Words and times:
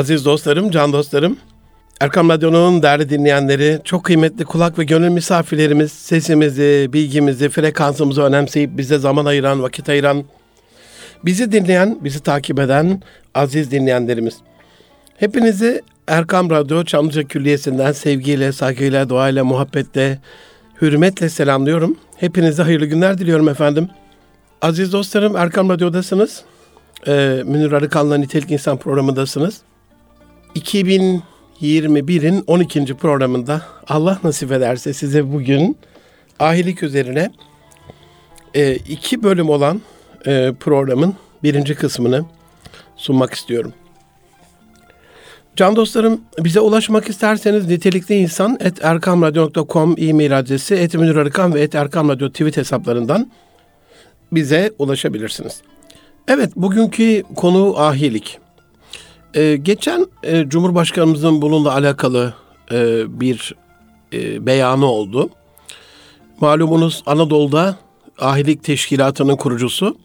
Aziz 0.00 0.24
dostlarım, 0.24 0.70
can 0.70 0.92
dostlarım, 0.92 1.36
Erkam 2.00 2.28
Radyo'nun 2.28 2.82
değerli 2.82 3.08
dinleyenleri, 3.10 3.80
çok 3.84 4.04
kıymetli 4.04 4.44
kulak 4.44 4.78
ve 4.78 4.84
gönül 4.84 5.08
misafirlerimiz, 5.08 5.92
sesimizi, 5.92 6.88
bilgimizi, 6.92 7.48
frekansımızı 7.48 8.22
önemseyip 8.22 8.78
bize 8.78 8.98
zaman 8.98 9.24
ayıran, 9.24 9.62
vakit 9.62 9.88
ayıran, 9.88 10.24
bizi 11.24 11.52
dinleyen, 11.52 11.98
bizi 12.00 12.20
takip 12.20 12.60
eden 12.60 13.02
aziz 13.34 13.70
dinleyenlerimiz. 13.70 14.34
Hepinizi 15.16 15.82
Erkam 16.06 16.50
Radyo 16.50 16.84
Çamlıca 16.84 17.22
Külliyesi'nden 17.22 17.92
sevgiyle, 17.92 18.52
saygıyla, 18.52 19.08
duayla, 19.08 19.44
muhabbetle, 19.44 20.18
hürmetle 20.82 21.28
selamlıyorum. 21.28 21.96
Hepinize 22.16 22.62
hayırlı 22.62 22.86
günler 22.86 23.18
diliyorum 23.18 23.48
efendim. 23.48 23.88
Aziz 24.62 24.92
dostlarım 24.92 25.36
Erkam 25.36 25.68
Radyo'dasınız. 25.68 26.42
Ee, 27.06 27.42
Münir 27.46 27.72
Arıkan'la 27.72 28.16
Nitelik 28.16 28.50
İnsan 28.50 28.76
programındasınız. 28.76 29.60
2021'in 30.56 32.44
12. 32.46 32.94
programında 32.94 33.62
Allah 33.88 34.18
nasip 34.24 34.52
ederse 34.52 34.92
size 34.92 35.32
bugün 35.32 35.76
ahilik 36.38 36.82
üzerine 36.82 37.30
e, 38.54 38.74
iki 38.74 39.22
bölüm 39.22 39.50
olan 39.50 39.80
e, 40.26 40.52
programın 40.60 41.14
birinci 41.42 41.74
kısmını 41.74 42.24
sunmak 42.96 43.34
istiyorum. 43.34 43.72
Can 45.56 45.76
dostlarım 45.76 46.20
bize 46.38 46.60
ulaşmak 46.60 47.08
isterseniz 47.08 47.66
nitelikli 47.66 48.14
insan 48.14 48.58
et 48.60 48.84
erkamradyo.com 48.84 49.94
e-mail 49.98 50.38
adresi 50.38 50.74
et 50.74 50.94
ve 50.94 51.60
et 51.60 51.74
erkamradyo 51.74 52.28
tweet 52.30 52.56
hesaplarından 52.56 53.30
bize 54.32 54.72
ulaşabilirsiniz. 54.78 55.62
Evet 56.28 56.56
bugünkü 56.56 57.22
konu 57.36 57.74
ahilik. 57.78 58.39
Ee, 59.34 59.56
geçen 59.56 60.06
e, 60.22 60.48
Cumhurbaşkanımızın 60.48 61.42
bununla 61.42 61.72
alakalı 61.74 62.34
e, 62.72 63.04
bir 63.20 63.54
e, 64.12 64.46
beyanı 64.46 64.86
oldu. 64.86 65.30
Malumunuz 66.40 67.02
Anadolu'da 67.06 67.76
ahilik 68.18 68.64
teşkilatının 68.64 69.36
kurucusu, 69.36 69.96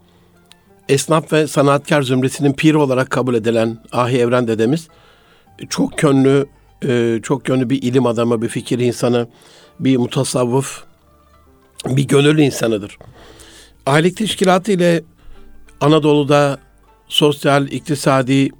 esnaf 0.88 1.32
ve 1.32 1.46
sanatkar 1.46 2.02
zümresinin 2.02 2.52
piri 2.52 2.76
olarak 2.76 3.10
kabul 3.10 3.34
edilen 3.34 3.78
Ahi 3.92 4.18
Evren 4.18 4.48
dedemiz, 4.48 4.88
çok 5.68 6.02
yönlü, 6.02 6.46
e, 6.88 7.20
çok 7.22 7.48
yönlü 7.48 7.70
bir 7.70 7.82
ilim 7.82 8.06
adamı, 8.06 8.42
bir 8.42 8.48
fikir 8.48 8.78
insanı, 8.78 9.28
bir 9.80 9.96
mutasavvıf, 9.96 10.84
bir 11.86 12.08
gönül 12.08 12.38
insanıdır. 12.38 12.98
Ahilik 13.86 14.16
teşkilatı 14.16 14.72
ile 14.72 15.02
Anadolu'da 15.80 16.58
sosyal, 17.08 17.68
iktisadi, 17.68 18.50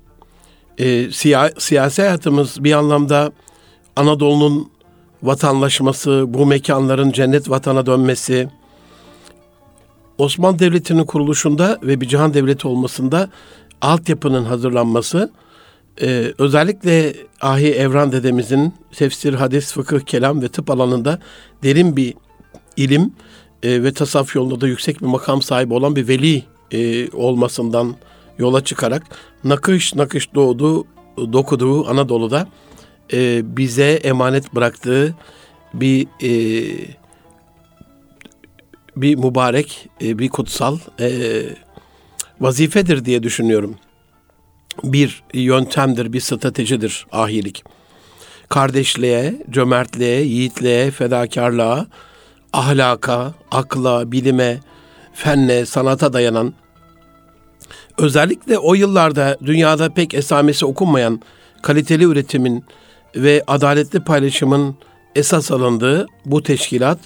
e, 0.79 1.11
siya, 1.11 1.51
siyasi 1.59 2.03
hayatımız 2.03 2.65
bir 2.65 2.73
anlamda 2.73 3.33
Anadolu'nun 3.97 4.71
vatanlaşması, 5.23 6.25
bu 6.29 6.47
mekanların 6.47 7.13
cennet 7.13 7.51
vatana 7.51 7.87
dönmesi, 7.87 8.49
Osmanlı 10.19 10.59
Devleti'nin 10.59 11.05
kuruluşunda 11.05 11.79
ve 11.83 12.01
bir 12.01 12.09
cihan 12.09 12.35
devleti 12.35 12.69
olmasında 12.69 13.31
altyapının 13.81 14.45
hazırlanması, 14.45 15.31
e, 16.03 16.33
özellikle 16.39 17.15
Ahi 17.41 17.73
Evran 17.73 18.13
dedemizin 18.13 18.75
tefsir, 18.97 19.35
hadis, 19.35 19.73
fıkıh, 19.73 20.01
kelam 20.01 20.43
ve 20.43 20.49
tıp 20.49 20.71
alanında 20.71 21.19
derin 21.63 21.97
bir 21.97 22.15
ilim 22.77 23.13
e, 23.63 23.83
ve 23.83 23.93
tasavvuf 23.93 24.37
yolunda 24.37 24.61
da 24.61 24.69
yüksek 24.69 25.01
bir 25.01 25.07
makam 25.07 25.43
sahibi 25.43 25.75
olan 25.75 25.97
bir 25.97 26.09
veli 26.09 26.43
e, 26.73 27.11
olmasından 27.11 27.97
yola 28.39 28.65
çıkarak 28.65 29.03
nakış 29.45 29.95
nakış 29.95 30.35
doğdu, 30.35 30.87
dokuduğu 31.17 31.89
Anadolu'da 31.89 32.49
e, 33.13 33.57
bize 33.57 33.91
emanet 33.91 34.55
bıraktığı 34.55 35.15
bir 35.75 36.07
e, 36.23 36.31
bir 38.97 39.17
mübarek, 39.17 39.89
e, 40.03 40.19
bir 40.19 40.29
kutsal 40.29 40.79
e, 41.01 41.43
vazifedir 42.41 43.05
diye 43.05 43.23
düşünüyorum. 43.23 43.77
Bir 44.85 45.23
yöntemdir, 45.35 46.13
bir 46.13 46.21
stratejidir 46.21 47.07
ahilik. 47.13 47.65
Kardeşliğe, 48.49 49.43
cömertliğe, 49.51 50.21
yiğitliğe, 50.21 50.91
fedakarlığa, 50.91 51.87
ahlaka, 52.53 53.35
akla, 53.51 54.13
bilime, 54.13 54.61
fenne, 55.15 55.67
sanata 55.67 56.13
dayanan 56.13 56.55
özellikle 57.99 58.59
o 58.59 58.75
yıllarda 58.75 59.39
dünyada 59.47 59.89
pek 59.91 60.15
esamesi 60.15 60.67
okunmayan 60.67 61.21
kaliteli 61.63 62.05
üretimin 62.05 62.65
ve 63.17 63.43
adaletli 63.47 64.01
paylaşımın 64.01 64.77
esas 65.15 65.51
alındığı 65.51 66.07
bu 66.25 66.43
teşkilat 66.43 66.99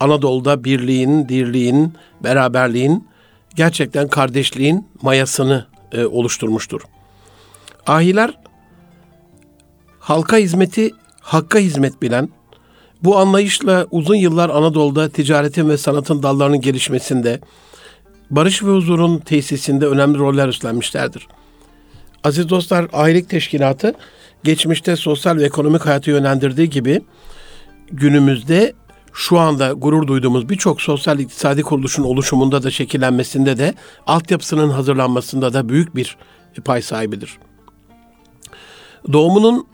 Anadolu'da 0.00 0.64
birliğin, 0.64 1.28
dirliğin, 1.28 1.94
beraberliğin, 2.24 3.08
gerçekten 3.56 4.08
kardeşliğin 4.08 4.86
mayasını 5.02 5.66
e, 5.92 6.04
oluşturmuştur. 6.04 6.80
Ahiler 7.86 8.38
halka 9.98 10.36
hizmeti, 10.36 10.90
hakka 11.20 11.58
hizmet 11.58 12.02
bilen, 12.02 12.28
bu 13.02 13.18
anlayışla 13.18 13.86
uzun 13.90 14.14
yıllar 14.14 14.50
Anadolu'da 14.50 15.08
ticaretin 15.08 15.68
ve 15.68 15.78
sanatın 15.78 16.22
dallarının 16.22 16.60
gelişmesinde, 16.60 17.40
barış 18.32 18.62
ve 18.62 18.70
huzurun 18.70 19.18
tesisinde 19.18 19.86
önemli 19.86 20.18
roller 20.18 20.48
üstlenmişlerdir. 20.48 21.26
Aziz 22.24 22.48
dostlar, 22.48 22.86
ahilik 22.92 23.28
teşkilatı 23.28 23.94
geçmişte 24.44 24.96
sosyal 24.96 25.36
ve 25.36 25.44
ekonomik 25.44 25.86
hayatı 25.86 26.10
yönlendirdiği 26.10 26.70
gibi 26.70 27.00
günümüzde 27.90 28.72
şu 29.12 29.38
anda 29.38 29.72
gurur 29.72 30.06
duyduğumuz 30.06 30.48
birçok 30.48 30.82
sosyal 30.82 31.18
iktisadi 31.18 31.62
kuruluşun 31.62 32.02
oluşumunda 32.02 32.62
da 32.62 32.70
şekillenmesinde 32.70 33.58
de 33.58 33.74
altyapısının 34.06 34.70
hazırlanmasında 34.70 35.52
da 35.52 35.68
büyük 35.68 35.96
bir 35.96 36.16
pay 36.64 36.82
sahibidir. 36.82 37.38
Doğumunun 39.12 39.66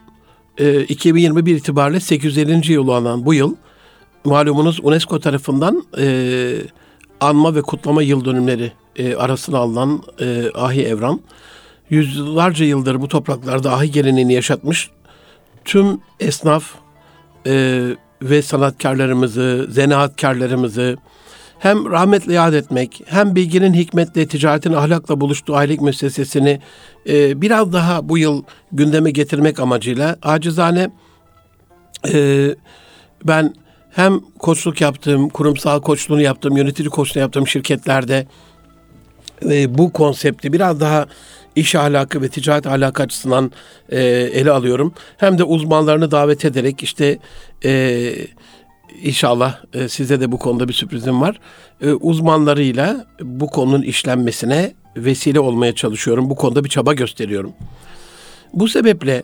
e, 0.59 0.81
2021 0.81 1.57
itibariyle 1.57 2.01
850. 2.01 2.73
yılı 2.73 2.93
olan 2.93 3.27
bu 3.27 3.35
yıl 3.35 3.57
malumunuz 4.25 4.81
UNESCO 4.83 5.21
tarafından 5.21 5.85
e, 5.99 6.05
anma 7.21 7.55
ve 7.55 7.63
kutlama 7.63 8.03
yıl 8.03 8.25
dönümleri 8.25 8.73
e, 8.97 9.15
arasına 9.15 9.59
alınan 9.59 10.03
e, 10.21 10.51
Ahi 10.55 10.83
Evran 10.83 11.21
yüzyıllarca 11.91 12.65
yıldır 12.65 13.01
bu 13.01 13.09
topraklarda 13.09 13.73
ahi 13.73 13.91
geleneğini 13.91 14.33
yaşatmış 14.33 14.91
tüm 15.65 16.01
esnaf 16.21 16.65
e, 17.47 17.85
ve 18.23 18.43
sanatkarlarımızı, 18.43 19.67
zanaatkarlarımızı 19.71 20.97
hem 21.59 21.91
rahmetle 21.91 22.33
yad 22.33 22.53
etmek, 22.53 23.03
hem 23.07 23.35
bilginin 23.35 23.75
hikmetle, 23.75 24.29
ticaretin 24.29 24.73
ahlakla 24.73 25.21
buluştuğu 25.21 25.57
aylık 25.57 25.81
müessesesini 25.81 26.61
e, 27.09 27.41
biraz 27.41 27.73
daha 27.73 28.09
bu 28.09 28.19
yıl 28.19 28.43
gündeme 28.73 29.11
getirmek 29.11 29.61
amacıyla 29.61 30.17
acizane 30.23 30.91
e, 32.13 32.49
ben 33.25 33.55
hem 33.91 34.21
koçluk 34.39 34.81
yaptığım, 34.81 35.29
kurumsal 35.29 35.81
koçluğunu 35.81 36.23
yaptığım, 36.23 36.57
yönetici 36.57 36.89
koçluğunu 36.89 37.23
yaptığım 37.23 37.47
şirketlerde 37.47 38.27
e, 39.51 39.79
bu 39.79 39.93
konsepti 39.93 40.53
biraz 40.53 40.81
daha 40.81 41.07
iş 41.57 41.75
ahlakı 41.75 42.23
ve 42.23 42.29
ticaret 42.29 42.67
ahlakı 42.67 43.03
açısından 43.03 43.53
e, 43.89 44.01
ele 44.07 44.51
alıyorum. 44.51 44.95
Hem 45.17 45.39
de 45.39 45.45
uzmanlarını 45.45 46.11
davet 46.11 46.45
ederek 46.45 46.83
işte 46.83 47.19
e, 47.65 48.13
inşallah 49.03 49.59
e, 49.75 49.89
size 49.89 50.21
de 50.21 50.33
bu 50.33 50.39
konuda 50.39 50.69
bir 50.69 50.73
sürprizim 50.73 51.21
var. 51.21 51.41
E, 51.81 51.93
uzmanlarıyla 51.93 53.07
bu 53.21 53.47
konunun 53.47 53.83
işlenmesine 53.83 54.75
vesile 54.97 55.41
olmaya 55.41 55.75
çalışıyorum. 55.75 56.31
Bu 56.31 56.37
konuda 56.37 56.65
bir 56.65 56.69
çaba 56.69 56.95
gösteriyorum. 56.95 57.53
Bu 58.53 58.69
sebeple 58.69 59.23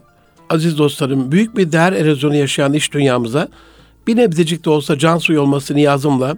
aziz 0.51 0.79
dostlarım 0.79 1.33
büyük 1.33 1.57
bir 1.57 1.73
değer 1.73 1.93
erozyonu 1.93 2.37
yaşayan 2.37 2.73
iş 2.73 2.93
dünyamıza 2.93 3.49
bir 4.07 4.17
nebzecik 4.17 4.65
de 4.65 4.71
olsa 4.71 4.99
can 4.99 5.19
suyu 5.19 5.41
olması 5.41 5.75
niyazımla 5.75 6.37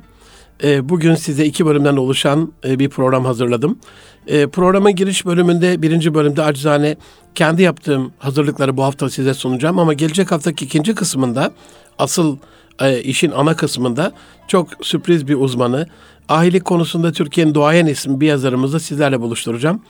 e, 0.63 0.89
bugün 0.89 1.15
size 1.15 1.45
iki 1.45 1.67
bölümden 1.67 1.97
oluşan 1.97 2.53
e, 2.65 2.79
bir 2.79 2.89
program 2.89 3.25
hazırladım. 3.25 3.79
E, 4.27 4.47
programın 4.47 4.95
giriş 4.95 5.27
bölümünde, 5.27 5.83
birinci 5.83 6.15
bölümde 6.15 6.43
acizane 6.43 6.97
kendi 7.35 7.63
yaptığım 7.63 8.13
hazırlıkları 8.19 8.77
bu 8.77 8.83
hafta 8.83 9.11
size 9.11 9.35
sunacağım. 9.35 9.79
Ama 9.79 9.93
gelecek 9.93 10.33
haftaki 10.33 10.65
ikinci 10.65 10.95
kısmında, 10.95 11.53
asıl 11.99 12.37
e, 12.81 13.03
işin 13.03 13.31
ana 13.31 13.57
kısmında 13.57 14.13
çok 14.49 14.69
sürpriz 14.83 15.29
bir 15.29 15.35
uzmanı, 15.35 15.87
ahilik 16.29 16.65
konusunda 16.65 17.13
Türkiye'nin 17.13 17.55
doğayan 17.55 17.87
ismi 17.87 18.21
bir 18.21 18.27
yazarımızı 18.27 18.81
sizlerle 18.81 19.21
buluşturacağım. 19.21 19.81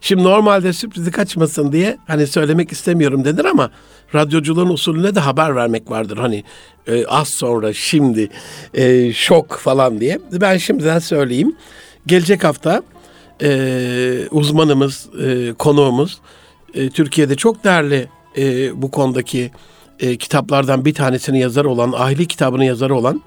Şimdi 0.00 0.22
normalde 0.22 0.72
sürprizi 0.72 1.10
kaçmasın 1.10 1.72
diye 1.72 1.98
hani 2.06 2.26
söylemek 2.26 2.72
istemiyorum 2.72 3.24
denir 3.24 3.44
ama 3.44 3.70
radyoculuğun 4.14 4.68
usulüne 4.68 5.14
de 5.14 5.20
haber 5.20 5.56
vermek 5.56 5.90
vardır. 5.90 6.16
Hani 6.16 6.44
e, 6.86 7.06
az 7.06 7.28
sonra, 7.28 7.72
şimdi, 7.72 8.28
e, 8.74 9.12
şok 9.12 9.58
falan 9.58 10.00
diye. 10.00 10.18
Ben 10.32 10.56
şimdiden 10.56 10.98
söyleyeyim. 10.98 11.56
Gelecek 12.06 12.44
hafta 12.44 12.82
e, 13.42 14.28
uzmanımız, 14.30 15.08
e, 15.22 15.52
konuğumuz 15.58 16.18
e, 16.74 16.90
Türkiye'de 16.90 17.36
çok 17.36 17.64
değerli 17.64 18.08
e, 18.38 18.82
bu 18.82 18.90
konudaki 18.90 19.50
e, 20.00 20.16
kitaplardan 20.16 20.84
bir 20.84 20.94
tanesini 20.94 21.40
yazar 21.40 21.64
olan, 21.64 21.92
Ahli 21.92 22.26
kitabının 22.26 22.64
yazarı 22.64 22.94
olan 22.94 23.22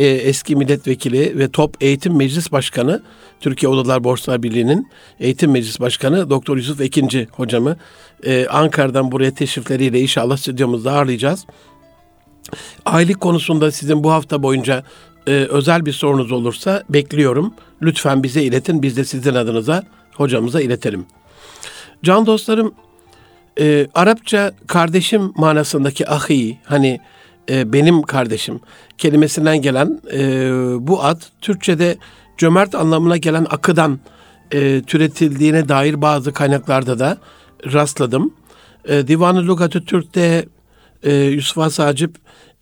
e, 0.00 0.06
eski 0.06 0.56
milletvekili 0.56 1.38
ve 1.38 1.50
Top 1.50 1.76
Eğitim 1.80 2.16
Meclis 2.16 2.52
Başkanı, 2.52 3.02
Türkiye 3.40 3.70
Odalar 3.70 4.04
Borsalar 4.04 4.42
Birliği'nin 4.42 4.88
Eğitim 5.20 5.50
Meclis 5.50 5.80
Başkanı 5.80 6.30
Doktor 6.30 6.56
Yusuf 6.56 6.80
Ekinci 6.80 7.28
hocamı 7.32 7.76
e, 8.24 8.46
Ankara'dan 8.46 9.12
buraya 9.12 9.34
teşrifleriyle 9.34 10.00
inşallah 10.00 10.36
stüdyomuzda 10.36 10.92
ağırlayacağız. 10.92 11.46
Aylık 12.84 13.20
konusunda 13.20 13.70
sizin 13.70 14.04
bu 14.04 14.10
hafta 14.12 14.42
boyunca 14.42 14.84
e, 15.26 15.32
özel 15.32 15.86
bir 15.86 15.92
sorunuz 15.92 16.32
olursa 16.32 16.82
bekliyorum. 16.88 17.54
Lütfen 17.82 18.22
bize 18.22 18.42
iletin, 18.42 18.82
biz 18.82 18.96
de 18.96 19.04
sizin 19.04 19.34
adınıza 19.34 19.82
hocamıza 20.14 20.60
iletelim. 20.60 21.06
Can 22.02 22.26
dostlarım, 22.26 22.74
e, 23.60 23.86
Arapça 23.94 24.52
kardeşim 24.66 25.32
manasındaki 25.36 26.08
ahi, 26.08 26.58
hani 26.64 27.00
e, 27.48 27.72
benim 27.72 28.02
kardeşim 28.02 28.60
kelimesinden 28.98 29.62
gelen 29.62 30.00
e, 30.12 30.18
bu 30.86 31.04
ad 31.04 31.20
Türkçe'de 31.40 31.96
cömert 32.38 32.74
anlamına 32.74 33.16
gelen 33.16 33.46
akıdan 33.50 34.00
e, 34.52 34.82
türetildiğine 34.82 35.68
dair 35.68 36.02
bazı 36.02 36.32
kaynaklarda 36.32 36.98
da 36.98 37.18
rastladım. 37.72 38.34
E, 38.88 39.08
Divan-ı 39.08 39.46
Lugatü 39.46 39.84
Türk'te 39.84 40.46
e, 41.02 41.14
Yusuf 41.14 41.58
Asacip 41.58 42.16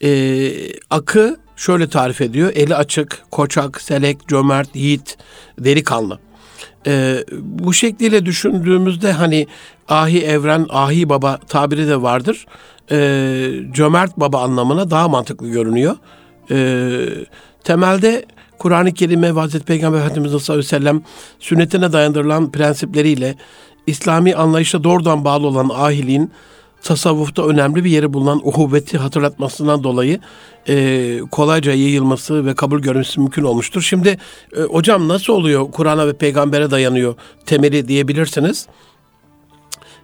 e, 0.05 0.51
akı 0.91 1.37
şöyle 1.57 1.89
tarif 1.89 2.21
ediyor. 2.21 2.53
Eli 2.55 2.75
açık, 2.75 3.23
koçak, 3.31 3.81
selek, 3.81 4.29
cömert, 4.29 4.77
yiğit, 4.77 5.19
delikanlı. 5.59 6.19
E, 6.87 7.25
bu 7.41 7.73
şekliyle 7.73 8.27
düşündüğümüzde 8.27 9.13
hani 9.13 9.47
ahi 9.89 10.25
evren, 10.25 10.67
ahi 10.71 11.09
baba 11.09 11.39
tabiri 11.49 11.89
de 11.89 12.03
vardır. 12.03 12.47
E, 12.91 12.99
cömert 13.73 14.17
baba 14.17 14.43
anlamına 14.43 14.91
daha 14.91 15.09
mantıklı 15.09 15.49
görünüyor. 15.49 15.97
E, 16.51 16.99
temelde 17.65 18.25
Kur'an-ı 18.59 18.95
Kerim 18.95 19.23
ve 19.23 19.31
Hazreti 19.31 19.65
Peygamber 19.65 19.99
Efendimiz 19.99 20.31
sallallahu 20.31 20.53
aleyhi 20.53 20.67
ve 20.67 20.69
sellem 20.69 21.03
sünnetine 21.41 21.93
dayandırılan 21.93 22.53
prensipleriyle 22.53 23.35
İslami 23.87 24.35
anlayışa 24.35 24.85
doğrudan 24.85 25.25
bağlı 25.25 25.47
olan 25.47 25.71
ahiliğin 25.75 26.33
tasavvufta 26.83 27.47
önemli 27.47 27.85
bir 27.85 27.91
yeri 27.91 28.13
bulunan 28.13 28.41
uhuvveti 28.45 28.99
hatırlatmasından 28.99 29.85
dolayı 29.85 30.21
e, 30.69 31.19
kolayca 31.31 31.73
yayılması 31.73 32.47
ve 32.47 32.55
kabul 32.55 32.81
görmesi 32.81 33.21
mümkün 33.21 33.43
olmuştur. 33.43 33.83
Şimdi 33.83 34.19
e, 34.57 34.61
hocam 34.61 35.09
nasıl 35.09 35.33
oluyor 35.33 35.71
Kur'an'a 35.71 36.07
ve 36.07 36.13
peygambere 36.13 36.71
dayanıyor 36.71 37.15
temeli 37.47 37.89
diyebilirsiniz. 37.89 38.67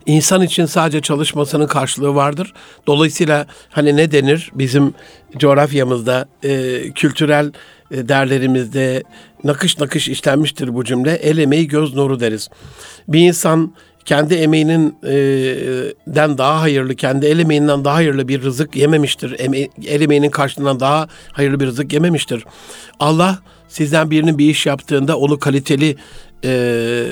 İnsan 0.06 0.43
için 0.43 0.67
sadece 0.67 1.00
çalışmasının 1.00 1.67
karşılığı 1.67 2.15
vardır. 2.15 2.53
Dolayısıyla 2.87 3.47
hani 3.70 3.97
ne 3.97 4.12
denir 4.12 4.50
bizim 4.55 4.94
coğrafyamızda, 5.37 6.29
e, 6.43 6.81
kültürel 6.91 7.53
e, 7.91 8.09
değerlerimizde 8.09 9.03
nakış 9.44 9.79
nakış 9.79 10.09
işlenmiştir 10.09 10.75
bu 10.75 10.85
cümle. 10.85 11.12
El 11.12 11.38
emeği 11.38 11.69
göz 11.69 11.94
nuru 11.94 12.20
deriz. 12.20 12.49
Bir 13.09 13.20
insan 13.20 13.75
kendi 14.05 14.35
emeğinin 14.35 14.97
e, 15.03 15.15
den 16.06 16.39
daha 16.39 16.61
hayırlı, 16.61 16.95
kendi 16.95 17.27
el 17.27 17.39
emeğinden 17.39 17.85
daha 17.85 17.95
hayırlı 17.95 18.29
bir 18.29 18.43
rızık 18.43 18.77
yememiştir. 18.77 19.37
Eme, 19.39 19.69
el 19.87 20.01
emeğinin 20.01 20.31
karşılığından 20.31 20.81
daha 20.81 21.09
hayırlı 21.33 21.61
bir 21.61 21.67
rızık 21.67 21.93
yememiştir. 21.93 22.45
Allah 23.01 23.39
sizden 23.69 24.11
birinin 24.11 24.39
bir 24.39 24.51
iş 24.51 24.67
yaptığında 24.67 25.19
onu 25.19 25.39
kaliteli 25.39 25.97
e, 26.45 27.06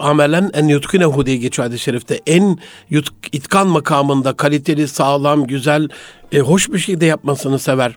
amelen 0.00 0.50
en 0.54 0.68
yutkinehu 0.68 1.26
diye 1.26 1.36
geçiyor 1.36 1.68
hadis-i 1.68 1.84
şerifte. 1.84 2.20
En 2.26 2.58
yut, 2.90 3.08
itkan 3.32 3.66
makamında 3.66 4.32
kaliteli, 4.32 4.88
sağlam, 4.88 5.46
güzel, 5.46 5.88
e, 6.32 6.38
hoş 6.38 6.72
bir 6.72 6.78
şey 6.78 7.00
de 7.00 7.06
yapmasını 7.06 7.58
sever 7.58 7.96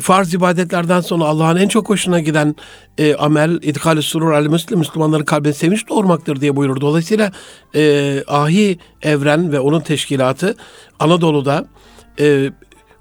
farz 0.00 0.34
ibadetlerden 0.34 1.00
sonra 1.00 1.24
Allah'ın 1.24 1.56
en 1.56 1.68
çok 1.68 1.88
hoşuna 1.88 2.20
giden 2.20 2.56
e, 2.98 3.14
amel 3.14 3.58
idhal-i 3.62 4.02
surur 4.02 4.32
al 4.32 4.46
müslim 4.46 4.78
Müslümanların 4.78 5.24
kalbine 5.24 5.52
sevinç 5.52 5.88
doğurmaktır 5.88 6.40
diye 6.40 6.56
buyurur. 6.56 6.80
Dolayısıyla 6.80 7.32
e, 7.74 8.24
ahi 8.26 8.78
evren 9.02 9.52
ve 9.52 9.60
onun 9.60 9.80
teşkilatı 9.80 10.56
Anadolu'da 11.00 11.66
e, 12.20 12.50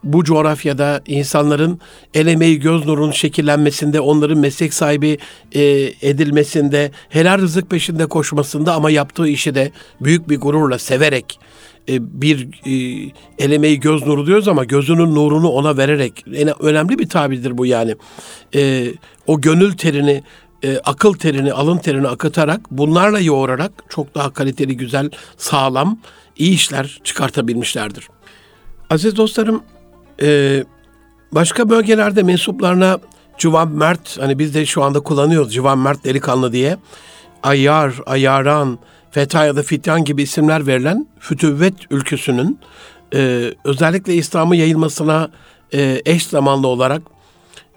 bu 0.04 0.24
coğrafyada 0.24 1.02
insanların 1.06 1.80
el 2.14 2.28
emeği 2.28 2.60
göz 2.60 2.86
nurunun 2.86 3.12
şekillenmesinde, 3.12 4.00
onların 4.00 4.38
meslek 4.38 4.74
sahibi 4.74 5.18
e, 5.52 5.62
edilmesinde, 6.02 6.92
helal 7.10 7.38
rızık 7.38 7.70
peşinde 7.70 8.06
koşmasında 8.06 8.74
ama 8.74 8.92
yaptığı 8.92 9.28
işi 9.28 9.56
de 9.56 9.72
büyük 10.02 10.30
bir 10.30 10.40
gururla 10.40 10.80
severek 10.80 11.40
bir 12.00 12.48
e, 12.66 13.12
elemeyi 13.40 13.80
göz 13.80 14.08
nuru 14.08 14.28
diyoruz 14.28 14.48
ama 14.48 14.64
gözünün 14.64 15.16
nurunu 15.16 15.50
ona 15.50 15.78
vererek 15.78 16.26
önemli 16.60 17.00
bir 17.00 17.10
tabirdir 17.10 17.58
bu 17.58 17.66
yani. 17.66 17.96
E, 18.56 18.94
o 19.28 19.42
gönül 19.42 19.78
terini 19.78 20.24
e, 20.64 20.78
akıl 20.78 21.14
terini, 21.14 21.54
alın 21.54 21.78
terini 21.78 22.08
akıtarak 22.08 22.62
bunlarla 22.72 23.20
yoğurarak 23.20 23.72
çok 23.90 24.16
daha 24.16 24.34
kaliteli, 24.34 24.78
güzel, 24.78 25.10
sağlam, 25.38 26.00
iyi 26.38 26.54
işler 26.54 27.00
çıkartabilmişlerdir. 27.04 28.08
Aziz 28.90 29.16
dostlarım, 29.16 29.64
e, 30.22 30.64
başka 31.32 31.70
bölgelerde 31.70 32.24
mensuplarına 32.24 33.00
Civan 33.38 33.72
Mert, 33.72 34.20
hani 34.20 34.40
biz 34.40 34.54
de 34.54 34.66
şu 34.66 34.84
anda 34.84 35.00
kullanıyoruz 35.00 35.54
Civan 35.54 35.78
Mert 35.78 36.04
delikanlı 36.04 36.52
diye. 36.52 36.78
Ayyar, 37.44 37.94
Ayyaran, 38.06 38.80
Feta 39.12 39.46
ya 39.46 39.56
da 39.56 39.64
Fityan 39.64 40.04
gibi 40.06 40.24
isimler 40.24 40.68
verilen 40.68 41.08
Fütüvvet 41.20 41.74
ülküsünün 41.92 42.60
e, 43.14 43.54
özellikle 43.64 44.14
İslam'ı 44.14 44.56
yayılmasına 44.56 45.30
e, 45.74 46.02
eş 46.06 46.28
zamanlı 46.28 46.68
olarak 46.68 47.02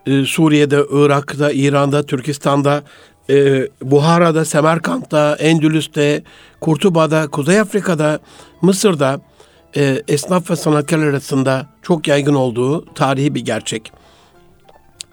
e, 0.06 0.24
Suriye'de, 0.24 0.84
Irak'ta, 0.90 1.52
İran'da, 1.52 2.02
Türkistan'da, 2.02 2.82
e, 3.30 3.68
Buhara'da, 3.82 4.44
Semerkant'ta, 4.44 5.36
Endülüs'te, 5.36 6.22
Kurtuba'da, 6.60 7.28
Kuzey 7.28 7.60
Afrika'da, 7.60 8.20
Mısır'da 8.62 9.20
e, 9.76 10.02
esnaf 10.08 10.50
ve 10.50 10.56
sanatkarlar 10.56 11.06
arasında 11.06 11.66
çok 11.82 12.08
yaygın 12.08 12.34
olduğu 12.34 12.94
tarihi 12.94 13.34
bir 13.34 13.44
gerçek. 13.44 13.92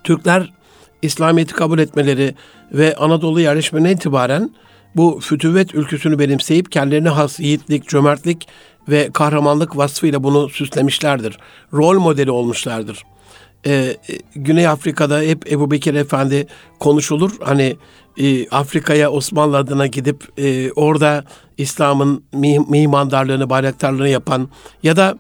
Türkler 0.03 0.53
İslamiyet'i 1.01 1.53
kabul 1.53 1.79
etmeleri 1.79 2.35
ve 2.73 2.95
Anadolu 2.95 3.41
yerleşmene 3.41 3.91
itibaren 3.91 4.51
bu 4.95 5.19
fütüvet 5.19 5.75
ülküsünü 5.75 6.19
benimseyip 6.19 6.71
kendilerine 6.71 7.09
has 7.09 7.39
yiğitlik, 7.39 7.87
cömertlik 7.87 8.47
ve 8.89 9.09
kahramanlık 9.13 9.77
vasfıyla 9.77 10.23
bunu 10.23 10.49
süslemişlerdir. 10.49 11.37
Rol 11.73 11.99
modeli 11.99 12.31
olmuşlardır. 12.31 13.03
Ee, 13.65 13.97
Güney 14.35 14.67
Afrika'da 14.67 15.21
hep 15.21 15.51
Ebu 15.51 15.71
Bekir 15.71 15.93
Efendi 15.93 16.47
konuşulur. 16.79 17.31
Hani 17.41 17.75
e, 18.17 18.49
Afrika'ya 18.49 19.11
Osmanlı 19.11 19.57
adına 19.57 19.87
gidip 19.87 20.39
e, 20.39 20.71
orada 20.71 21.23
İslam'ın 21.57 22.23
mimandarlığını, 22.69 23.49
bayraktarlığını 23.49 24.09
yapan 24.09 24.49
ya 24.83 24.95
da 24.95 25.17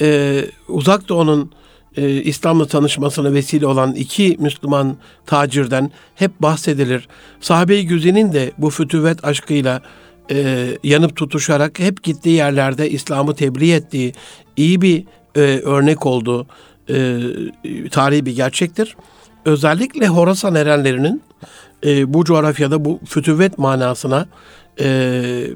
e, 0.00 0.44
Uzak 0.68 1.08
Doğu'nun 1.08 1.52
e, 1.96 2.10
İslam'la 2.10 2.66
tanışmasına 2.66 3.32
vesile 3.32 3.66
olan 3.66 3.94
iki 3.94 4.36
Müslüman 4.38 4.96
tacirden 5.26 5.90
hep 6.14 6.42
bahsedilir. 6.42 7.08
Sahabe-i 7.40 7.86
Güzin'in 7.86 8.32
de 8.32 8.52
bu 8.58 8.70
fütüvet 8.70 9.24
aşkıyla 9.24 9.82
e, 10.30 10.66
yanıp 10.82 11.16
tutuşarak 11.16 11.78
hep 11.78 12.02
gittiği 12.02 12.36
yerlerde 12.36 12.90
İslam'ı 12.90 13.34
tebliğ 13.34 13.72
ettiği 13.72 14.12
iyi 14.56 14.82
bir 14.82 15.04
e, 15.34 15.40
örnek 15.40 16.06
olduğu 16.06 16.46
e, 16.88 17.18
tarihi 17.90 18.26
bir 18.26 18.36
gerçektir. 18.36 18.96
Özellikle 19.44 20.08
Horasan 20.08 20.54
erenlerinin 20.54 21.22
e, 21.86 22.14
bu 22.14 22.24
coğrafyada 22.24 22.84
bu 22.84 23.00
fütüvet 23.06 23.58
manasına 23.58 24.26
e, 24.80 25.50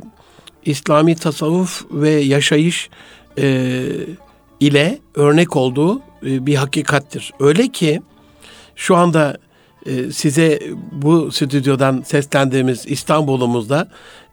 İslami 0.64 1.16
tasavvuf 1.16 1.84
ve 1.90 2.10
yaşayış 2.10 2.90
e, 3.38 3.82
ile 4.62 4.98
örnek 5.14 5.56
olduğu 5.56 5.98
e, 5.98 6.46
bir 6.46 6.54
hakikattir. 6.54 7.32
Öyle 7.40 7.68
ki 7.68 8.02
şu 8.76 8.96
anda 8.96 9.38
e, 9.86 10.12
size 10.12 10.60
bu 10.92 11.32
stüdyodan 11.32 12.02
seslendiğimiz 12.06 12.84
İstanbul'umuzda 12.86 13.88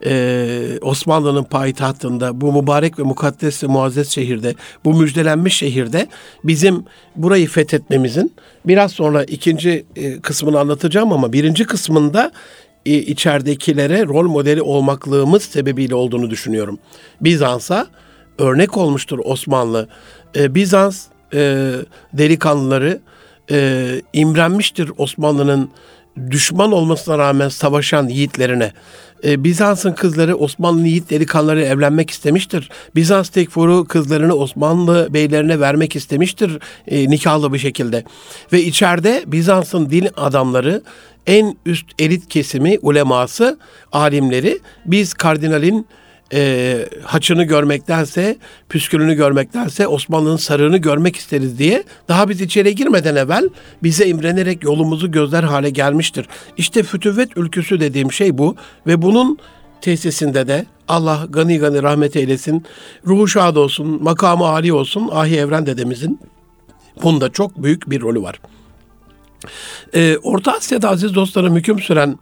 e, 0.05 0.79
Osmanlı'nın 0.81 1.43
payitahtında 1.43 2.41
bu 2.41 2.61
mübarek 2.61 2.99
ve 2.99 3.03
mukaddes 3.03 3.63
ve 3.63 3.67
muazzez 3.67 4.09
şehirde 4.09 4.55
bu 4.85 4.93
müjdelenmiş 4.93 5.55
şehirde 5.57 6.07
bizim 6.43 6.85
burayı 7.15 7.47
fethetmemizin 7.47 8.33
biraz 8.65 8.91
sonra 8.91 9.23
ikinci 9.23 9.85
kısmını 10.21 10.59
anlatacağım 10.59 11.13
ama 11.13 11.33
birinci 11.33 11.65
kısmında 11.65 12.31
içeridekilere 12.85 14.05
rol 14.05 14.29
modeli 14.29 14.61
olmaklığımız 14.61 15.43
sebebiyle 15.43 15.95
olduğunu 15.95 16.29
düşünüyorum. 16.29 16.79
Bizans'a 17.21 17.87
örnek 18.39 18.77
olmuştur 18.77 19.19
Osmanlı. 19.23 19.87
Bizans 20.35 21.05
e, 21.33 21.71
delikanlıları 22.13 22.99
e, 23.51 23.87
imrenmiştir 24.13 24.91
Osmanlı'nın 24.97 25.69
düşman 26.31 26.71
olmasına 26.71 27.17
rağmen 27.17 27.49
savaşan 27.49 28.07
yiğitlerine 28.07 28.71
E, 29.23 29.43
Bizans'ın 29.43 29.93
kızları 29.93 30.35
Osmanlı 30.35 30.87
yiğit 30.87 31.09
delikanlıları 31.09 31.61
evlenmek 31.61 32.09
istemiştir. 32.09 32.69
Bizans 32.95 33.29
tekfuru 33.29 33.85
kızlarını 33.85 34.33
Osmanlı 34.33 35.07
beylerine 35.13 35.59
vermek 35.59 35.95
istemiştir 35.95 36.59
e, 36.87 37.09
nikahlı 37.09 37.53
bir 37.53 37.59
şekilde. 37.59 38.03
Ve 38.53 38.61
içeride 38.63 39.23
Bizans'ın 39.27 39.89
din 39.89 40.07
adamları 40.17 40.81
en 41.27 41.57
üst 41.65 41.85
elit 41.99 42.29
kesimi 42.29 42.79
uleması, 42.81 43.59
alimleri 43.91 44.59
biz 44.85 45.13
kardinalin 45.13 45.87
e, 46.33 46.85
haçını 47.03 47.43
görmektense, 47.43 48.37
püskülünü 48.69 49.13
görmektense 49.13 49.87
Osmanlı'nın 49.87 50.37
sarığını 50.37 50.77
görmek 50.77 51.15
isteriz 51.15 51.59
diye 51.59 51.83
daha 52.07 52.29
biz 52.29 52.41
içeri 52.41 52.75
girmeden 52.75 53.15
evvel 53.15 53.49
bize 53.83 54.07
imrenerek 54.07 54.63
yolumuzu 54.63 55.11
gözler 55.11 55.43
hale 55.43 55.69
gelmiştir. 55.69 56.25
İşte 56.57 56.83
fütüvvet 56.83 57.37
ülküsü 57.37 57.79
dediğim 57.79 58.11
şey 58.11 58.37
bu 58.37 58.55
ve 58.87 59.01
bunun 59.01 59.37
tesisinde 59.81 60.47
de 60.47 60.65
Allah 60.87 61.25
gani 61.29 61.59
gani 61.59 61.83
rahmet 61.83 62.15
eylesin, 62.15 62.65
ruhu 63.07 63.27
şad 63.27 63.55
olsun, 63.55 64.03
makamı 64.03 64.45
âli 64.45 64.73
olsun 64.73 65.09
Ahi 65.11 65.37
Evren 65.37 65.65
dedemizin 65.65 66.19
bunda 67.03 67.29
çok 67.29 67.63
büyük 67.63 67.89
bir 67.89 68.01
rolü 68.01 68.21
var. 68.21 68.39
Ee, 69.93 70.17
Orta 70.23 70.51
Asya'da 70.51 70.89
aziz 70.89 71.15
dostlarım 71.15 71.55
hüküm 71.55 71.79
süren 71.79 72.19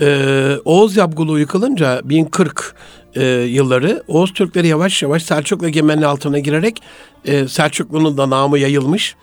e, 0.00 0.56
Oğuz 0.64 0.96
Yabgulu 0.96 1.38
yıkılınca 1.38 2.00
1040 2.04 2.74
e, 3.14 3.24
yılları 3.26 4.02
Oğuz 4.08 4.32
Türkleri 4.32 4.66
yavaş 4.66 5.02
yavaş 5.02 5.22
Selçuklu 5.22 5.66
egemenliği 5.66 6.06
altına 6.06 6.38
girerek 6.38 6.82
e, 7.24 7.48
Selçuklu'nun 7.48 8.16
da 8.16 8.30
namı 8.30 8.58
yayılmış 8.58 9.16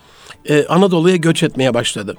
e, 0.50 0.66
Anadolu'ya 0.66 1.16
göç 1.16 1.44
etmeye 1.44 1.74
başladı. 1.74 2.16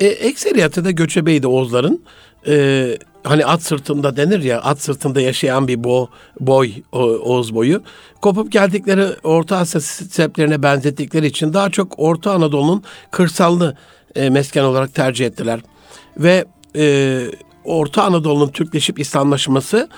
E, 0.00 0.06
ekseriyatı 0.06 0.84
da 0.84 0.90
göçebeydi 0.90 1.46
Oğuzların. 1.46 2.02
E, 2.46 2.98
hani 3.24 3.46
at 3.46 3.62
sırtında 3.62 4.16
denir 4.16 4.42
ya 4.42 4.60
at 4.60 4.80
sırtında 4.80 5.20
yaşayan 5.20 5.68
bir 5.68 5.84
bo, 5.84 6.08
boy 6.40 6.72
o, 6.92 6.98
Oğuz 7.00 7.54
boyu. 7.54 7.82
Kopup 8.20 8.52
geldikleri 8.52 9.06
Orta 9.22 9.56
Asya 9.56 9.80
seplerine 9.80 10.62
benzettikleri 10.62 11.26
için 11.26 11.52
daha 11.52 11.70
çok 11.70 11.98
Orta 11.98 12.32
Anadolu'nun 12.32 12.82
kırsalını 13.10 13.76
e, 14.14 14.30
mesken 14.30 14.64
olarak 14.64 14.94
tercih 14.94 15.26
ettiler. 15.26 15.60
Ve 16.16 16.44
e, 16.76 17.20
Orta 17.64 18.02
Anadolu'nun 18.02 18.48
Türkleşip 18.48 18.98
İslamlaşması 18.98 19.88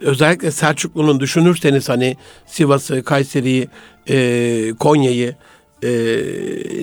özellikle 0.00 0.50
Selçuklu'nun 0.50 1.20
düşünürseniz 1.20 1.88
hani 1.88 2.16
Sivas'ı, 2.46 3.02
Kayseri'yi, 3.02 3.68
e, 4.08 4.72
Konya'yı, 4.78 5.34
e, 5.82 5.88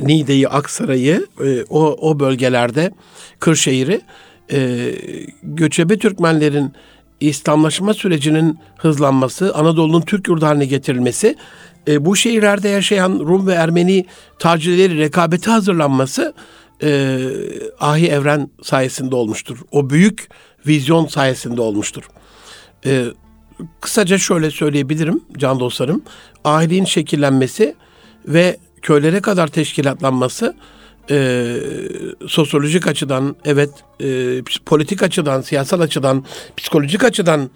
Niğde'yi, 0.01 0.47
Aksaray'ı 0.47 1.27
e, 1.45 1.63
o, 1.69 2.09
o 2.09 2.19
bölgelerde 2.19 2.91
Kırşehir'i 3.39 4.01
e, 4.51 4.91
göçebe 5.43 5.97
Türkmenlerin 5.97 6.73
İslamlaşma 7.19 7.93
sürecinin 7.93 8.59
hızlanması, 8.77 9.55
Anadolu'nun 9.55 10.01
Türk 10.01 10.27
yurdu 10.27 10.45
haline 10.45 10.65
getirilmesi, 10.65 11.35
e, 11.87 12.05
bu 12.05 12.15
şehirlerde 12.15 12.69
yaşayan 12.69 13.19
Rum 13.19 13.47
ve 13.47 13.53
Ermeni 13.53 14.05
tacirleri 14.39 14.97
rekabeti 14.97 15.49
hazırlanması 15.49 16.33
e, 16.83 17.19
Ahi 17.79 18.07
Evren 18.07 18.49
sayesinde 18.63 19.15
olmuştur. 19.15 19.57
O 19.71 19.89
büyük 19.89 20.29
vizyon 20.67 21.07
sayesinde 21.07 21.61
olmuştur. 21.61 22.03
E, 22.85 23.05
kısaca 23.81 24.17
şöyle 24.17 24.51
söyleyebilirim 24.51 25.21
can 25.37 25.59
dostlarım. 25.59 26.01
Ahiliğin 26.43 26.85
şekillenmesi 26.85 27.75
ve 28.27 28.57
köylere 28.81 29.21
kadar 29.21 29.47
teşkilatlanması 29.47 30.55
e, 31.11 31.55
sosyolojik 32.27 32.87
açıdan, 32.87 33.35
evet 33.45 33.69
e, 34.01 34.41
politik 34.65 35.03
açıdan, 35.03 35.41
siyasal 35.41 35.79
açıdan, 35.79 36.25
psikolojik 36.57 37.03
açıdan 37.03 37.49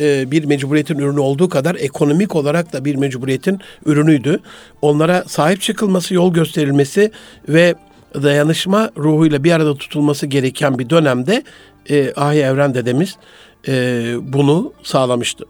e, 0.00 0.30
bir 0.30 0.44
mecburiyetin 0.44 0.98
ürünü 0.98 1.20
olduğu 1.20 1.48
kadar 1.48 1.74
ekonomik 1.74 2.36
olarak 2.36 2.72
da 2.72 2.84
bir 2.84 2.94
mecburiyetin 2.94 3.60
ürünüydü. 3.86 4.40
Onlara 4.82 5.24
sahip 5.26 5.60
çıkılması, 5.60 6.14
yol 6.14 6.34
gösterilmesi 6.34 7.10
ve 7.48 7.74
dayanışma 8.14 8.90
ruhuyla 8.96 9.44
bir 9.44 9.52
arada 9.52 9.74
tutulması 9.74 10.26
gereken 10.26 10.78
bir 10.78 10.90
dönemde 10.90 11.42
e, 11.90 12.12
Ahi 12.16 12.38
Evren 12.38 12.74
dedemiz 12.74 13.16
e, 13.68 14.14
bunu 14.20 14.72
sağlamıştı. 14.82 15.44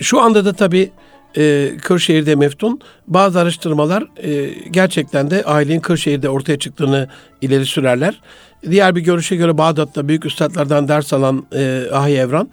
Şu 0.00 0.20
anda 0.20 0.44
da 0.44 0.52
tabii 0.52 0.90
e, 1.36 1.70
Kırşehir'de 1.82 2.34
meftun. 2.34 2.80
Bazı 3.06 3.40
araştırmalar 3.40 4.06
e, 4.22 4.50
gerçekten 4.70 5.30
de 5.30 5.44
ailenin 5.44 5.80
Kırşehir'de 5.80 6.28
ortaya 6.28 6.58
çıktığını 6.58 7.08
ileri 7.40 7.66
sürerler. 7.66 8.20
Diğer 8.70 8.96
bir 8.96 9.00
görüşe 9.00 9.36
göre 9.36 9.58
Bağdat'ta 9.58 10.08
büyük 10.08 10.26
üstadlardan 10.26 10.88
ders 10.88 11.12
alan 11.12 11.46
e, 11.52 11.84
Ahi 11.92 12.12
Evran, 12.12 12.48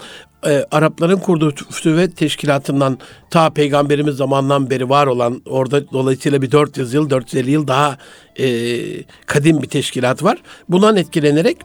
e, 0.45 0.65
Arapların 0.71 1.17
kurduğu 1.17 1.55
fütüvet 1.71 2.17
teşkilatından 2.17 2.97
ta 3.29 3.49
peygamberimiz 3.49 4.15
zamandan 4.15 4.69
beri 4.69 4.89
var 4.89 5.07
olan 5.07 5.41
orada 5.45 5.91
dolayısıyla 5.91 6.41
bir 6.41 6.51
400 6.51 6.93
yıl 6.93 7.09
450 7.09 7.51
yıl 7.51 7.67
daha 7.67 7.97
e, 8.39 8.47
kadim 9.25 9.61
bir 9.61 9.67
teşkilat 9.67 10.23
var. 10.23 10.37
Bundan 10.69 10.95
etkilenerek 10.95 11.57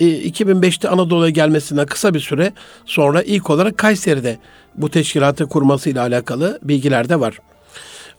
2005'te 0.00 0.88
Anadolu'ya 0.88 1.30
gelmesine 1.30 1.86
kısa 1.86 2.14
bir 2.14 2.20
süre 2.20 2.52
sonra 2.84 3.22
ilk 3.22 3.50
olarak 3.50 3.78
Kayseri'de 3.78 4.38
bu 4.76 4.90
teşkilatı 4.90 5.46
kurmasıyla 5.46 6.02
alakalı 6.02 6.58
bilgiler 6.62 7.08
de 7.08 7.20
var. 7.20 7.38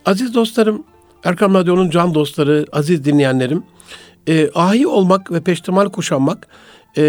Aziz 0.05 0.33
dostlarım, 0.33 0.83
Erkam 1.23 1.53
Radyo'nun 1.53 1.89
can 1.89 2.13
dostları, 2.13 2.65
aziz 2.71 3.05
dinleyenlerim, 3.05 3.63
e, 4.27 4.49
ahi 4.55 4.87
olmak 4.87 5.31
ve 5.31 5.41
peştemal 5.41 5.89
kuşanmak 5.89 6.47
e, 6.97 7.03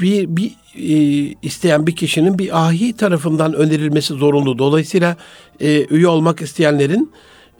bir, 0.00 0.36
bir 0.36 0.50
e, 0.76 1.34
isteyen 1.42 1.86
bir 1.86 1.96
kişinin 1.96 2.38
bir 2.38 2.66
ahi 2.66 2.96
tarafından 2.96 3.54
önerilmesi 3.54 4.14
zorunlu. 4.14 4.58
Dolayısıyla 4.58 5.16
e, 5.60 5.86
üye 5.90 6.08
olmak 6.08 6.42
isteyenlerin 6.42 7.12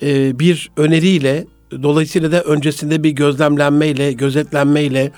e, 0.03 0.39
bir 0.39 0.71
öneriyle, 0.77 1.47
dolayısıyla 1.83 2.33
da 2.33 2.43
öncesinde 2.43 3.03
bir 3.03 3.11
gözlemlenmeyle, 3.11 4.13
gözetlenmeyle, 4.13 5.13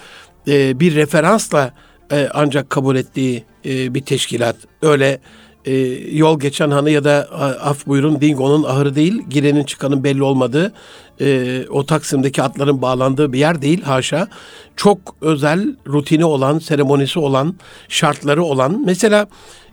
e, 0.49 0.81
bir 0.81 0.95
referansla 0.95 1.73
e, 2.13 2.29
ancak 2.35 2.71
kabul 2.71 2.97
ettiği 2.97 3.45
e, 3.65 3.95
bir 3.95 4.01
teşkilat. 4.01 4.57
Öyle 4.83 5.21
e, 5.65 5.75
yol 6.17 6.41
geçen 6.41 6.71
hanı 6.71 6.91
ya 6.91 7.05
da 7.05 7.29
af 7.63 7.87
buyurun 7.87 8.21
Dingo'nun 8.21 8.65
ahırı 8.65 8.95
değil, 8.95 9.23
girenin 9.31 9.65
çıkanın 9.65 10.05
belli 10.05 10.23
olmadığı, 10.23 10.73
e, 11.21 11.61
o 11.71 11.87
Taksim'deki 11.87 12.43
atların 12.43 12.83
bağlandığı 12.83 13.33
bir 13.33 13.39
yer 13.39 13.63
değil 13.63 13.83
haşa. 13.83 14.29
Çok 14.77 14.99
özel, 15.21 15.77
rutini 15.87 16.25
olan, 16.25 16.59
seremonisi 16.59 17.19
olan, 17.19 17.55
şartları 17.89 18.43
olan. 18.43 18.83
Mesela 18.87 19.27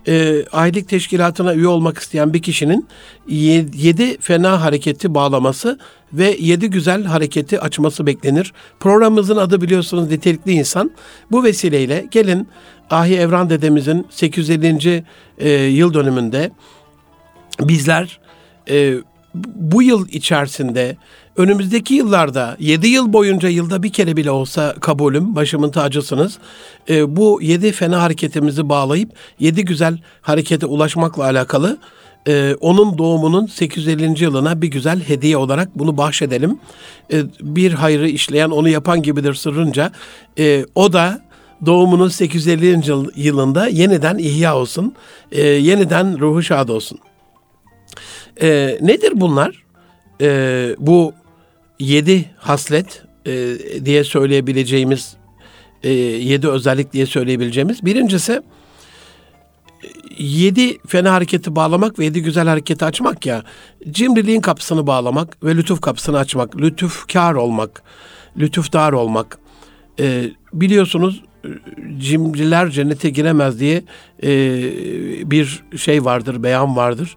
e, 0.09 0.45
aylık 0.51 0.89
teşkilatına 0.89 1.53
üye 1.53 1.67
olmak 1.67 1.97
isteyen 1.97 2.33
bir 2.33 2.41
kişinin 2.41 2.87
yedi 3.27 4.17
fena 4.21 4.61
hareketi 4.61 5.13
bağlaması 5.13 5.79
ve 6.13 6.35
yedi 6.39 6.69
güzel 6.69 7.03
hareketi 7.03 7.59
açması 7.59 8.05
beklenir. 8.05 8.53
Programımızın 8.79 9.37
adı 9.37 9.61
biliyorsunuz 9.61 10.09
nitelikli 10.09 10.51
insan. 10.51 10.91
Bu 11.31 11.43
vesileyle 11.43 12.07
gelin 12.11 12.47
Ahi 12.89 13.15
Evran 13.15 13.49
dedemizin 13.49 14.07
850. 14.09 15.03
E, 15.37 15.49
yıl 15.49 15.93
dönümünde 15.93 16.51
bizler 17.59 18.19
e, 18.69 18.95
bu 19.55 19.81
yıl 19.81 20.07
içerisinde 20.07 20.97
önümüzdeki 21.39 21.93
yıllarda 21.93 22.57
7 22.59 22.87
yıl 22.87 23.13
boyunca 23.13 23.49
yılda 23.49 23.83
bir 23.83 23.89
kere 23.89 24.17
bile 24.17 24.31
olsa 24.31 24.75
kabulüm, 24.79 25.35
başımın 25.35 25.71
tacısınız. 25.71 26.37
E, 26.89 27.15
bu 27.15 27.39
7 27.41 27.71
fena 27.71 28.01
hareketimizi 28.01 28.69
bağlayıp 28.69 29.11
7 29.39 29.65
güzel 29.65 29.99
harekete 30.21 30.65
ulaşmakla 30.65 31.23
alakalı 31.23 31.77
e, 32.27 32.55
onun 32.59 32.97
doğumunun 32.97 33.45
850. 33.45 34.23
yılına 34.23 34.61
bir 34.61 34.67
güzel 34.67 35.03
hediye 35.03 35.37
olarak 35.37 35.79
bunu 35.79 35.97
bahşedelim. 35.97 36.59
E, 37.13 37.23
bir 37.41 37.71
hayrı 37.71 38.09
işleyen 38.09 38.49
onu 38.49 38.69
yapan 38.69 39.01
gibidir 39.01 39.33
sırrınca. 39.33 39.91
E, 40.39 40.65
o 40.75 40.93
da 40.93 41.21
doğumunun 41.65 42.09
850. 42.09 42.81
yılında 43.15 43.67
yeniden 43.67 44.17
ihya 44.17 44.57
olsun. 44.57 44.95
E, 45.31 45.41
yeniden 45.41 46.19
ruhu 46.19 46.43
şad 46.43 46.69
olsun. 46.69 46.99
E, 48.41 48.77
nedir 48.81 49.11
bunlar? 49.15 49.63
E, 50.21 50.75
bu 50.79 51.13
yedi 51.79 52.25
haslet 52.37 53.03
e, 53.25 53.55
diye 53.85 54.03
söyleyebileceğimiz, 54.03 55.15
e, 55.83 55.89
yedi 55.93 56.47
özellik 56.47 56.93
diye 56.93 57.05
söyleyebileceğimiz. 57.05 57.85
Birincisi 57.85 58.41
yedi 60.17 60.77
fena 60.87 61.13
hareketi 61.13 61.55
bağlamak 61.55 61.99
ve 61.99 62.05
yedi 62.05 62.21
güzel 62.21 62.47
hareketi 62.47 62.85
açmak 62.85 63.25
ya. 63.25 63.43
Cimriliğin 63.91 64.41
kapısını 64.41 64.87
bağlamak 64.87 65.43
ve 65.43 65.55
lütuf 65.55 65.81
kapısını 65.81 66.17
açmak. 66.17 66.61
Lütufkar 66.61 67.33
olmak, 67.33 67.83
lütufdar 68.37 68.93
olmak. 68.93 69.39
E, 69.99 70.23
biliyorsunuz 70.53 71.23
cimriler 71.99 72.69
cennete 72.69 73.09
giremez 73.09 73.59
diye 73.59 73.83
e, 74.23 74.31
bir 75.31 75.63
şey 75.77 76.05
vardır, 76.05 76.43
beyan 76.43 76.75
vardır. 76.75 77.15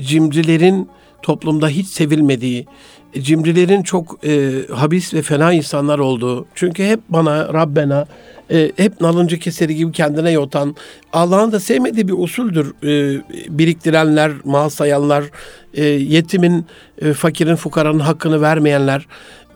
Cimrilerin 0.00 0.88
toplumda 1.22 1.68
hiç 1.68 1.88
sevilmediği, 1.88 2.66
cimrilerin 3.20 3.82
çok 3.82 4.24
e, 4.26 4.52
habis 4.72 5.14
ve 5.14 5.22
fena 5.22 5.52
insanlar 5.52 5.98
olduğu. 5.98 6.46
Çünkü 6.54 6.84
hep 6.84 7.00
bana, 7.08 7.54
Rabbena, 7.54 8.06
e, 8.50 8.72
hep 8.76 9.00
nalıncı 9.00 9.38
keseri 9.38 9.74
gibi 9.74 9.92
kendine 9.92 10.30
yotan, 10.30 10.76
Allah'ın 11.12 11.52
da 11.52 11.60
sevmediği 11.60 12.08
bir 12.08 12.14
usuldür. 12.18 12.74
E, 12.82 13.22
biriktirenler, 13.58 14.32
mal 14.44 14.68
sayanlar, 14.68 15.24
e, 15.74 15.84
yetimin, 15.84 16.66
e, 16.98 17.12
fakirin, 17.12 17.56
fukaranın 17.56 17.98
hakkını 17.98 18.40
vermeyenler. 18.40 19.06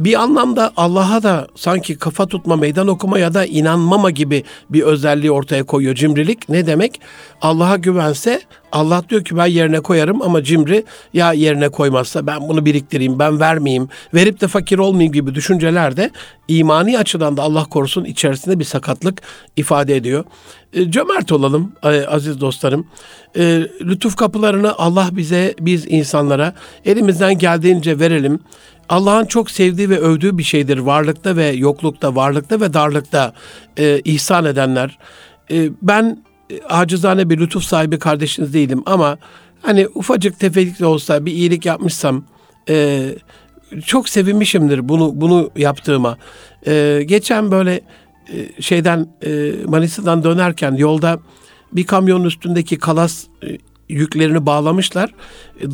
Bir 0.00 0.23
anlamda 0.23 0.73
Allah'a 0.76 1.23
da 1.23 1.49
sanki 1.54 1.99
kafa 1.99 2.26
tutma, 2.26 2.57
meydan 2.57 2.88
okuma 2.88 3.18
ya 3.18 3.35
da 3.35 3.47
inanmama 3.47 4.11
gibi 4.11 4.45
bir 4.71 4.83
özelliği 4.83 5.30
ortaya 5.30 5.64
koyuyor 5.64 5.95
cimrilik. 5.95 6.49
Ne 6.49 6.66
demek? 6.66 7.00
Allah'a 7.40 7.76
güvense 7.76 8.40
Allah 8.73 9.02
diyor 9.09 9.25
ki 9.25 9.37
ben 9.37 9.47
yerine 9.47 9.80
koyarım 9.80 10.23
ama 10.23 10.42
cimri 10.42 10.85
ya 11.12 11.33
yerine 11.33 11.68
koymazsa 11.68 12.26
ben 12.26 12.49
bunu 12.49 12.64
biriktireyim, 12.64 13.18
ben 13.18 13.40
vermeyeyim, 13.40 13.88
verip 14.14 14.40
de 14.40 14.49
fakir 14.49 14.78
olmayayım 14.78 15.12
gibi 15.12 15.35
düşünceler 15.35 15.97
de 15.97 16.11
imani 16.49 16.99
açıdan 16.99 17.37
da 17.37 17.42
Allah 17.42 17.64
korusun 17.64 18.04
içerisinde 18.04 18.59
bir 18.59 18.64
sakatlık 18.79 19.23
ifade 19.57 19.97
ediyor. 19.97 20.25
E, 20.73 20.91
cömert 20.91 21.33
olalım 21.33 21.73
e, 21.83 22.07
aziz 22.07 22.41
dostlarım. 22.41 22.87
E, 23.37 23.43
lütuf 23.81 24.17
kapılarını 24.17 24.75
Allah 24.79 25.09
bize, 25.13 25.55
biz 25.61 25.87
insanlara 25.89 26.55
elimizden 26.85 27.39
geldiğince 27.39 27.99
verelim. 27.99 28.41
Allah'ın 28.89 29.27
çok 29.27 29.51
sevdiği 29.51 29.91
ve 29.91 29.99
övdüğü 29.99 30.39
bir 30.39 30.43
şeydir. 30.43 30.79
Varlıkta 30.79 31.37
ve 31.37 31.47
yoklukta, 31.47 32.15
varlıkta 32.15 32.61
ve 32.61 32.75
darlıkta 32.75 33.33
e, 33.79 34.01
ihsan 34.05 34.45
edenler. 34.45 34.99
E, 35.51 35.69
ben 35.83 36.25
e, 36.51 36.63
acizane 36.63 37.31
bir 37.31 37.39
lütuf 37.39 37.65
sahibi 37.65 37.99
kardeşiniz 37.99 38.55
değilim 38.55 38.83
ama 38.87 39.19
hani 39.63 39.89
ufacık 39.95 40.39
tefecik 40.39 40.81
de 40.81 40.87
olsa 40.87 41.27
bir 41.27 41.33
iyilik 41.33 41.67
yapmışsam 41.67 42.25
e, 42.69 43.09
çok 43.87 44.09
sevinmişimdir 44.09 44.89
bunu 44.89 45.13
bunu 45.15 45.51
yaptığıma. 45.57 46.17
E, 46.67 47.03
geçen 47.07 47.51
böyle 47.51 47.81
e, 48.33 48.63
şeyden 48.63 49.07
e, 49.27 49.53
Manisa'dan 49.67 50.25
dönerken 50.25 50.75
yolda 50.75 51.21
bir 51.73 51.87
kamyonun 51.87 52.25
üstündeki 52.25 52.79
kalas 52.79 53.25
e, 53.43 53.59
yüklerini 53.89 54.47
bağlamışlar 54.47 55.15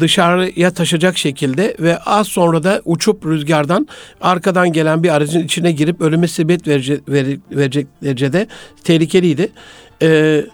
dışarıya 0.01 0.71
taşacak 0.71 1.19
şekilde 1.19 1.77
ve 1.81 1.99
az 1.99 2.27
sonra 2.29 2.63
da 2.63 2.83
uçup 2.85 3.27
rüzgardan 3.27 3.89
arkadan 4.21 4.73
gelen 4.73 5.03
bir 5.03 5.09
aracın 5.09 5.41
içine 5.41 5.73
girip 5.73 6.01
ölüme 6.01 6.29
sebep 6.29 6.67
verecek, 6.67 7.01
verecek 7.51 7.87
derecede 8.03 8.47
tehlikeliydi. 8.85 9.49
Ee, 10.03 10.45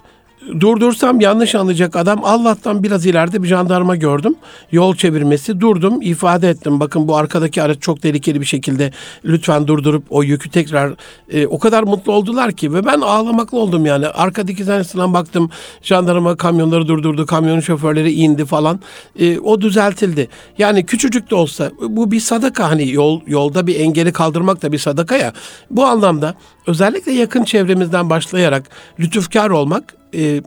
durdursam 0.59 1.21
yanlış 1.21 1.55
anlayacak 1.55 1.95
adam 1.95 2.19
Allah'tan 2.23 2.83
biraz 2.83 3.05
ileride 3.05 3.43
bir 3.43 3.47
jandarma 3.47 3.95
gördüm. 3.95 4.35
Yol 4.71 4.95
çevirmesi 4.95 5.59
durdum 5.59 6.01
ifade 6.01 6.49
ettim. 6.49 6.79
Bakın 6.79 7.07
bu 7.07 7.15
arkadaki 7.15 7.61
araç 7.61 7.81
çok 7.81 8.01
tehlikeli 8.01 8.41
bir 8.41 8.45
şekilde 8.45 8.91
lütfen 9.25 9.67
durdurup 9.67 10.03
o 10.09 10.23
yükü 10.23 10.49
tekrar 10.49 10.93
e, 11.29 11.47
o 11.47 11.59
kadar 11.59 11.83
mutlu 11.83 12.11
oldular 12.11 12.51
ki 12.51 12.73
ve 12.73 12.85
ben 12.85 13.01
ağlamaklı 13.01 13.57
oldum 13.57 13.85
yani. 13.85 14.07
Arkadaki 14.07 14.65
tanesinden 14.65 15.13
baktım 15.13 15.49
jandarma 15.81 16.35
kamyonları 16.35 16.87
durdurdu. 16.87 17.25
Kamyonun 17.25 17.59
şoförleri 17.59 18.11
indi 18.11 18.45
falan. 18.45 18.79
E, 19.19 19.39
o 19.39 19.61
düzeltildi. 19.61 20.27
Yani 20.57 20.85
küçücük 20.85 21.31
de 21.31 21.35
olsa 21.35 21.71
bu 21.89 22.11
bir 22.11 22.19
sadaka 22.19 22.71
hani 22.71 22.91
yol 22.91 23.21
yolda 23.27 23.67
bir 23.67 23.79
engeli 23.79 24.11
kaldırmak 24.11 24.61
da 24.61 24.71
bir 24.71 24.77
sadaka 24.77 25.17
ya. 25.17 25.33
Bu 25.71 25.85
anlamda 25.85 26.35
özellikle 26.67 27.11
yakın 27.11 27.43
çevremizden 27.43 28.09
başlayarak 28.09 28.69
lütufkar 28.99 29.49
olmak 29.49 30.00
e, 30.15 30.41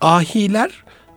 ahiler 0.00 0.70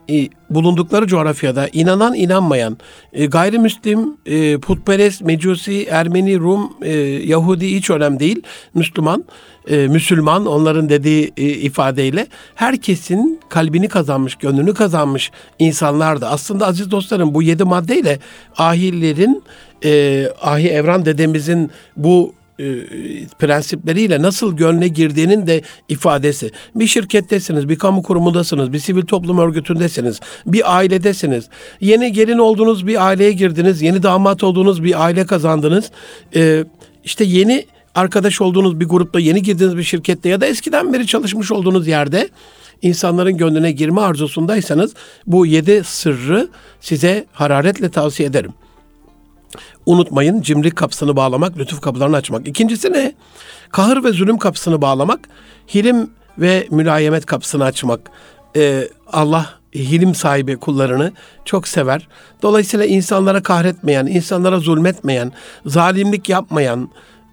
e, 0.09 0.29
bulundukları 0.49 1.07
coğrafyada 1.07 1.69
inanan 1.73 2.15
inanmayan 2.15 2.77
e, 3.13 3.25
gayrimüslim, 3.25 4.17
e, 4.25 4.57
putperest, 4.57 5.21
mecusi, 5.21 5.85
Ermeni, 5.85 6.39
Rum, 6.39 6.73
e, 6.81 6.91
Yahudi 7.25 7.75
hiç 7.75 7.89
önemli 7.89 8.19
değil. 8.19 8.41
Müslüman, 8.73 9.25
e, 9.69 9.75
Müslüman 9.75 10.45
onların 10.45 10.89
dediği 10.89 11.33
e, 11.37 11.43
ifadeyle 11.43 12.27
herkesin 12.55 13.39
kalbini 13.49 13.87
kazanmış, 13.87 14.35
gönlünü 14.35 14.73
kazanmış 14.73 15.31
insanlardı. 15.59 16.25
Aslında 16.25 16.67
aziz 16.67 16.91
dostlarım 16.91 17.33
bu 17.33 17.41
yedi 17.43 17.63
maddeyle 17.63 18.19
ahillerin, 18.57 19.43
e, 19.85 20.23
ahi 20.41 20.67
evran 20.67 21.05
dedemizin 21.05 21.71
bu 21.97 22.33
e, 22.59 22.65
prensipleriyle 23.39 24.21
nasıl 24.21 24.57
gönle 24.57 24.87
girdiğinin 24.87 25.47
de 25.47 25.61
ifadesi. 25.89 26.51
Bir 26.75 26.87
şirkettesiniz, 26.87 27.69
bir 27.69 27.75
kamu 27.75 28.03
kurumundasınız, 28.03 28.73
bir 28.73 28.79
sivil 28.79 29.01
toplum 29.01 29.39
örgütündesiniz, 29.39 30.19
bir 30.45 30.77
ailedesiniz. 30.77 31.49
Yeni 31.81 32.11
gelin 32.11 32.37
olduğunuz 32.37 32.87
bir 32.87 33.05
aileye 33.07 33.31
girdiniz, 33.31 33.81
yeni 33.81 34.03
damat 34.03 34.43
olduğunuz 34.43 34.83
bir 34.83 35.03
aile 35.03 35.25
kazandınız. 35.25 35.91
E, 36.35 36.63
işte 37.03 37.23
yeni 37.23 37.65
arkadaş 37.95 38.41
olduğunuz 38.41 38.79
bir 38.79 38.85
grupta, 38.85 39.19
yeni 39.19 39.41
girdiğiniz 39.41 39.77
bir 39.77 39.83
şirkette 39.83 40.29
ya 40.29 40.41
da 40.41 40.45
eskiden 40.45 40.93
beri 40.93 41.07
çalışmış 41.07 41.51
olduğunuz 41.51 41.87
yerde 41.87 42.29
insanların 42.81 43.37
gönlüne 43.37 43.71
girme 43.71 44.01
arzusundaysanız 44.01 44.93
bu 45.27 45.45
yedi 45.45 45.83
sırrı 45.83 46.47
size 46.81 47.25
hararetle 47.33 47.89
tavsiye 47.89 48.29
ederim. 48.29 48.53
Unutmayın 49.85 50.41
cimri 50.41 50.71
kapısını 50.71 51.15
bağlamak, 51.15 51.57
lütuf 51.57 51.81
kapılarını 51.81 52.15
açmak. 52.15 52.47
İkincisi 52.47 52.93
ne? 52.93 53.13
Kahır 53.71 54.03
ve 54.03 54.11
zulüm 54.11 54.37
kapısını 54.37 54.81
bağlamak, 54.81 55.29
hilim 55.75 56.09
ve 56.37 56.67
mülayemet 56.71 57.25
kapısını 57.25 57.63
açmak. 57.63 57.99
Ee, 58.55 58.89
Allah 59.07 59.49
hilim 59.75 60.15
sahibi 60.15 60.57
kullarını 60.57 61.11
çok 61.45 61.67
sever. 61.67 62.07
Dolayısıyla 62.41 62.85
insanlara 62.85 63.43
kahretmeyen, 63.43 64.05
insanlara 64.05 64.59
zulmetmeyen, 64.59 65.31
zalimlik 65.65 66.29
yapmayan, 66.29 66.89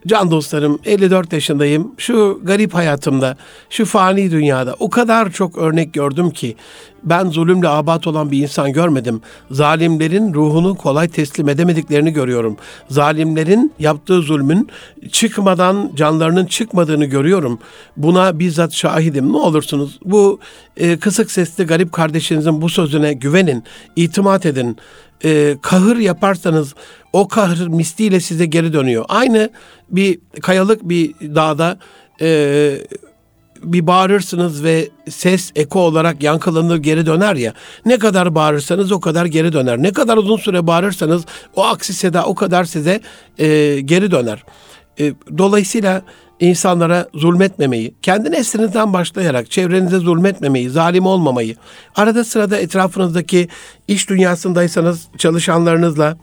Can 0.07 0.31
dostlarım 0.31 0.79
54 0.85 1.33
yaşındayım. 1.33 1.93
Şu 1.99 2.41
garip 2.45 2.75
hayatımda, 2.75 3.37
şu 3.71 3.85
fani 3.85 4.31
dünyada 4.31 4.77
o 4.79 4.91
kadar 4.91 5.31
çok 5.31 5.59
örnek 5.59 5.93
gördüm 5.93 6.31
ki 6.31 6.57
ben 7.05 7.29
zulümle 7.29 7.69
abat 7.69 8.07
olan 8.07 8.31
bir 8.31 8.43
insan 8.43 8.73
görmedim. 8.73 9.21
Zalimlerin 9.51 10.35
ruhunu 10.35 10.75
kolay 10.75 11.09
teslim 11.09 11.49
edemediklerini 11.49 12.13
görüyorum. 12.13 12.57
Zalimlerin 12.89 13.73
yaptığı 13.79 14.23
zulmün 14.23 14.69
çıkmadan 15.13 15.91
canlarının 15.95 16.47
çıkmadığını 16.47 17.05
görüyorum. 17.05 17.59
Buna 17.97 18.39
bizzat 18.39 18.73
şahidim. 18.73 19.33
Ne 19.33 19.37
olursunuz 19.37 19.99
bu 20.05 20.41
e, 20.77 20.99
kısık 20.99 21.31
sesli 21.31 21.65
garip 21.65 21.93
kardeşinizin 21.93 22.63
bu 22.63 22.69
sözüne 22.69 23.13
güvenin, 23.13 23.65
itimat 23.97 24.47
edin. 24.47 24.77
E, 25.25 25.57
kahır 25.63 25.97
yaparsanız 25.97 26.75
o 27.13 27.29
kahır 27.29 27.67
misliyle 27.67 28.21
size 28.21 28.47
geri 28.47 28.73
dönüyor. 28.73 29.05
Aynı 29.09 29.51
bir 29.91 30.19
kayalık 30.43 30.89
bir 30.89 31.15
dağda 31.21 31.79
e, 32.21 32.79
bir 33.63 33.87
bağırırsınız 33.87 34.65
ve 34.65 34.89
ses 35.11 35.53
eko 35.57 35.81
olarak 35.81 36.23
yankılanır 36.23 36.77
geri 36.77 37.07
döner 37.07 37.37
ya. 37.37 37.55
Ne 37.87 37.99
kadar 37.99 38.35
bağırırsanız 38.35 38.93
o 38.93 39.01
kadar 39.01 39.25
geri 39.25 39.53
döner. 39.53 39.83
Ne 39.83 39.93
kadar 39.93 40.17
uzun 40.17 40.37
süre 40.37 40.67
bağırırsanız 40.67 41.25
o 41.57 41.65
aksi 41.65 41.93
seda 41.95 42.25
o 42.25 42.35
kadar 42.35 42.65
size 42.65 43.01
e, 43.39 43.81
geri 43.81 44.11
döner. 44.11 44.45
E, 45.01 45.13
dolayısıyla 45.39 46.03
insanlara 46.43 47.09
zulmetmemeyi, 47.15 47.95
kendi 48.03 48.31
neslinizden 48.33 48.93
başlayarak 48.93 49.51
çevrenize 49.51 49.99
zulmetmemeyi, 49.99 50.71
zalim 50.71 51.07
olmamayı, 51.07 51.57
arada 51.95 52.25
sırada 52.25 52.57
etrafınızdaki 52.57 53.49
iş 53.89 54.09
dünyasındaysanız 54.09 55.09
çalışanlarınızla, 55.19 56.17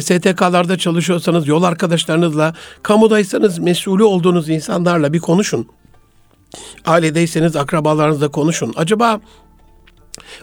STK'larda 0.00 0.78
çalışıyorsanız 0.78 1.48
yol 1.48 1.62
arkadaşlarınızla, 1.62 2.54
kamudaysanız 2.82 3.58
mesulü 3.58 4.02
olduğunuz 4.02 4.48
insanlarla 4.48 5.12
bir 5.12 5.20
konuşun. 5.20 5.68
Ailedeyseniz 6.86 7.56
akrabalarınızla 7.56 8.28
konuşun. 8.28 8.72
Acaba 8.76 9.20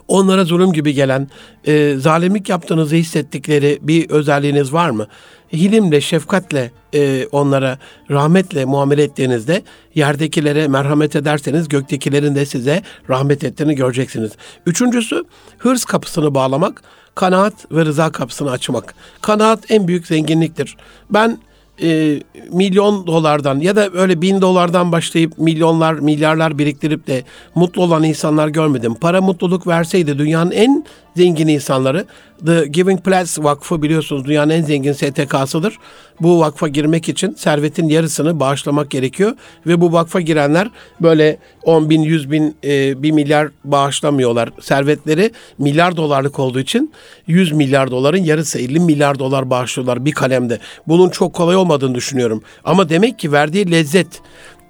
onlara 0.07 0.45
zulüm 0.45 0.73
gibi 0.73 0.93
gelen, 0.93 1.27
e, 1.67 1.95
zalimlik 1.97 2.49
yaptığınızı 2.49 2.95
hissettikleri 2.95 3.79
bir 3.81 4.09
özelliğiniz 4.09 4.73
var 4.73 4.89
mı? 4.89 5.07
Hilimle, 5.53 6.01
şefkatle 6.01 6.71
e, 6.93 7.27
onlara 7.31 7.77
rahmetle 8.09 8.65
muamele 8.65 9.03
ettiğinizde 9.03 9.63
yerdekilere 9.95 10.67
merhamet 10.67 11.15
ederseniz 11.15 11.69
göktekilerin 11.69 12.35
de 12.35 12.45
size 12.45 12.81
rahmet 13.09 13.43
ettiğini 13.43 13.75
göreceksiniz. 13.75 14.31
Üçüncüsü 14.65 15.23
hırs 15.57 15.85
kapısını 15.85 16.35
bağlamak 16.35 16.83
kanaat 17.15 17.53
ve 17.71 17.85
rıza 17.85 18.11
kapısını 18.11 18.51
açmak. 18.51 18.95
Kanaat 19.21 19.71
en 19.71 19.87
büyük 19.87 20.07
zenginliktir. 20.07 20.77
Ben 21.09 21.37
e, 21.81 22.19
milyon 22.51 23.07
dolardan 23.07 23.59
ya 23.59 23.75
da 23.75 23.89
öyle 23.93 24.21
bin 24.21 24.41
dolardan 24.41 24.91
başlayıp 24.91 25.37
milyonlar, 25.37 25.93
milyarlar 25.93 26.57
biriktirip 26.57 27.07
de 27.07 27.23
mutlu 27.55 27.83
olan 27.83 28.03
insanlar 28.03 28.47
görmedim. 28.47 28.95
Para 28.95 29.21
mutluluk 29.21 29.67
verseydi 29.67 30.17
dünyanın 30.17 30.51
en 30.51 30.85
zengin 31.15 31.47
insanları. 31.47 32.05
The 32.45 32.65
Giving 32.67 33.01
Pledge 33.01 33.43
Vakfı 33.43 33.81
biliyorsunuz 33.81 34.25
dünyanın 34.25 34.49
en 34.49 34.61
zengin 34.61 34.93
STK'sıdır. 34.93 35.77
Bu 36.21 36.39
vakfa 36.39 36.67
girmek 36.67 37.09
için 37.09 37.33
servetin 37.33 37.89
yarısını 37.89 38.39
bağışlamak 38.39 38.91
gerekiyor. 38.91 39.33
Ve 39.67 39.81
bu 39.81 39.93
vakfa 39.93 40.21
girenler 40.21 40.69
böyle 41.01 41.37
10 41.63 41.89
bin, 41.89 42.01
100 42.01 42.31
bin, 42.31 42.55
e, 42.63 43.03
1 43.03 43.11
milyar 43.11 43.47
bağışlamıyorlar. 43.63 44.49
Servetleri 44.61 45.31
milyar 45.57 45.97
dolarlık 45.97 46.39
olduğu 46.39 46.59
için 46.59 46.93
100 47.27 47.51
milyar 47.51 47.91
doların 47.91 48.23
yarısı 48.23 48.59
50 48.59 48.79
milyar 48.79 49.19
dolar 49.19 49.49
bağışlıyorlar 49.49 50.05
bir 50.05 50.11
kalemde. 50.11 50.59
Bunun 50.87 51.09
çok 51.09 51.33
kolay 51.33 51.55
olmadığını 51.55 51.70
düşünüyorum. 51.79 52.41
Ama 52.63 52.89
demek 52.89 53.19
ki 53.19 53.31
verdiği 53.31 53.71
lezzet 53.71 54.21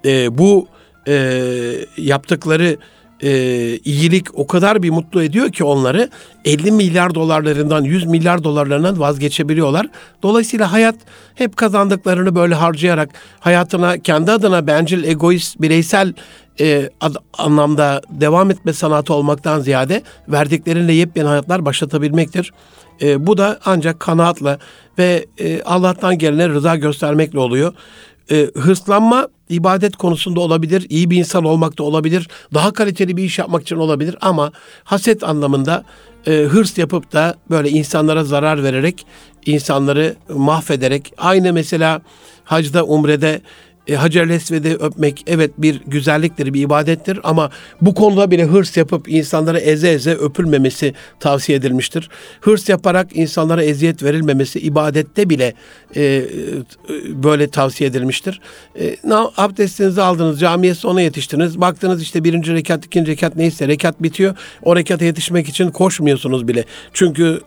e, 0.05 0.37
bu 0.37 0.67
e, 1.07 1.41
yaptıkları 1.97 2.77
e, 3.23 3.31
iyilik 3.77 4.39
o 4.39 4.47
kadar 4.47 4.83
bir 4.83 4.89
mutlu 4.89 5.23
ediyor 5.23 5.51
ki 5.51 5.63
onları 5.63 6.09
50 6.45 6.71
milyar 6.71 7.15
dolarlarından 7.15 7.83
100 7.83 8.05
milyar 8.05 8.43
dolarlarından 8.43 8.99
vazgeçebiliyorlar. 8.99 9.87
Dolayısıyla 10.23 10.71
hayat 10.71 10.95
hep 11.35 11.57
kazandıklarını 11.57 12.35
böyle 12.35 12.55
harcayarak 12.55 13.09
hayatına 13.39 13.97
kendi 13.97 14.31
adına 14.31 14.67
bencil, 14.67 15.03
egoist, 15.03 15.61
bireysel 15.61 16.13
e, 16.61 16.89
ad, 17.01 17.15
anlamda 17.37 18.01
devam 18.09 18.51
etme 18.51 18.73
sanatı 18.73 19.13
olmaktan 19.13 19.59
ziyade 19.59 20.03
verdikleriyle 20.27 20.93
yepyeni 20.93 21.27
hayatlar 21.27 21.65
başlatabilmektir. 21.65 22.53
E, 23.01 23.27
bu 23.27 23.37
da 23.37 23.59
ancak 23.65 23.99
kanaatla 23.99 24.59
ve 24.97 25.25
e, 25.37 25.61
Allah'tan 25.61 26.17
gelene 26.17 26.49
rıza 26.49 26.75
göstermekle 26.75 27.39
oluyor. 27.39 27.73
E, 28.31 28.51
hırslanma 28.55 29.27
ibadet 29.49 29.95
konusunda 29.95 30.39
olabilir, 30.39 30.85
iyi 30.89 31.09
bir 31.09 31.17
insan 31.17 31.43
olmakta 31.43 31.83
olabilir, 31.83 32.27
daha 32.53 32.73
kaliteli 32.73 33.17
bir 33.17 33.23
iş 33.23 33.39
yapmak 33.39 33.61
için 33.61 33.75
olabilir 33.75 34.15
ama 34.21 34.51
haset 34.83 35.23
anlamında 35.23 35.83
e, 36.27 36.31
hırs 36.31 36.77
yapıp 36.77 37.13
da 37.13 37.35
böyle 37.49 37.69
insanlara 37.69 38.23
zarar 38.23 38.63
vererek, 38.63 39.05
insanları 39.45 40.15
mahvederek, 40.29 41.13
aynı 41.17 41.53
mesela 41.53 42.01
hacda, 42.43 42.85
umrede 42.85 43.41
e, 43.87 43.95
Hacer 43.95 44.27
Esved'i 44.27 44.75
öpmek 44.75 45.23
evet 45.27 45.51
bir 45.57 45.81
güzelliktir, 45.87 46.53
bir 46.53 46.61
ibadettir 46.61 47.19
ama 47.23 47.49
bu 47.81 47.93
konuda 47.93 48.31
bile 48.31 48.43
hırs 48.43 48.77
yapıp 48.77 49.09
insanlara 49.09 49.59
eze 49.59 49.89
eze 49.91 50.11
öpülmemesi 50.11 50.93
tavsiye 51.19 51.57
edilmiştir. 51.57 52.09
Hırs 52.41 52.69
yaparak 52.69 53.15
insanlara 53.15 53.63
eziyet 53.63 54.03
verilmemesi 54.03 54.59
ibadette 54.59 55.29
bile 55.29 55.53
e, 55.95 56.23
böyle 57.07 57.49
tavsiye 57.49 57.89
edilmiştir. 57.89 58.41
E, 58.79 58.97
abdestinizi 59.37 60.01
aldınız, 60.01 60.39
camiye 60.39 60.75
sonra 60.75 61.01
yetiştiniz. 61.01 61.61
Baktınız 61.61 62.01
işte 62.01 62.23
birinci 62.23 62.53
rekat, 62.53 62.85
ikinci 62.85 63.11
rekat 63.11 63.35
neyse 63.35 63.67
rekat 63.67 64.03
bitiyor. 64.03 64.35
O 64.63 64.75
rekata 64.75 65.05
yetişmek 65.05 65.49
için 65.49 65.71
koşmuyorsunuz 65.71 66.47
bile. 66.47 66.65
Çünkü 66.93 67.41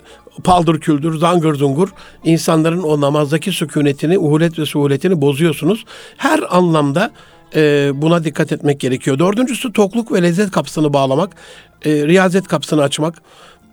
paldır 0.44 0.80
küldür, 0.80 1.18
zangır 1.18 1.54
zungur 1.54 1.88
insanların 2.24 2.82
o 2.82 3.00
namazdaki 3.00 3.52
sükunetini, 3.52 4.18
uhulet 4.18 4.58
ve 4.58 4.66
suhuletini 4.66 5.20
bozuyorsunuz. 5.20 5.84
Her 6.16 6.40
anlamda 6.56 7.10
e, 7.54 7.92
buna 7.94 8.24
dikkat 8.24 8.52
etmek 8.52 8.80
gerekiyor. 8.80 9.18
Dördüncüsü 9.18 9.72
tokluk 9.72 10.12
ve 10.12 10.22
lezzet 10.22 10.50
kapısını 10.50 10.92
bağlamak, 10.92 11.36
e, 11.84 12.06
riyazet 12.06 12.48
kapısını 12.48 12.82
açmak. 12.82 13.22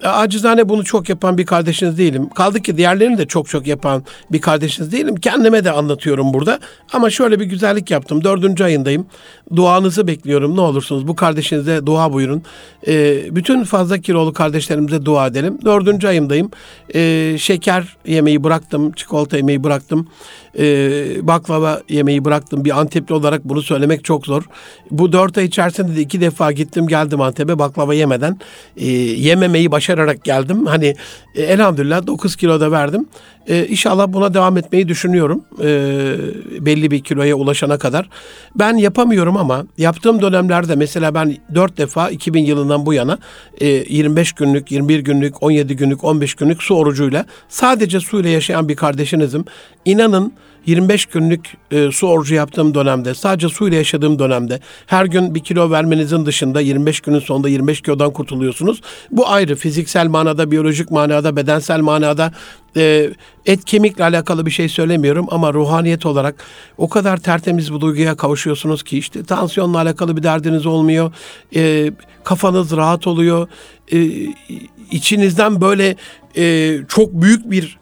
E, 0.03 0.07
acizane 0.07 0.69
bunu 0.69 0.83
çok 0.83 1.09
yapan 1.09 1.37
bir 1.37 1.45
kardeşiniz 1.45 1.97
değilim. 1.97 2.29
Kaldı 2.29 2.61
ki 2.61 2.77
diğerlerini 2.77 3.17
de 3.17 3.25
çok 3.27 3.49
çok 3.49 3.67
yapan 3.67 4.03
bir 4.31 4.41
kardeşiniz 4.41 4.91
değilim. 4.91 5.15
Kendime 5.15 5.63
de 5.63 5.71
anlatıyorum 5.71 6.33
burada. 6.33 6.59
Ama 6.93 7.09
şöyle 7.09 7.39
bir 7.39 7.45
güzellik 7.45 7.91
yaptım. 7.91 8.23
Dördüncü 8.23 8.63
ayındayım. 8.63 9.05
Duanızı 9.55 10.07
bekliyorum. 10.07 10.55
Ne 10.55 10.61
olursunuz 10.61 11.07
bu 11.07 11.15
kardeşinize 11.15 11.85
dua 11.85 12.13
buyurun. 12.13 12.43
E, 12.87 13.23
bütün 13.35 13.63
fazla 13.63 13.97
kilolu 13.97 14.33
kardeşlerimize 14.33 15.05
dua 15.05 15.27
edelim. 15.27 15.59
Dördüncü 15.65 16.07
ayımdayım. 16.07 16.51
E, 16.95 17.35
şeker 17.37 17.97
yemeği 18.05 18.43
bıraktım. 18.43 18.91
Çikolata 18.91 19.37
yemeği 19.37 19.63
bıraktım 19.63 20.07
e, 20.59 21.27
baklava 21.27 21.81
yemeği 21.89 22.25
bıraktım. 22.25 22.65
Bir 22.65 22.79
Antepli 22.79 23.15
olarak 23.15 23.45
bunu 23.45 23.61
söylemek 23.61 24.03
çok 24.03 24.25
zor. 24.25 24.43
Bu 24.91 25.13
dört 25.13 25.37
ay 25.37 25.45
içerisinde 25.45 25.95
de 25.95 26.01
iki 26.01 26.21
defa 26.21 26.51
gittim 26.51 26.87
geldim 26.87 27.21
Antep'e 27.21 27.59
baklava 27.59 27.93
yemeden. 27.93 28.39
E, 28.77 28.87
yememeyi 28.87 29.71
başararak 29.71 30.23
geldim. 30.23 30.65
Hani 30.65 30.95
e, 31.35 31.41
elhamdülillah 31.41 32.07
9 32.07 32.35
kilo 32.35 32.59
da 32.59 32.71
verdim. 32.71 33.05
E, 33.47 33.67
inşallah 33.67 34.07
buna 34.07 34.33
devam 34.33 34.57
etmeyi 34.57 34.87
düşünüyorum. 34.87 35.43
E, 35.59 35.67
belli 36.65 36.91
bir 36.91 37.03
kiloya 37.03 37.35
ulaşana 37.35 37.77
kadar. 37.77 38.09
Ben 38.55 38.77
yapamıyorum 38.77 39.37
ama 39.37 39.65
yaptığım 39.77 40.21
dönemlerde 40.21 40.75
mesela 40.75 41.13
ben 41.13 41.37
4 41.55 41.77
defa 41.77 42.09
2000 42.09 42.45
yılından 42.45 42.85
bu 42.85 42.93
yana 42.93 43.17
e, 43.61 43.67
25 43.67 44.33
günlük, 44.33 44.71
21 44.71 44.99
günlük, 44.99 45.43
17 45.43 45.75
günlük, 45.75 46.03
15 46.03 46.35
günlük 46.35 46.63
su 46.63 46.75
orucuyla 46.75 47.25
sadece 47.49 47.99
suyla 47.99 48.29
yaşayan 48.29 48.69
bir 48.69 48.75
kardeşinizim. 48.75 49.45
İnanın 49.85 50.33
25 50.65 51.05
günlük 51.05 51.57
e, 51.71 51.91
su 51.91 52.07
orucu 52.07 52.35
yaptığım 52.35 52.73
dönemde, 52.73 53.13
sadece 53.13 53.49
suyla 53.49 53.77
yaşadığım 53.77 54.19
dönemde 54.19 54.59
her 54.85 55.05
gün 55.05 55.35
bir 55.35 55.39
kilo 55.39 55.71
vermenizin 55.71 56.25
dışında 56.25 56.61
25 56.61 56.99
günün 56.99 57.19
sonunda 57.19 57.49
25 57.49 57.81
kilodan 57.81 58.13
kurtuluyorsunuz. 58.13 58.81
Bu 59.11 59.29
ayrı 59.29 59.55
fiziksel 59.55 60.07
manada, 60.07 60.51
biyolojik 60.51 60.91
manada, 60.91 61.35
bedensel 61.35 61.79
manada 61.79 62.31
e, 62.77 63.09
et 63.45 63.65
kemikle 63.65 64.03
alakalı 64.03 64.45
bir 64.45 64.51
şey 64.51 64.69
söylemiyorum 64.69 65.27
ama 65.31 65.53
ruhaniyet 65.53 66.05
olarak 66.05 66.35
o 66.77 66.89
kadar 66.89 67.17
tertemiz 67.17 67.73
bir 67.73 67.79
duyguya 67.79 68.15
kavuşuyorsunuz 68.15 68.83
ki 68.83 68.97
işte 68.97 69.23
tansiyonla 69.23 69.77
alakalı 69.77 70.17
bir 70.17 70.23
derdiniz 70.23 70.65
olmuyor. 70.65 71.13
E, 71.55 71.91
kafanız 72.23 72.77
rahat 72.77 73.07
oluyor. 73.07 73.47
E, 73.91 74.09
içinizden 74.91 75.61
böyle 75.61 75.95
e, 76.37 76.77
çok 76.87 77.13
büyük 77.13 77.51
bir 77.51 77.80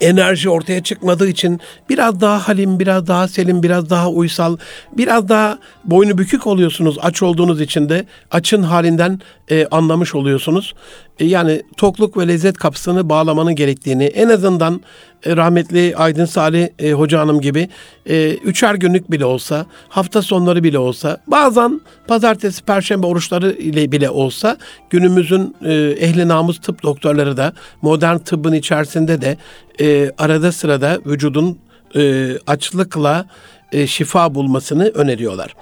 enerji 0.00 0.50
ortaya 0.50 0.82
çıkmadığı 0.82 1.28
için 1.28 1.60
biraz 1.88 2.20
daha 2.20 2.48
halim, 2.48 2.80
biraz 2.80 3.06
daha 3.06 3.28
selim, 3.28 3.62
biraz 3.62 3.90
daha 3.90 4.10
uysal, 4.10 4.56
biraz 4.92 5.28
daha 5.28 5.58
boynu 5.84 6.18
bükük 6.18 6.46
oluyorsunuz 6.46 6.96
aç 7.02 7.22
olduğunuz 7.22 7.60
için 7.60 7.88
de 7.88 8.06
açın 8.30 8.62
halinden 8.62 9.20
e, 9.50 9.66
anlamış 9.66 10.14
oluyorsunuz. 10.14 10.74
E, 11.18 11.24
yani 11.24 11.62
tokluk 11.76 12.16
ve 12.16 12.28
lezzet 12.28 12.56
kapısını 12.56 13.08
bağlamanın 13.08 13.54
gerektiğini 13.54 14.04
en 14.04 14.28
azından 14.28 14.80
e, 15.24 15.36
rahmetli 15.36 15.96
Aydın 15.96 16.24
Salih 16.24 16.68
e, 16.78 16.92
Hoca 16.92 17.20
Hanım 17.20 17.40
gibi 17.40 17.68
e, 18.06 18.34
üçer 18.34 18.74
günlük 18.74 19.10
bile 19.10 19.24
olsa, 19.24 19.66
hafta 19.88 20.22
sonları 20.22 20.64
bile 20.64 20.78
olsa, 20.78 21.20
bazen 21.26 21.80
pazartesi, 22.06 22.64
perşembe 22.64 23.06
oruçları 23.06 23.52
ile 23.52 23.92
bile 23.92 24.10
olsa 24.10 24.56
günümüzün 24.90 25.56
e, 25.64 25.74
ehli 25.74 26.28
namus 26.28 26.60
tıp 26.60 26.82
doktorları 26.82 27.36
da 27.36 27.52
modern 27.82 28.18
tıbbın 28.18 28.52
içerisinde 28.52 29.20
de 29.20 29.36
e, 29.80 30.10
arada 30.18 30.52
sırada 30.52 30.98
vücudun 31.06 31.58
e, 31.96 32.32
açlıkla 32.46 33.26
e, 33.72 33.86
şifa 33.86 34.34
bulmasını 34.34 34.88
öneriyorlar. 34.88 35.54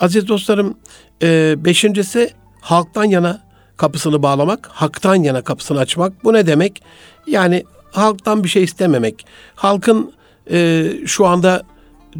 Aziz 0.00 0.28
dostlarım, 0.28 0.78
e, 1.22 1.54
beşincisi 1.64 2.30
halktan 2.60 3.04
yana 3.04 3.45
kapısını 3.76 4.22
bağlamak, 4.22 4.68
haktan 4.72 5.14
yana 5.14 5.42
kapısını 5.42 5.78
açmak. 5.78 6.24
Bu 6.24 6.32
ne 6.32 6.46
demek? 6.46 6.82
Yani 7.26 7.64
halktan 7.92 8.44
bir 8.44 8.48
şey 8.48 8.64
istememek. 8.64 9.26
Halkın 9.54 10.12
e, 10.50 10.90
şu 11.06 11.26
anda 11.26 11.62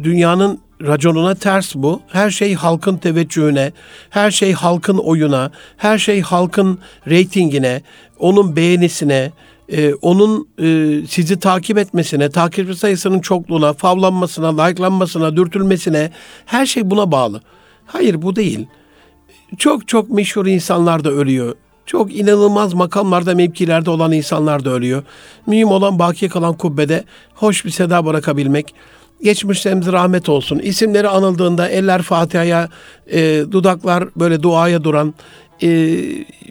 dünyanın 0.03 0.59
raconuna 0.81 1.35
ters 1.35 1.75
bu. 1.75 2.01
Her 2.07 2.29
şey 2.29 2.53
halkın 2.53 2.97
teveccühüne, 2.97 3.71
her 4.09 4.31
şey 4.31 4.53
halkın 4.53 4.97
oyuna, 4.97 5.51
her 5.77 5.97
şey 5.97 6.21
halkın 6.21 6.79
reytingine, 7.07 7.81
onun 8.19 8.55
beğenisine, 8.55 9.31
e, 9.69 9.93
onun 9.93 10.47
e, 10.61 10.97
sizi 11.07 11.39
takip 11.39 11.77
etmesine, 11.77 12.29
takipçi 12.29 12.75
sayısının 12.75 13.19
çokluğuna, 13.19 13.73
favlanmasına, 13.73 14.63
likelanmasına, 14.63 15.37
dürtülmesine 15.37 16.11
her 16.45 16.65
şey 16.65 16.89
buna 16.89 17.11
bağlı. 17.11 17.41
Hayır 17.85 18.21
bu 18.21 18.35
değil. 18.35 18.67
Çok 19.57 19.87
çok 19.87 20.09
meşhur 20.09 20.45
insanlar 20.45 21.03
da 21.03 21.11
ölüyor. 21.11 21.55
Çok 21.85 22.15
inanılmaz 22.15 22.73
makamlarda, 22.73 23.35
mevkilerde 23.35 23.89
olan 23.89 24.11
insanlar 24.11 24.65
da 24.65 24.69
ölüyor. 24.69 25.03
Mühim 25.47 25.67
olan 25.67 25.99
baki 25.99 26.29
kalan 26.29 26.53
kubbede 26.53 27.03
hoş 27.35 27.65
bir 27.65 27.69
seda 27.69 28.05
bırakabilmek. 28.05 28.73
Geçmişlerimiz 29.23 29.87
rahmet 29.87 30.29
olsun. 30.29 30.59
İsimleri 30.59 31.09
anıldığında 31.09 31.69
eller 31.69 32.01
Fatiha'ya, 32.01 32.69
e, 33.11 33.43
dudaklar 33.51 34.03
böyle 34.15 34.43
duaya 34.43 34.83
duran 34.83 35.13
e, 35.61 35.69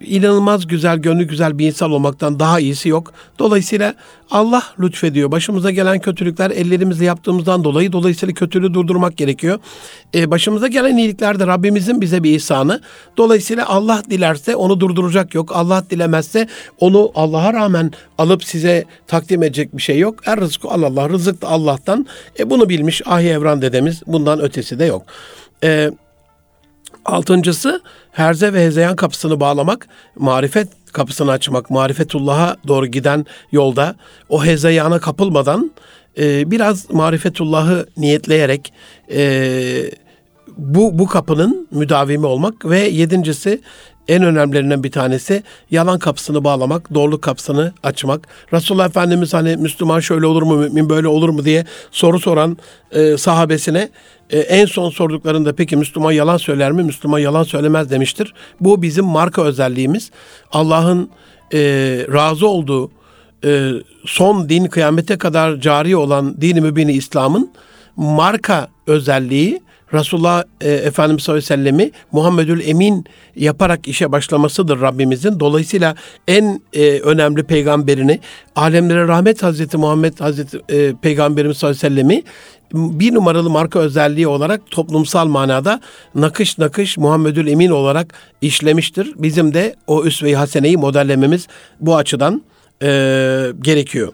inanılmaz 0.01 0.67
güzel, 0.67 0.99
gönlü 0.99 1.25
güzel 1.25 1.59
bir 1.59 1.67
insan 1.67 1.91
olmaktan 1.91 2.41
daha 2.41 2.61
iyisi 2.61 2.89
yok. 2.89 3.13
Dolayısıyla 3.39 3.95
Allah 4.31 4.63
lütfediyor. 4.81 5.31
Başımıza 5.31 5.71
gelen 5.71 5.99
kötülükler 5.99 6.51
ellerimizle 6.51 7.05
yaptığımızdan 7.05 7.65
dolayı 7.65 7.93
dolayısıyla 7.93 8.35
kötülüğü 8.35 8.75
durdurmak 8.75 9.17
gerekiyor. 9.17 9.59
E, 10.15 10.31
başımıza 10.31 10.67
gelen 10.67 10.97
iyilikler 10.97 11.39
de 11.39 11.47
Rabbimizin 11.47 12.01
bize 12.01 12.23
bir 12.23 12.35
ihsanı. 12.35 12.81
Dolayısıyla 13.17 13.69
Allah 13.69 14.03
dilerse 14.11 14.57
onu 14.57 14.81
durduracak 14.81 15.35
yok. 15.35 15.53
Allah 15.55 15.85
dilemezse 15.91 16.49
onu 16.81 17.13
Allah'a 17.15 17.53
rağmen 17.53 17.93
alıp 18.19 18.45
size 18.45 18.85
takdim 19.07 19.43
edecek 19.43 19.77
bir 19.77 19.83
şey 19.83 19.99
yok. 19.99 20.21
Er 20.27 20.41
rızkı 20.41 20.69
Allah, 20.69 21.09
rızık 21.09 21.43
da 21.43 21.49
Allah'tan. 21.49 22.07
E, 22.39 22.51
bunu 22.51 22.69
bilmiş 22.69 23.03
Ahi 23.07 23.29
Evran 23.29 23.63
dedemiz 23.63 24.03
bundan 24.07 24.41
ötesi 24.41 24.79
de 24.79 24.85
yok. 24.85 25.03
Eee 25.63 25.91
Altıncısı 27.07 27.83
herze 28.13 28.53
ve 28.53 28.65
hezeyan 28.65 28.97
kapısını 28.97 29.41
bağlamak, 29.41 29.89
marifet 30.17 30.69
kapısını 30.93 31.31
açmak, 31.31 31.71
marifetullah'a 31.71 32.57
doğru 32.69 32.87
giden 32.87 33.27
yolda 33.53 33.97
o 34.29 34.45
hezeyana 34.45 34.99
kapılmadan 34.99 35.71
e, 36.19 36.51
biraz 36.51 36.91
marifetullah'ı 36.91 37.87
niyetleyerek 37.97 38.73
e, 39.11 39.91
bu 40.57 40.99
bu 40.99 41.07
kapının 41.07 41.69
müdavimi 41.71 42.27
olmak 42.27 42.65
ve 42.65 42.79
yedincisi 42.81 43.61
en 44.09 44.23
önemlilerinden 44.23 44.85
bir 44.85 44.91
tanesi 44.91 45.43
yalan 45.71 45.99
kapısını 45.99 46.45
bağlamak, 46.45 46.95
doğruluk 46.95 47.23
kapısını 47.23 47.73
açmak. 47.83 48.29
Resulullah 48.53 48.89
Efendimiz 48.89 49.35
hani 49.35 49.57
Müslüman 49.57 50.01
şöyle 50.01 50.27
olur 50.27 50.43
mu, 50.43 50.57
mümin 50.57 50.91
böyle 50.91 51.09
olur 51.09 51.29
mu 51.29 51.45
diye 51.45 51.65
soru 51.91 52.21
soran 52.21 52.57
e, 52.93 53.17
sahabesine 53.17 53.89
e, 54.31 54.39
en 54.39 54.67
son 54.67 54.91
sorduklarında 54.91 55.55
peki 55.55 55.77
Müslüman 55.77 56.13
yalan 56.13 56.37
söyler 56.37 56.73
mi? 56.73 56.83
Müslüman 56.83 57.19
yalan 57.19 57.43
söylemez 57.43 57.91
demiştir. 57.91 58.35
Bu 58.61 58.83
bizim 58.83 59.05
marka 59.05 59.43
özelliğimiz. 59.43 60.11
Allah'ın 60.53 61.11
e, 61.53 61.59
razı 62.13 62.47
olduğu 62.49 62.91
e, 63.45 63.71
son 64.07 64.49
din 64.49 64.65
kıyamete 64.65 65.19
kadar 65.19 65.61
cari 65.61 65.97
olan 65.97 66.41
dini 66.41 66.61
mübini 66.61 66.93
İslam'ın 66.93 67.51
marka 67.97 68.69
özelliği 68.87 69.66
Resulullah 69.93 70.45
e, 70.61 70.71
Efendimiz 70.71 71.23
sallallahu 71.23 71.45
aleyhi 71.55 71.61
ve 71.61 71.71
sellemi 71.71 71.91
Muhammedül 72.13 72.69
Emin 72.69 73.05
yaparak 73.37 73.89
işe 73.89 74.13
başlamasıdır 74.13 74.81
Rabbimizin. 74.81 75.41
Dolayısıyla 75.41 75.95
en 76.29 76.61
e, 76.73 77.01
önemli 77.01 77.43
peygamberini 77.43 78.21
alemlere 78.57 79.09
rahmet 79.09 79.43
Hazreti 79.43 79.77
Muhammed 79.77 80.21
Hazreti 80.21 80.61
e, 80.69 80.95
Peygamberimiz 81.03 81.57
sallallahu 81.57 81.87
aleyhi 81.87 81.97
ve 81.97 82.01
sellemi 82.01 82.23
bir 82.73 83.15
numaralı 83.15 83.51
marka 83.51 83.79
özelliği 83.79 84.29
olarak 84.29 84.71
toplumsal 84.71 85.27
manada 85.27 85.81
nakış 86.15 86.59
nakış 86.59 86.99
Muhammedül 86.99 87.47
Emin 87.47 87.71
olarak 87.71 88.15
işlemiştir. 88.41 89.13
Bizim 89.17 89.55
de 89.55 89.75
o 89.87 90.05
üsve-i 90.05 90.37
haseneyi 90.37 90.77
modellememiz 90.77 91.49
bu 91.81 91.97
açıdan 91.97 92.43
e, 92.83 92.89
gerekiyor. 93.63 94.13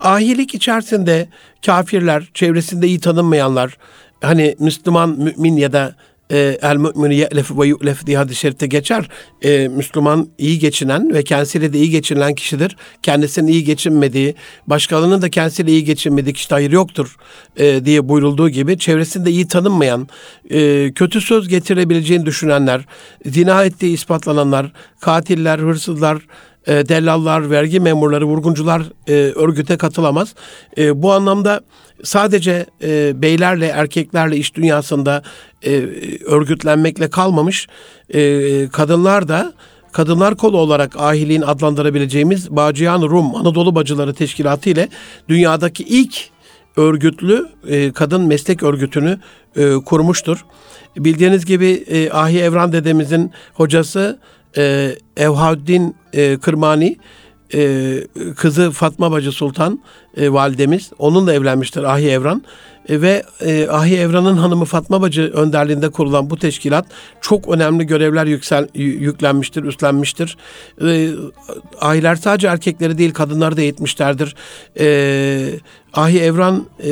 Ahilik 0.00 0.54
içerisinde 0.54 1.28
kafirler, 1.66 2.28
çevresinde 2.34 2.86
iyi 2.86 3.00
tanınmayanlar, 3.00 3.78
hani 4.20 4.56
Müslüman 4.58 5.10
mümin 5.10 5.56
ya 5.56 5.72
da 5.72 5.94
e, 6.32 6.58
el 6.62 6.76
mü'minu 6.76 7.12
ye'lef 7.12 7.58
ve 7.58 7.66
yu'lef 7.66 8.06
diye 8.06 8.16
hadis-i 8.16 8.40
şerifte 8.40 8.66
geçer. 8.66 9.08
E, 9.42 9.68
Müslüman 9.68 10.28
iyi 10.38 10.58
geçinen 10.58 11.14
ve 11.14 11.24
kendisiyle 11.24 11.72
de 11.72 11.78
iyi 11.78 11.90
geçinilen 11.90 12.34
kişidir. 12.34 12.76
Kendisinin 13.02 13.46
iyi 13.46 13.64
geçinmediği, 13.64 14.34
başkalarının 14.66 15.22
da 15.22 15.30
kendisiyle 15.30 15.70
iyi 15.70 15.84
geçinmediği 15.84 16.34
kişide 16.34 16.54
hayır 16.54 16.72
yoktur 16.72 17.16
e, 17.56 17.84
diye 17.84 18.08
buyurulduğu 18.08 18.48
gibi 18.48 18.78
çevresinde 18.78 19.30
iyi 19.30 19.48
tanınmayan, 19.48 20.08
e, 20.50 20.92
kötü 20.92 21.20
söz 21.20 21.48
getirebileceğini 21.48 22.26
düşünenler, 22.26 22.84
zina 23.26 23.64
ettiği 23.64 23.92
ispatlananlar, 23.92 24.72
katiller, 25.00 25.58
hırsızlar, 25.58 26.18
e, 26.66 26.88
dellallar, 26.88 27.50
vergi 27.50 27.80
memurları, 27.80 28.24
vurguncular 28.24 28.82
e, 29.08 29.12
örgüte 29.12 29.76
katılamaz. 29.76 30.34
E, 30.78 31.02
bu 31.02 31.12
anlamda 31.12 31.60
sadece 32.04 32.66
e, 32.82 33.22
beylerle, 33.22 33.66
erkeklerle 33.66 34.36
iş 34.36 34.54
dünyasında 34.54 35.22
e, 35.62 35.70
örgütlenmekle 36.24 37.10
kalmamış, 37.10 37.66
e, 38.14 38.68
kadınlar 38.68 39.28
da 39.28 39.52
Kadınlar 39.92 40.36
Kolu 40.36 40.58
olarak 40.58 40.96
ahiliğin 40.96 41.42
adlandırabileceğimiz 41.42 42.50
Bağcıyan 42.50 43.02
Rum 43.02 43.36
Anadolu 43.36 43.74
Bacıları 43.74 44.14
Teşkilatı 44.14 44.70
ile 44.70 44.88
dünyadaki 45.28 45.84
ilk 45.84 46.30
örgütlü 46.76 47.48
e, 47.68 47.92
kadın 47.92 48.22
meslek 48.26 48.62
örgütünü 48.62 49.18
e, 49.56 49.74
kurmuştur. 49.74 50.44
Bildiğiniz 50.96 51.44
gibi 51.44 51.84
e, 51.86 52.10
Ahi 52.10 52.38
Evran 52.38 52.72
dedemizin 52.72 53.30
hocası 53.54 54.18
e, 54.56 54.94
Evhaddin 55.16 55.96
e, 56.12 56.36
Kırmani 56.36 56.96
e, 57.54 57.96
kızı 58.36 58.70
Fatma 58.70 59.12
Bacı 59.12 59.32
Sultan 59.32 59.80
e, 60.16 60.32
validemiz 60.32 60.90
onunla 60.98 61.32
evlenmiştir 61.32 61.82
Ahi 61.82 62.08
Evran 62.08 62.42
e, 62.88 63.02
ve 63.02 63.22
e, 63.40 63.68
Ahi 63.68 63.96
Evran'ın 63.96 64.36
hanımı 64.36 64.64
Fatma 64.64 65.02
Bacı 65.02 65.22
önderliğinde 65.22 65.88
kurulan 65.88 66.30
bu 66.30 66.36
teşkilat 66.36 66.86
çok 67.20 67.48
önemli 67.48 67.86
görevler 67.86 68.26
yüksel, 68.26 68.68
yüklenmiştir, 68.74 69.64
üstlenmiştir. 69.64 70.36
E, 70.84 71.10
ahiler 71.80 72.16
sadece 72.16 72.48
erkekleri 72.48 72.98
değil 72.98 73.12
kadınları 73.12 73.56
da 73.56 73.60
eğitmişlerdir. 73.60 74.34
E, 74.80 75.50
Ahi 75.94 76.20
Evran 76.20 76.66
e, 76.80 76.90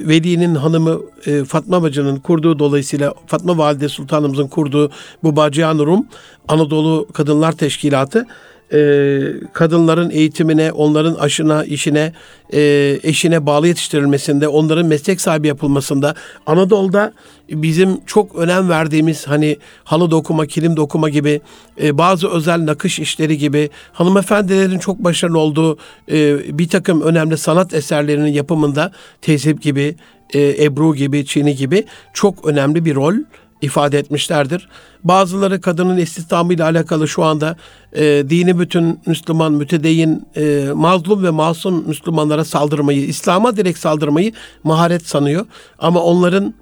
Veli'nin 0.00 0.54
hanımı 0.54 1.00
e, 1.26 1.44
Fatma 1.44 1.82
Bacı'nın 1.82 2.16
kurduğu 2.16 2.58
dolayısıyla 2.58 3.14
Fatma 3.26 3.58
Valide 3.58 3.88
Sultanımızın 3.88 4.48
kurduğu 4.48 4.90
bu 5.22 5.36
Bacıyan 5.36 5.78
Rum 5.78 6.06
Anadolu 6.48 7.08
Kadınlar 7.12 7.52
Teşkilatı 7.52 8.26
e, 8.72 9.20
kadınların 9.52 10.10
eğitimine, 10.10 10.72
onların 10.72 11.14
aşına, 11.14 11.64
işine, 11.64 12.12
e, 12.52 12.60
eşine 13.02 13.46
bağlı 13.46 13.68
yetiştirilmesinde, 13.68 14.48
onların 14.48 14.86
meslek 14.86 15.20
sahibi 15.20 15.46
yapılmasında 15.46 16.14
Anadolu'da 16.46 17.12
bizim 17.50 18.04
çok 18.06 18.36
önem 18.36 18.68
verdiğimiz 18.68 19.26
hani 19.26 19.56
halı 19.84 20.10
dokuma, 20.10 20.46
kilim 20.46 20.76
dokuma 20.76 21.08
gibi 21.08 21.40
e, 21.82 21.98
bazı 21.98 22.28
özel 22.28 22.66
nakış 22.66 22.98
işleri 22.98 23.38
gibi 23.38 23.70
hanımefendilerin 23.92 24.78
çok 24.78 24.98
başarılı 24.98 25.38
olduğu 25.38 25.78
e, 26.10 26.38
bir 26.58 26.68
takım 26.68 27.00
önemli 27.02 27.36
sanat 27.36 27.74
eserlerinin 27.74 28.32
yapımında 28.32 28.92
tezhip 29.22 29.62
gibi, 29.62 29.96
e, 30.34 30.64
Ebru 30.64 30.94
gibi, 30.94 31.26
Çini 31.26 31.56
gibi 31.56 31.84
çok 32.12 32.46
önemli 32.46 32.84
bir 32.84 32.94
rol 32.94 33.14
ifade 33.62 33.98
etmişlerdir. 33.98 34.68
Bazıları 35.04 35.60
kadının 35.60 35.96
istihdamı 35.96 36.54
ile 36.54 36.64
alakalı 36.64 37.08
şu 37.08 37.24
anda 37.24 37.56
e, 37.92 38.02
dini 38.04 38.58
bütün 38.58 39.00
Müslüman, 39.06 39.52
mütedeyyin, 39.52 40.26
e, 40.36 40.68
mazlum 40.74 41.24
ve 41.24 41.30
masum 41.30 41.88
Müslümanlara 41.88 42.44
saldırmayı, 42.44 43.06
İslam'a 43.06 43.56
direkt 43.56 43.78
saldırmayı 43.78 44.32
maharet 44.64 45.06
sanıyor. 45.06 45.46
Ama 45.78 46.02
onların 46.02 46.54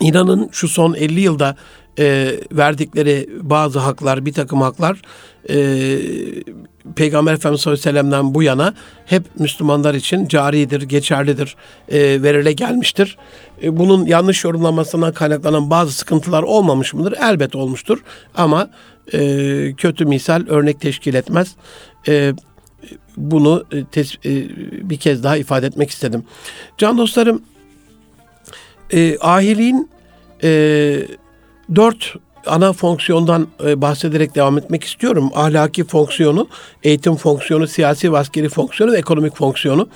inanın 0.00 0.48
şu 0.52 0.68
son 0.68 0.94
50 0.94 1.20
yılda 1.20 1.56
e, 1.98 2.36
verdikleri 2.52 3.28
bazı 3.40 3.78
haklar, 3.78 4.26
bir 4.26 4.32
takım 4.32 4.60
haklar 4.60 5.02
e, 5.50 5.98
Peygamber 6.96 7.32
Efendimiz 7.32 7.60
sallallahu 7.60 7.80
aleyhi 7.80 7.96
ve 7.96 8.00
sellem'den 8.00 8.34
bu 8.34 8.42
yana 8.42 8.74
hep 9.06 9.22
Müslümanlar 9.38 9.94
için 9.94 10.28
caridir, 10.28 10.82
geçerlidir, 10.82 11.56
e, 11.88 12.22
verile 12.22 12.52
gelmiştir. 12.52 13.16
E, 13.62 13.78
bunun 13.78 14.06
yanlış 14.06 14.44
yorumlamasından 14.44 15.12
kaynaklanan 15.12 15.70
bazı 15.70 15.92
sıkıntılar 15.92 16.42
olmamış 16.42 16.94
mıdır? 16.94 17.14
Elbet 17.20 17.54
olmuştur 17.54 18.02
ama 18.34 18.70
e, 19.12 19.72
kötü 19.76 20.04
misal 20.04 20.44
örnek 20.48 20.80
teşkil 20.80 21.14
etmez. 21.14 21.54
E, 22.08 22.32
bunu 23.16 23.64
tes, 23.92 24.14
e, 24.14 24.30
bir 24.90 24.96
kez 24.96 25.24
daha 25.24 25.36
ifade 25.36 25.66
etmek 25.66 25.90
istedim. 25.90 26.24
Can 26.78 26.98
dostlarım, 26.98 27.42
e, 28.92 29.18
ahiliğin 29.20 29.90
e, 30.42 31.02
dört 31.74 32.14
ana 32.46 32.72
fonksiyondan 32.72 33.48
e, 33.64 33.80
bahsederek 33.80 34.34
devam 34.34 34.58
etmek 34.58 34.84
istiyorum. 34.84 35.30
Ahlaki 35.34 35.84
fonksiyonu, 35.84 36.48
eğitim 36.82 37.16
fonksiyonu, 37.16 37.66
siyasi 37.66 38.12
ve 38.12 38.18
askeri 38.18 38.48
fonksiyonu 38.48 38.92
ve 38.92 38.98
ekonomik 38.98 39.36
fonksiyonu. 39.36 39.88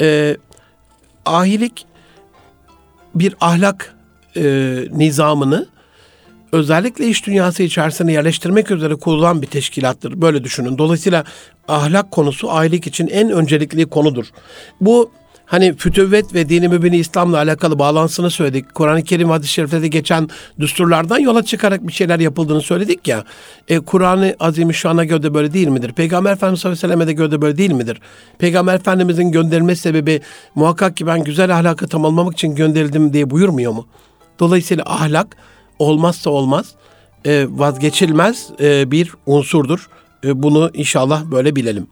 E, 0.00 0.36
ahilik 1.26 1.86
bir 3.14 3.34
ahlak 3.40 3.96
e, 4.36 4.42
nizamını 4.92 5.66
özellikle 6.52 7.06
iş 7.06 7.26
dünyası 7.26 7.62
içerisine 7.62 8.12
yerleştirmek 8.12 8.70
üzere 8.70 8.94
kurulan 8.94 9.42
bir 9.42 9.46
teşkilattır. 9.46 10.22
Böyle 10.22 10.44
düşünün. 10.44 10.78
Dolayısıyla 10.78 11.24
ahlak 11.68 12.10
konusu 12.10 12.50
ahilik 12.50 12.86
için 12.86 13.08
en 13.08 13.30
öncelikli 13.30 13.86
konudur. 13.86 14.26
Bu 14.80 15.10
hani 15.50 15.76
fütüvvet 15.76 16.34
ve 16.34 16.48
dini 16.48 16.68
mübini 16.68 16.96
İslam'la 16.96 17.36
alakalı 17.36 17.78
bağlantısını 17.78 18.30
söyledik. 18.30 18.74
Kur'an-ı 18.74 19.02
Kerim 19.02 19.30
hadis-i 19.30 19.52
şerifte 19.52 19.88
geçen 19.88 20.28
düsturlardan 20.60 21.18
yola 21.18 21.42
çıkarak 21.42 21.86
bir 21.86 21.92
şeyler 21.92 22.18
yapıldığını 22.18 22.60
söyledik 22.60 23.08
ya. 23.08 23.24
E, 23.68 23.80
Kur'an-ı 23.80 24.36
Azimüşşan'a 24.40 25.04
göre 25.04 25.22
de 25.22 25.34
böyle 25.34 25.52
değil 25.52 25.68
midir? 25.68 25.92
Peygamber 25.92 26.32
Efendimiz 26.32 26.60
sallallahu 26.60 26.78
aleyhi 26.78 26.88
ve 26.88 26.94
selleme 26.94 27.06
de 27.06 27.12
göre 27.12 27.30
de 27.30 27.42
böyle 27.42 27.56
değil 27.56 27.72
midir? 27.72 28.00
Peygamber 28.38 28.74
Efendimizin 28.74 29.32
gönderilme 29.32 29.76
sebebi 29.76 30.20
muhakkak 30.54 30.96
ki 30.96 31.06
ben 31.06 31.24
güzel 31.24 31.58
ahlakı 31.58 31.88
tamamlamak 31.88 32.32
için 32.32 32.54
gönderildim 32.54 33.12
diye 33.12 33.30
buyurmuyor 33.30 33.72
mu? 33.72 33.86
Dolayısıyla 34.38 34.84
ahlak 34.86 35.36
olmazsa 35.78 36.30
olmaz, 36.30 36.74
e, 37.24 37.46
vazgeçilmez 37.50 38.48
e, 38.60 38.90
bir 38.90 39.12
unsurdur. 39.26 39.88
E, 40.24 40.42
bunu 40.42 40.70
inşallah 40.74 41.24
böyle 41.24 41.56
bilelim. 41.56 41.86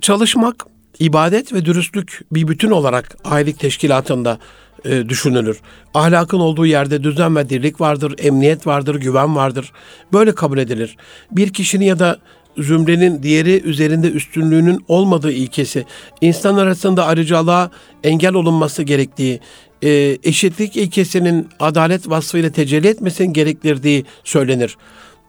Çalışmak, 0.00 0.66
ibadet 1.00 1.52
ve 1.52 1.64
dürüstlük 1.64 2.20
bir 2.32 2.48
bütün 2.48 2.70
olarak 2.70 3.16
aylık 3.24 3.58
teşkilatında 3.58 4.38
e, 4.84 5.08
düşünülür. 5.08 5.60
Ahlakın 5.94 6.40
olduğu 6.40 6.66
yerde 6.66 7.04
düzen 7.04 7.36
ve 7.36 7.48
dirlik 7.48 7.80
vardır, 7.80 8.14
emniyet 8.18 8.66
vardır, 8.66 8.94
güven 8.94 9.36
vardır. 9.36 9.72
Böyle 10.12 10.34
kabul 10.34 10.58
edilir. 10.58 10.96
Bir 11.30 11.52
kişinin 11.52 11.84
ya 11.84 11.98
da 11.98 12.18
zümrenin 12.58 13.22
diğeri 13.22 13.62
üzerinde 13.62 14.10
üstünlüğünün 14.10 14.84
olmadığı 14.88 15.32
ilkesi, 15.32 15.84
insan 16.20 16.56
arasında 16.56 17.06
ayrıcalığa 17.06 17.70
engel 18.04 18.34
olunması 18.34 18.82
gerektiği, 18.82 19.40
e, 19.82 20.18
eşitlik 20.24 20.76
ilkesinin 20.76 21.48
adalet 21.60 22.10
vasfıyla 22.10 22.50
tecelli 22.50 22.88
etmesinin 22.88 23.32
gerektirdiği 23.32 24.04
söylenir. 24.24 24.76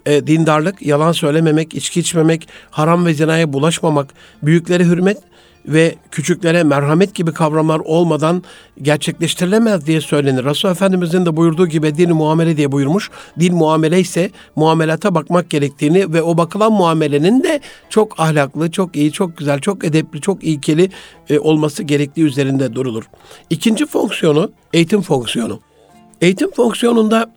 E, 0.06 0.28
dindarlık, 0.28 0.82
yalan 0.82 1.12
söylememek, 1.12 1.74
içki 1.74 2.00
içmemek, 2.00 2.48
haram 2.72 3.06
ve 3.06 3.14
zinaya 3.14 3.54
bulaşmamak, 3.54 4.14
büyüklere 4.44 4.86
hürmet 4.86 5.18
ve 5.70 5.96
küçüklere 6.12 6.64
merhamet 6.64 7.16
gibi 7.16 7.34
kavramlar 7.34 7.80
olmadan 7.80 8.44
gerçekleştirilemez 8.82 9.86
diye 9.86 10.02
söylenir. 10.02 10.46
Resul 10.46 10.70
Efendimizin 10.70 11.26
de 11.26 11.38
buyurduğu 11.38 11.68
gibi 11.68 11.98
din 11.98 12.14
muamele 12.14 12.58
diye 12.58 12.72
buyurmuş. 12.72 13.12
Din 13.40 13.56
muamele 13.56 14.00
ise 14.00 14.32
muamelata 14.56 15.16
bakmak 15.16 15.50
gerektiğini 15.50 16.14
ve 16.14 16.22
o 16.22 16.38
bakılan 16.38 16.72
muamelenin 16.72 17.44
de 17.44 17.60
çok 17.90 18.20
ahlaklı, 18.20 18.72
çok 18.72 18.96
iyi, 18.96 19.12
çok 19.12 19.38
güzel, 19.38 19.60
çok 19.60 19.84
edepli, 19.84 20.22
çok 20.22 20.44
ilkeli 20.44 20.90
e, 21.30 21.40
olması 21.40 21.84
gerektiği 21.84 22.24
üzerinde 22.24 22.76
durulur. 22.76 23.04
İkinci 23.50 23.86
fonksiyonu 23.86 24.52
eğitim 24.74 25.02
fonksiyonu. 25.02 25.60
Eğitim 26.22 26.52
fonksiyonunda 26.52 27.32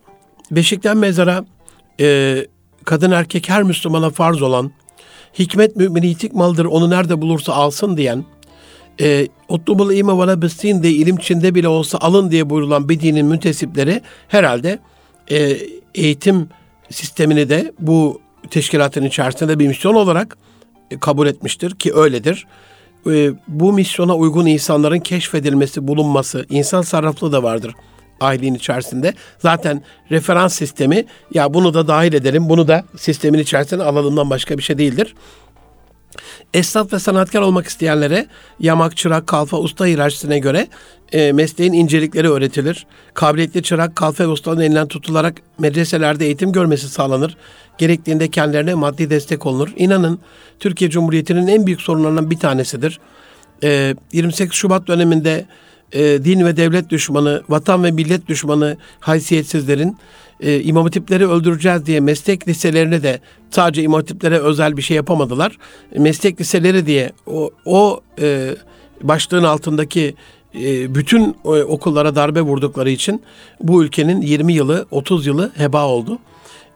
beşikten 0.51 0.97
mezara 0.97 1.45
e, 1.99 2.37
kadın 2.85 3.11
erkek 3.11 3.49
her 3.49 3.63
Müslümana 3.63 4.09
farz 4.09 4.41
olan 4.41 4.71
hikmet 5.39 5.75
mümini 5.75 6.09
itik 6.09 6.33
maldır 6.33 6.65
onu 6.65 6.89
nerede 6.89 7.21
bulursa 7.21 7.53
alsın 7.53 7.97
diyen 7.97 8.25
e, 9.01 9.27
Utlubul 9.49 9.91
ilme 9.91 10.17
ve 10.17 10.27
lebissin 10.27 10.83
de 10.83 10.89
ilim 10.89 11.17
içinde 11.17 11.55
bile 11.55 11.67
olsa 11.67 11.97
alın 11.97 12.31
diye 12.31 12.49
buyurulan 12.49 12.89
bir 12.89 12.99
dinin 12.99 13.25
müntesipleri 13.25 14.01
herhalde 14.27 14.79
e, 15.31 15.57
eğitim 15.95 16.49
sistemini 16.89 17.49
de 17.49 17.73
bu 17.79 18.21
teşkilatın 18.49 19.03
içerisinde 19.03 19.59
bir 19.59 19.67
misyon 19.67 19.93
olarak 19.93 20.37
e, 20.91 20.99
kabul 20.99 21.27
etmiştir 21.27 21.75
ki 21.75 21.93
öyledir. 21.93 22.47
E, 23.07 23.31
bu 23.47 23.73
misyona 23.73 24.15
uygun 24.15 24.45
insanların 24.45 24.99
keşfedilmesi, 24.99 25.87
bulunması, 25.87 26.45
insan 26.49 26.81
sarraflığı 26.81 27.31
da 27.31 27.43
vardır 27.43 27.75
ailenin 28.21 28.55
içerisinde. 28.55 29.13
Zaten 29.39 29.81
referans 30.11 30.53
sistemi 30.53 31.05
ya 31.33 31.53
bunu 31.53 31.73
da 31.73 31.87
dahil 31.87 32.13
edelim, 32.13 32.49
bunu 32.49 32.67
da 32.67 32.83
sistemin 32.97 33.39
içerisine 33.39 33.83
alalımdan 33.83 34.29
başka 34.29 34.57
bir 34.57 34.63
şey 34.63 34.77
değildir. 34.77 35.15
Esnaf 36.53 36.93
ve 36.93 36.99
sanatkar 36.99 37.41
olmak 37.41 37.67
isteyenlere 37.67 38.27
yamak, 38.59 38.97
çırak, 38.97 39.27
kalfa, 39.27 39.57
usta 39.57 39.85
hiyerarşisine 39.85 40.39
göre 40.39 40.67
e, 41.11 41.31
mesleğin 41.31 41.73
incelikleri 41.73 42.29
öğretilir. 42.29 42.85
Kabiliyetli 43.13 43.63
çırak, 43.63 43.95
kalfa 43.95 44.23
ve 44.23 44.27
ustanın 44.27 44.61
elinden 44.61 44.87
tutularak 44.87 45.41
medreselerde 45.59 46.25
eğitim 46.25 46.51
görmesi 46.51 46.89
sağlanır. 46.89 47.37
Gerektiğinde 47.77 48.27
kendilerine 48.27 48.73
maddi 48.73 49.09
destek 49.09 49.45
olunur. 49.45 49.73
İnanın 49.75 50.19
Türkiye 50.59 50.89
Cumhuriyeti'nin 50.89 51.47
en 51.47 51.65
büyük 51.65 51.81
sorunlarından 51.81 52.31
bir 52.31 52.39
tanesidir. 52.39 52.99
E, 53.63 53.95
28 54.11 54.53
Şubat 54.53 54.87
döneminde 54.87 55.45
e, 55.93 56.23
din 56.23 56.45
ve 56.45 56.57
devlet 56.57 56.89
düşmanı, 56.89 57.43
vatan 57.49 57.83
ve 57.83 57.91
millet 57.91 58.27
düşmanı 58.27 58.77
haysiyetsizlerin 58.99 59.97
e, 60.39 60.61
imam 60.61 60.83
hatipleri 60.83 61.27
öldüreceğiz 61.27 61.85
diye 61.85 61.99
meslek 61.99 62.47
liselerine 62.47 63.03
de 63.03 63.19
sadece 63.49 63.83
imam 63.83 63.99
hatiplere 63.99 64.39
özel 64.39 64.77
bir 64.77 64.81
şey 64.81 64.97
yapamadılar. 64.97 65.57
Meslek 65.97 66.41
liseleri 66.41 66.85
diye 66.85 67.11
o, 67.25 67.49
o 67.65 68.01
e, 68.21 68.55
başlığın 69.01 69.43
altındaki 69.43 70.15
e, 70.55 70.95
bütün 70.95 71.35
e, 71.45 71.49
okullara 71.49 72.15
darbe 72.15 72.41
vurdukları 72.41 72.89
için 72.89 73.21
bu 73.61 73.83
ülkenin 73.83 74.21
20 74.21 74.53
yılı, 74.53 74.85
30 74.91 75.27
yılı 75.27 75.51
heba 75.55 75.85
oldu. 75.85 76.19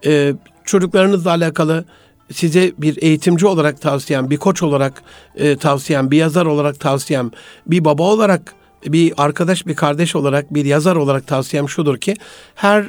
E, 0.05 0.33
çocuklarınızla 0.65 1.29
alakalı 1.29 1.85
size 2.31 2.71
bir 2.77 3.01
eğitimci 3.01 3.47
olarak 3.47 3.81
tavsiyem, 3.81 4.29
bir 4.29 4.37
koç 4.37 4.63
olarak 4.63 5.03
e, 5.35 5.57
tavsiyem, 5.57 6.11
bir 6.11 6.17
yazar 6.17 6.45
olarak 6.45 6.79
tavsiyem, 6.79 7.31
bir 7.67 7.85
baba 7.85 8.03
olarak 8.03 8.53
bir 8.85 9.13
arkadaş, 9.17 9.67
bir 9.67 9.75
kardeş 9.75 10.15
olarak, 10.15 10.53
bir 10.53 10.65
yazar 10.65 10.95
olarak 10.95 11.27
tavsiyem 11.27 11.69
şudur 11.69 11.97
ki 11.97 12.15
her 12.55 12.85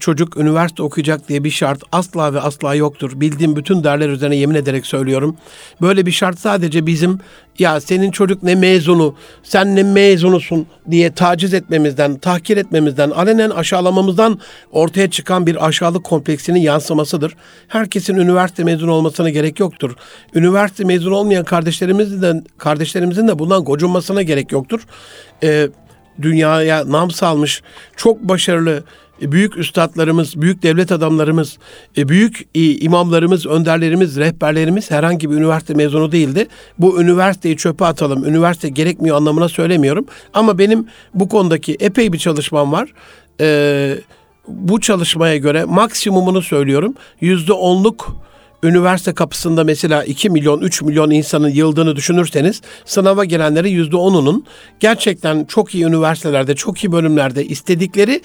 çocuk 0.00 0.36
üniversite 0.36 0.82
okuyacak 0.82 1.28
diye 1.28 1.44
bir 1.44 1.50
şart 1.50 1.82
asla 1.92 2.34
ve 2.34 2.40
asla 2.40 2.74
yoktur. 2.74 3.20
Bildiğim 3.20 3.56
bütün 3.56 3.84
derler 3.84 4.08
üzerine 4.08 4.36
yemin 4.36 4.54
ederek 4.54 4.86
söylüyorum. 4.86 5.36
Böyle 5.80 6.06
bir 6.06 6.12
şart 6.12 6.38
sadece 6.38 6.86
bizim 6.86 7.18
ya 7.58 7.80
senin 7.80 8.10
çocuk 8.10 8.42
ne 8.42 8.54
mezunu, 8.54 9.14
sen 9.42 9.76
ne 9.76 9.82
mezunusun 9.82 10.66
diye 10.90 11.12
taciz 11.12 11.54
etmemizden, 11.54 12.18
tahkir 12.18 12.56
etmemizden, 12.56 13.10
alenen 13.10 13.50
aşağılamamızdan 13.50 14.40
ortaya 14.72 15.10
çıkan 15.10 15.46
bir 15.46 15.66
aşağılık 15.66 16.04
kompleksinin 16.04 16.60
yansımasıdır. 16.60 17.36
Herkesin 17.68 18.16
üniversite 18.16 18.64
mezunu 18.64 18.92
olmasına 18.92 19.30
gerek 19.30 19.60
yoktur. 19.60 19.96
Üniversite 20.34 20.84
mezunu 20.84 21.16
olmayan 21.16 21.44
kardeşlerimizin 21.44 22.22
de, 22.22 22.42
kardeşlerimizin 22.58 23.28
de 23.28 23.38
bundan 23.38 23.64
gocunmasına 23.64 24.22
gerek 24.22 24.52
yoktur. 24.52 24.80
Ee, 25.42 25.68
dünyaya 26.22 26.92
nam 26.92 27.10
salmış, 27.10 27.62
çok 27.96 28.20
başarılı, 28.20 28.84
büyük 29.22 29.58
üstadlarımız, 29.58 30.40
büyük 30.40 30.62
devlet 30.62 30.92
adamlarımız, 30.92 31.58
e, 31.96 32.08
büyük 32.08 32.48
imamlarımız, 32.54 33.46
önderlerimiz, 33.46 34.16
rehberlerimiz 34.16 34.90
herhangi 34.90 35.30
bir 35.30 35.36
üniversite 35.36 35.74
mezunu 35.74 36.12
değildi. 36.12 36.48
Bu 36.78 37.02
üniversiteyi 37.02 37.56
çöpe 37.56 37.84
atalım, 37.84 38.24
üniversite 38.24 38.68
gerekmiyor 38.68 39.16
anlamına 39.16 39.48
söylemiyorum. 39.48 40.06
Ama 40.34 40.58
benim 40.58 40.86
bu 41.14 41.28
konudaki 41.28 41.76
epey 41.80 42.12
bir 42.12 42.18
çalışmam 42.18 42.72
var. 42.72 42.92
Ee, 43.40 43.96
bu 44.48 44.80
çalışmaya 44.80 45.36
göre 45.36 45.64
maksimumunu 45.64 46.42
söylüyorum. 46.42 46.94
Yüzde 47.20 47.52
onluk 47.52 48.16
üniversite 48.62 49.14
kapısında 49.14 49.64
mesela 49.64 50.04
2 50.04 50.30
milyon, 50.30 50.60
3 50.60 50.82
milyon 50.82 51.10
insanın 51.10 51.48
yıldığını 51.48 51.96
düşünürseniz 51.96 52.62
sınava 52.84 53.24
gelenlerin 53.24 53.70
yüzde 53.70 53.96
onunun 53.96 54.44
gerçekten 54.80 55.44
çok 55.44 55.74
iyi 55.74 55.84
üniversitelerde, 55.84 56.54
çok 56.54 56.84
iyi 56.84 56.92
bölümlerde 56.92 57.46
istedikleri 57.46 58.20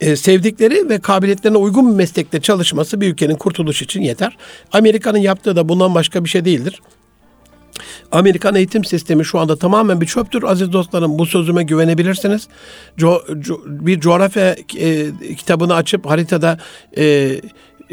e, 0.00 0.16
sevdikleri 0.16 0.88
ve 0.88 0.98
kabiliyetlerine 0.98 1.58
uygun 1.58 1.90
bir 1.90 1.96
meslekte 1.96 2.40
çalışması 2.40 3.00
bir 3.00 3.12
ülkenin 3.12 3.36
kurtuluş 3.36 3.82
için 3.82 4.02
yeter. 4.02 4.36
Amerika'nın 4.72 5.18
yaptığı 5.18 5.56
da 5.56 5.68
bundan 5.68 5.94
başka 5.94 6.24
bir 6.24 6.28
şey 6.28 6.44
değildir. 6.44 6.80
Amerikan 8.12 8.54
eğitim 8.54 8.84
sistemi 8.84 9.24
şu 9.24 9.38
anda 9.38 9.56
tamamen 9.56 10.00
bir 10.00 10.06
çöptür 10.06 10.42
aziz 10.42 10.72
dostlarım. 10.72 11.18
Bu 11.18 11.26
sözüme 11.26 11.62
güvenebilirsiniz. 11.62 12.48
Co, 12.96 13.22
co, 13.40 13.60
bir 13.66 14.00
coğrafya 14.00 14.56
e, 14.78 15.06
kitabını 15.36 15.74
açıp 15.74 16.06
haritada 16.06 16.58
e, 16.96 17.36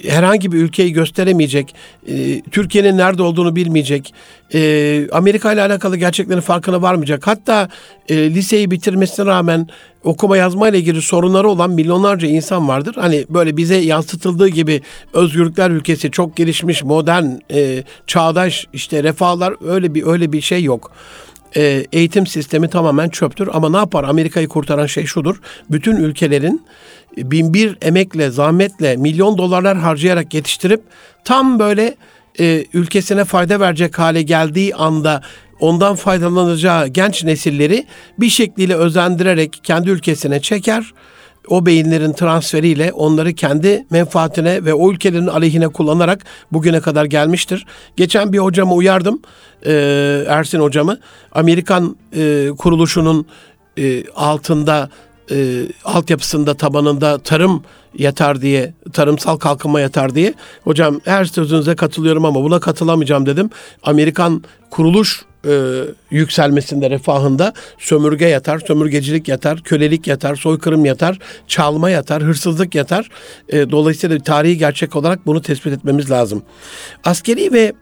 herhangi 0.03 0.51
bir 0.51 0.57
ülkeyi 0.57 0.93
gösteremeyecek, 0.93 1.75
e, 2.07 2.41
Türkiye'nin 2.41 2.97
nerede 2.97 3.23
olduğunu 3.23 3.55
bilmeyecek, 3.55 4.13
e, 4.53 5.09
Amerika 5.11 5.53
ile 5.53 5.61
alakalı 5.61 5.97
gerçeklerin 5.97 6.41
farkına 6.41 6.81
varmayacak. 6.81 7.27
Hatta 7.27 7.69
e, 8.09 8.15
liseyi 8.15 8.71
bitirmesine 8.71 9.25
rağmen 9.25 9.67
okuma 10.03 10.37
yazma 10.37 10.69
ile 10.69 10.77
ilgili 10.77 11.01
sorunları 11.01 11.49
olan 11.49 11.69
milyonlarca 11.69 12.27
insan 12.27 12.67
vardır. 12.67 12.95
Hani 12.99 13.25
böyle 13.29 13.57
bize 13.57 13.75
yansıtıldığı 13.75 14.47
gibi 14.47 14.81
özgürlükler 15.13 15.69
ülkesi 15.69 16.11
çok 16.11 16.37
gelişmiş, 16.37 16.83
modern, 16.83 17.25
e, 17.51 17.83
çağdaş 18.07 18.67
işte 18.73 19.03
refahlar 19.03 19.73
öyle 19.73 19.93
bir 19.93 20.05
öyle 20.05 20.33
bir 20.33 20.41
şey 20.41 20.63
yok 20.63 20.91
e, 21.55 21.85
eğitim 21.93 22.27
sistemi 22.27 22.69
tamamen 22.69 23.09
çöptür. 23.09 23.49
Ama 23.53 23.69
ne 23.69 23.77
yapar? 23.77 24.03
Amerika'yı 24.03 24.47
kurtaran 24.47 24.85
şey 24.85 25.05
şudur. 25.05 25.41
Bütün 25.69 25.95
ülkelerin 25.95 26.65
bin 27.17 27.53
bir 27.53 27.77
emekle, 27.81 28.29
zahmetle, 28.29 28.95
milyon 28.95 29.37
dolarlar 29.37 29.77
harcayarak 29.77 30.33
yetiştirip 30.33 30.81
tam 31.25 31.59
böyle 31.59 31.95
e, 32.39 32.65
ülkesine 32.73 33.25
fayda 33.25 33.59
verecek 33.59 33.99
hale 33.99 34.21
geldiği 34.21 34.75
anda 34.75 35.21
ondan 35.59 35.95
faydalanacağı 35.95 36.87
genç 36.87 37.23
nesilleri 37.23 37.85
bir 38.19 38.29
şekliyle 38.29 38.75
özendirerek 38.75 39.59
kendi 39.63 39.89
ülkesine 39.89 40.41
çeker. 40.41 40.93
O 41.47 41.65
beyinlerin 41.65 42.13
transferiyle 42.13 42.91
onları 42.91 43.33
kendi 43.33 43.85
menfaatine 43.89 44.65
ve 44.65 44.73
o 44.73 44.91
ülkelerin 44.91 45.27
aleyhine 45.27 45.67
kullanarak 45.67 46.25
bugüne 46.51 46.79
kadar 46.79 47.05
gelmiştir. 47.05 47.65
Geçen 47.97 48.33
bir 48.33 48.37
hocamı 48.37 48.73
uyardım, 48.73 49.21
e, 49.65 49.73
Ersin 50.27 50.59
hocamı. 50.59 50.99
Amerikan 51.31 51.97
e, 52.15 52.49
kuruluşunun 52.57 53.25
e, 53.77 54.03
altında 54.09 54.89
e, 55.31 55.67
altyapısında 55.83 56.53
tabanında 56.53 57.17
tarım 57.17 57.63
yatar 57.97 58.41
diye, 58.41 58.73
tarımsal 58.93 59.37
kalkınma 59.37 59.79
yatar 59.79 60.15
diye. 60.15 60.33
Hocam 60.63 60.99
her 61.05 61.25
sözünüze 61.25 61.75
katılıyorum 61.75 62.25
ama 62.25 62.43
buna 62.43 62.59
katılamayacağım 62.59 63.25
dedim. 63.25 63.49
Amerikan 63.83 64.43
kuruluş 64.69 65.25
e, 65.45 65.81
yükselmesinde, 66.11 66.89
refahında 66.89 67.53
sömürge 67.77 68.25
yatar, 68.25 68.59
sömürgecilik 68.59 69.27
yatar, 69.27 69.61
kölelik 69.61 70.07
yatar, 70.07 70.35
soykırım 70.35 70.85
yatar, 70.85 71.19
çalma 71.47 71.89
yatar, 71.89 72.23
hırsızlık 72.23 72.75
yatar. 72.75 73.09
E, 73.49 73.71
dolayısıyla 73.71 74.19
tarihi 74.19 74.57
gerçek 74.57 74.95
olarak 74.95 75.25
bunu 75.25 75.41
tespit 75.41 75.73
etmemiz 75.73 76.11
lazım. 76.11 76.43
Askeri 77.03 77.53
ve 77.53 77.73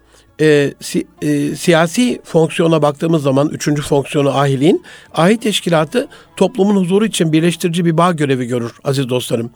e, 0.41 0.73
si, 0.81 1.07
e, 1.21 1.55
siyasi 1.55 2.21
fonksiyona 2.23 2.81
baktığımız 2.81 3.23
zaman 3.23 3.49
üçüncü 3.49 3.81
fonksiyonu 3.81 4.29
ahiliğin 4.29 4.83
ahit 5.13 5.41
teşkilatı 5.41 6.07
toplumun 6.37 6.75
huzuru 6.75 7.05
için 7.05 7.31
birleştirici 7.31 7.85
bir 7.85 7.97
bağ 7.97 8.11
görevi 8.11 8.45
görür 8.45 8.71
aziz 8.83 9.09
dostlarım. 9.09 9.49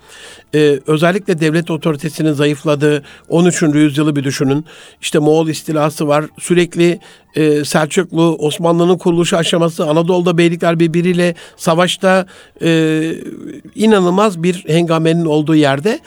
E, 0.55 0.79
özellikle 0.87 1.39
devlet 1.39 1.71
otoritesinin 1.71 2.33
zayıfladığı 2.33 3.03
13. 3.29 3.61
yüzyılı 3.61 4.15
bir 4.15 4.23
düşünün. 4.23 4.65
İşte 5.01 5.19
Moğol 5.19 5.47
istilası 5.47 6.07
var. 6.07 6.25
Sürekli 6.39 6.99
e, 7.35 7.65
Selçuklu, 7.65 8.35
Osmanlı'nın 8.39 8.97
kuruluşu 8.97 9.37
aşaması, 9.37 9.85
Anadolu'da 9.85 10.37
beylikler 10.37 10.79
birbiriyle 10.79 11.35
savaşta 11.57 12.25
e, 12.61 13.13
inanılmaz 13.75 14.43
bir 14.43 14.65
hengamenin 14.67 15.25
olduğu 15.25 15.55
yerde 15.55 15.99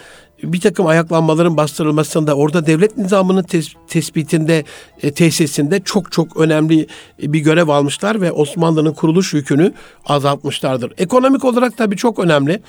bir 0.42 0.60
takım 0.60 0.86
ayaklanmaların 0.86 1.56
bastırılmasında, 1.56 2.34
orada 2.34 2.66
devlet 2.66 2.98
nizamının 2.98 3.42
tes- 3.42 3.74
tespitinde, 3.88 4.64
e, 5.02 5.12
tesisinde 5.12 5.80
çok 5.80 6.12
çok 6.12 6.36
önemli 6.36 6.86
bir 7.18 7.40
görev 7.40 7.68
almışlar 7.68 8.20
ve 8.20 8.32
Osmanlı'nın 8.32 8.92
kuruluş 8.92 9.34
yükünü 9.34 9.72
azaltmışlardır. 10.06 10.92
Ekonomik 10.98 11.44
olarak 11.44 11.76
tabii 11.76 11.96
çok 11.96 12.18
önemli. 12.18 12.62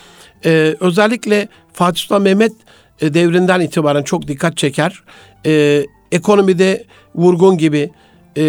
E, 0.45 0.75
özellikle 0.79 1.47
Fatih 1.73 2.01
Sultan 2.01 2.21
Mehmet 2.21 2.53
e, 3.01 3.13
devrinden 3.13 3.59
itibaren 3.59 4.03
çok 4.03 4.27
dikkat 4.27 4.57
çeker. 4.57 5.03
E, 5.45 5.85
ekonomide 6.11 6.83
vurgun 7.15 7.57
gibi, 7.57 7.91
e, 8.37 8.43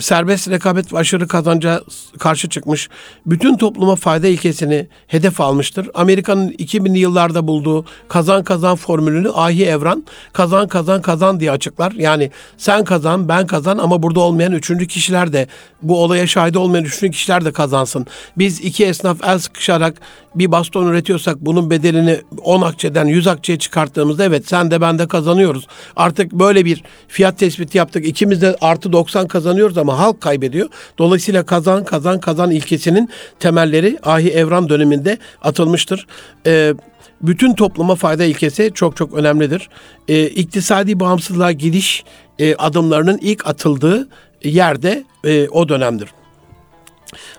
serbest 0.00 0.50
rekabet 0.50 0.92
ve 0.92 0.98
aşırı 0.98 1.28
kazanca 1.28 1.82
karşı 2.18 2.48
çıkmış. 2.48 2.88
Bütün 3.26 3.56
topluma 3.56 3.96
fayda 3.96 4.26
ilkesini 4.26 4.88
hedef 5.06 5.40
almıştır. 5.40 5.90
Amerika'nın 5.94 6.50
2000'li 6.50 6.98
yıllarda 6.98 7.46
bulduğu 7.46 7.84
kazan 8.08 8.44
kazan 8.44 8.76
formülünü 8.76 9.30
Ahi 9.34 9.64
Evran 9.64 10.04
kazan 10.32 10.68
kazan 10.68 11.02
kazan 11.02 11.40
diye 11.40 11.50
açıklar. 11.50 11.92
Yani 11.92 12.30
sen 12.56 12.84
kazan 12.84 13.28
ben 13.28 13.46
kazan 13.46 13.78
ama 13.78 14.02
burada 14.02 14.20
olmayan 14.20 14.52
üçüncü 14.52 14.86
kişiler 14.86 15.32
de 15.32 15.46
bu 15.82 16.02
olaya 16.02 16.26
şahit 16.26 16.56
olmayan 16.56 16.84
üçüncü 16.84 17.10
kişiler 17.10 17.44
de 17.44 17.52
kazansın. 17.52 18.06
Biz 18.38 18.60
iki 18.60 18.84
esnaf 18.84 19.24
el 19.24 19.38
sıkışarak 19.38 20.00
bir 20.34 20.52
baston 20.52 20.86
üretiyorsak 20.86 21.40
bunun 21.40 21.70
bedelini 21.70 22.20
10 22.42 22.62
akçeden 22.62 23.06
100 23.06 23.26
akçeye 23.26 23.58
çıkarttığımızda 23.58 24.24
evet 24.24 24.48
sen 24.48 24.70
de 24.70 24.80
ben 24.80 24.98
de 24.98 25.08
kazanıyoruz. 25.08 25.66
Artık 25.96 26.32
böyle 26.32 26.64
bir 26.64 26.82
fiyat 27.08 27.38
tespiti 27.38 27.78
yaptık. 27.78 28.06
İkimiz 28.06 28.42
de 28.42 28.56
artı 28.60 28.92
90 28.96 29.28
kazanıyoruz 29.28 29.78
ama 29.78 29.98
halk 29.98 30.20
kaybediyor. 30.20 30.68
Dolayısıyla 30.98 31.46
kazan 31.46 31.84
kazan 31.84 32.20
kazan 32.20 32.50
ilkesinin 32.50 33.10
temelleri 33.40 33.98
Ahi 34.02 34.30
Evran 34.30 34.68
döneminde 34.68 35.18
atılmıştır. 35.42 36.06
Ee, 36.46 36.74
bütün 37.22 37.54
topluma 37.54 37.94
fayda 37.94 38.24
ilkesi 38.24 38.70
çok 38.74 38.96
çok 38.96 39.14
önemlidir. 39.14 39.68
Ee, 40.08 40.26
iktisadi 40.26 41.00
bağımsızlığa 41.00 41.52
gidiş 41.52 42.04
e, 42.38 42.54
adımlarının 42.54 43.18
ilk 43.18 43.46
atıldığı 43.46 44.08
yerde 44.44 45.04
e, 45.24 45.48
o 45.48 45.68
dönemdir. 45.68 46.08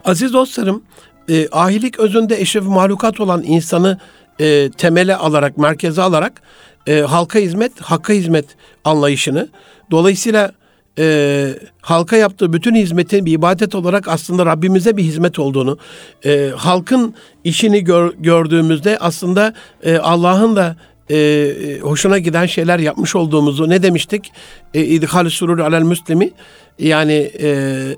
Aziz 0.05 0.33
dostlarım, 0.33 0.83
e, 1.29 1.47
ahilik 1.51 1.99
özünde 1.99 2.41
eşref 2.41 2.63
mahlukat 2.63 3.19
olan 3.19 3.43
insanı 3.43 3.99
e, 4.39 4.69
temele 4.77 5.15
alarak, 5.15 5.57
merkeze 5.57 6.01
alarak 6.01 6.41
e, 6.87 6.99
halka 6.99 7.39
hizmet, 7.39 7.81
hakka 7.81 8.13
hizmet 8.13 8.45
anlayışını, 8.83 9.49
dolayısıyla 9.91 10.51
e, 10.99 11.47
halka 11.81 12.17
yaptığı 12.17 12.53
bütün 12.53 12.75
hizmetin 12.75 13.25
bir 13.25 13.31
ibadet 13.31 13.75
olarak 13.75 14.07
aslında 14.07 14.45
Rabbimize 14.45 14.97
bir 14.97 15.03
hizmet 15.03 15.39
olduğunu, 15.39 15.77
e, 16.25 16.51
halkın 16.55 17.15
işini 17.43 17.83
gör, 17.83 18.13
gördüğümüzde 18.19 18.97
aslında 18.97 19.53
e, 19.83 19.97
Allah'ın 19.97 20.55
da 20.55 20.75
e, 21.11 21.79
hoşuna 21.81 22.17
giden 22.17 22.45
şeyler 22.45 22.79
yapmış 22.79 23.15
olduğumuzu 23.15 23.69
ne 23.69 23.83
demiştik? 23.83 24.31
E, 24.73 24.81
İdhal 24.81 25.29
surur 25.29 25.59
alel 25.59 25.81
müslimi 25.81 26.31
yani 26.79 27.31
e, 27.39 27.49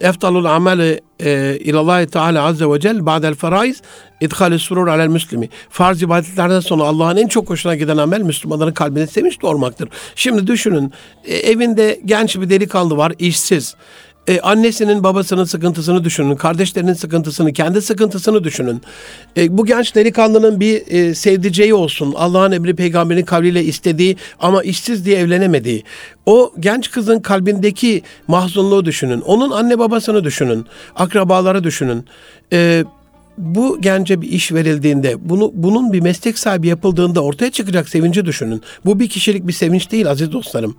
eftalul 0.02 0.46
ameli 0.46 1.02
e, 1.24 1.58
ilallahi 1.60 2.08
teala 2.08 2.44
azze 2.44 2.66
ve 2.66 2.80
cel 2.80 3.06
ba'del 3.06 3.36
feraiz 3.36 3.82
idhal 4.22 4.58
surur 4.58 4.88
alel 4.88 5.08
müslimi. 5.08 5.50
Farz 5.70 6.02
ibadetlerden 6.02 6.60
sonra 6.60 6.84
Allah'ın 6.84 7.18
en 7.18 7.28
çok 7.28 7.50
hoşuna 7.50 7.76
giden 7.76 7.98
amel 7.98 8.22
Müslümanların 8.22 8.74
kalbine 8.74 9.08
sevinç 9.08 9.42
doğurmaktır. 9.42 9.90
Şimdi 10.16 10.48
düşünün 10.48 10.92
e, 11.26 11.36
evinde 11.36 12.00
genç 12.06 12.38
bir 12.38 12.50
delikanlı 12.50 12.98
var 12.98 13.14
işsiz. 13.20 13.76
E, 14.28 14.40
annesinin 14.40 15.04
babasının 15.04 15.44
sıkıntısını 15.44 16.04
düşünün, 16.04 16.36
kardeşlerinin 16.36 16.94
sıkıntısını, 16.94 17.54
kendi 17.54 17.82
sıkıntısını 17.82 18.44
düşünün. 18.44 18.82
E, 19.38 19.58
bu 19.58 19.66
genç 19.66 19.96
delikanlının 19.96 20.60
bir 20.60 20.88
e, 20.88 21.16
sevdiceği 21.16 21.74
olsun, 21.74 22.14
Allah'ın 22.18 22.52
emri 22.52 22.76
peygamberin 22.76 23.26
kavliyle 23.26 23.64
istediği 23.64 24.18
ama 24.40 24.64
işsiz 24.64 25.06
diye 25.06 25.18
evlenemediği. 25.18 25.84
O 26.26 26.54
genç 26.60 26.92
kızın 26.92 27.20
kalbindeki 27.20 28.02
mahzunluğu 28.28 28.86
düşünün, 28.86 29.22
onun 29.22 29.52
anne 29.52 29.80
babasını 29.80 30.24
düşünün, 30.24 30.66
akrabaları 30.96 31.64
düşünün. 31.64 32.06
E, 32.54 32.84
bu 33.40 33.82
gence 33.82 34.22
bir 34.22 34.30
iş 34.30 34.52
verildiğinde, 34.52 35.30
bunu 35.30 35.52
bunun 35.54 35.94
bir 35.94 36.02
meslek 36.02 36.40
sahibi 36.40 36.68
yapıldığında 36.68 37.24
ortaya 37.24 37.52
çıkacak 37.52 37.90
sevinci 37.90 38.26
düşünün. 38.26 38.62
Bu 38.86 39.00
bir 39.00 39.10
kişilik 39.10 39.48
bir 39.48 39.54
sevinç 39.54 39.92
değil 39.92 40.12
aziz 40.12 40.32
dostlarım. 40.32 40.76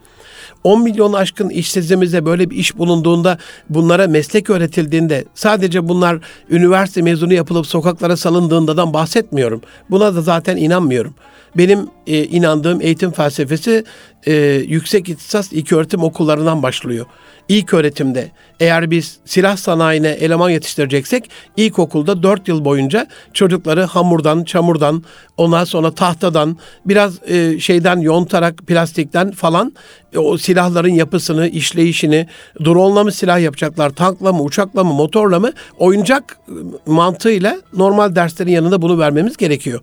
10 0.64 0.82
milyon 0.82 1.12
aşkın 1.12 1.48
işsizimizde 1.48 2.26
böyle 2.26 2.50
bir 2.50 2.56
iş 2.56 2.78
bulunduğunda, 2.78 3.38
bunlara 3.70 4.06
meslek 4.06 4.50
öğretildiğinde, 4.50 5.24
sadece 5.34 5.88
bunlar 5.88 6.18
üniversite 6.50 7.02
mezunu 7.02 7.34
yapılıp 7.34 7.66
sokaklara 7.66 8.16
salındığından 8.16 8.94
bahsetmiyorum. 8.94 9.62
Buna 9.90 10.14
da 10.14 10.22
zaten 10.22 10.56
inanmıyorum. 10.56 11.14
Benim 11.56 11.86
e, 12.06 12.24
inandığım 12.24 12.80
eğitim 12.80 13.10
felsefesi 13.10 13.84
e, 14.26 14.34
yüksek 14.66 15.08
ihtisas 15.08 15.52
ilk 15.52 15.72
öğretim 15.72 16.02
okullarından 16.02 16.62
başlıyor. 16.62 17.06
İlk 17.48 17.74
öğretimde 17.74 18.30
eğer 18.60 18.90
biz 18.90 19.18
silah 19.24 19.56
sanayine 19.56 20.08
eleman 20.08 20.50
yetiştireceksek 20.50 21.30
ilkokulda 21.56 22.22
4 22.22 22.48
yıl 22.48 22.64
boyunca 22.64 23.06
çocukları 23.32 23.84
hamurdan, 23.84 24.44
çamurdan, 24.44 25.04
ondan 25.36 25.64
sonra 25.64 25.90
tahtadan, 25.90 26.56
biraz 26.86 27.28
e, 27.28 27.60
şeyden 27.60 28.00
yontarak, 28.00 28.58
plastikten 28.58 29.30
falan 29.30 29.72
e, 30.12 30.18
o 30.18 30.38
silahların 30.38 30.94
yapısını, 30.94 31.48
işleyişini, 31.48 32.26
drone'la 32.64 33.04
mı 33.04 33.12
silah 33.12 33.40
yapacaklar, 33.40 33.90
tankla 33.90 34.32
mı, 34.32 34.42
uçakla 34.42 34.84
mı, 34.84 34.94
motorla 34.94 35.40
mı, 35.40 35.52
oyuncak 35.78 36.38
e, 36.48 36.52
mantığıyla 36.86 37.56
normal 37.72 38.14
derslerin 38.14 38.52
yanında 38.52 38.82
bunu 38.82 38.98
vermemiz 38.98 39.36
gerekiyor. 39.36 39.80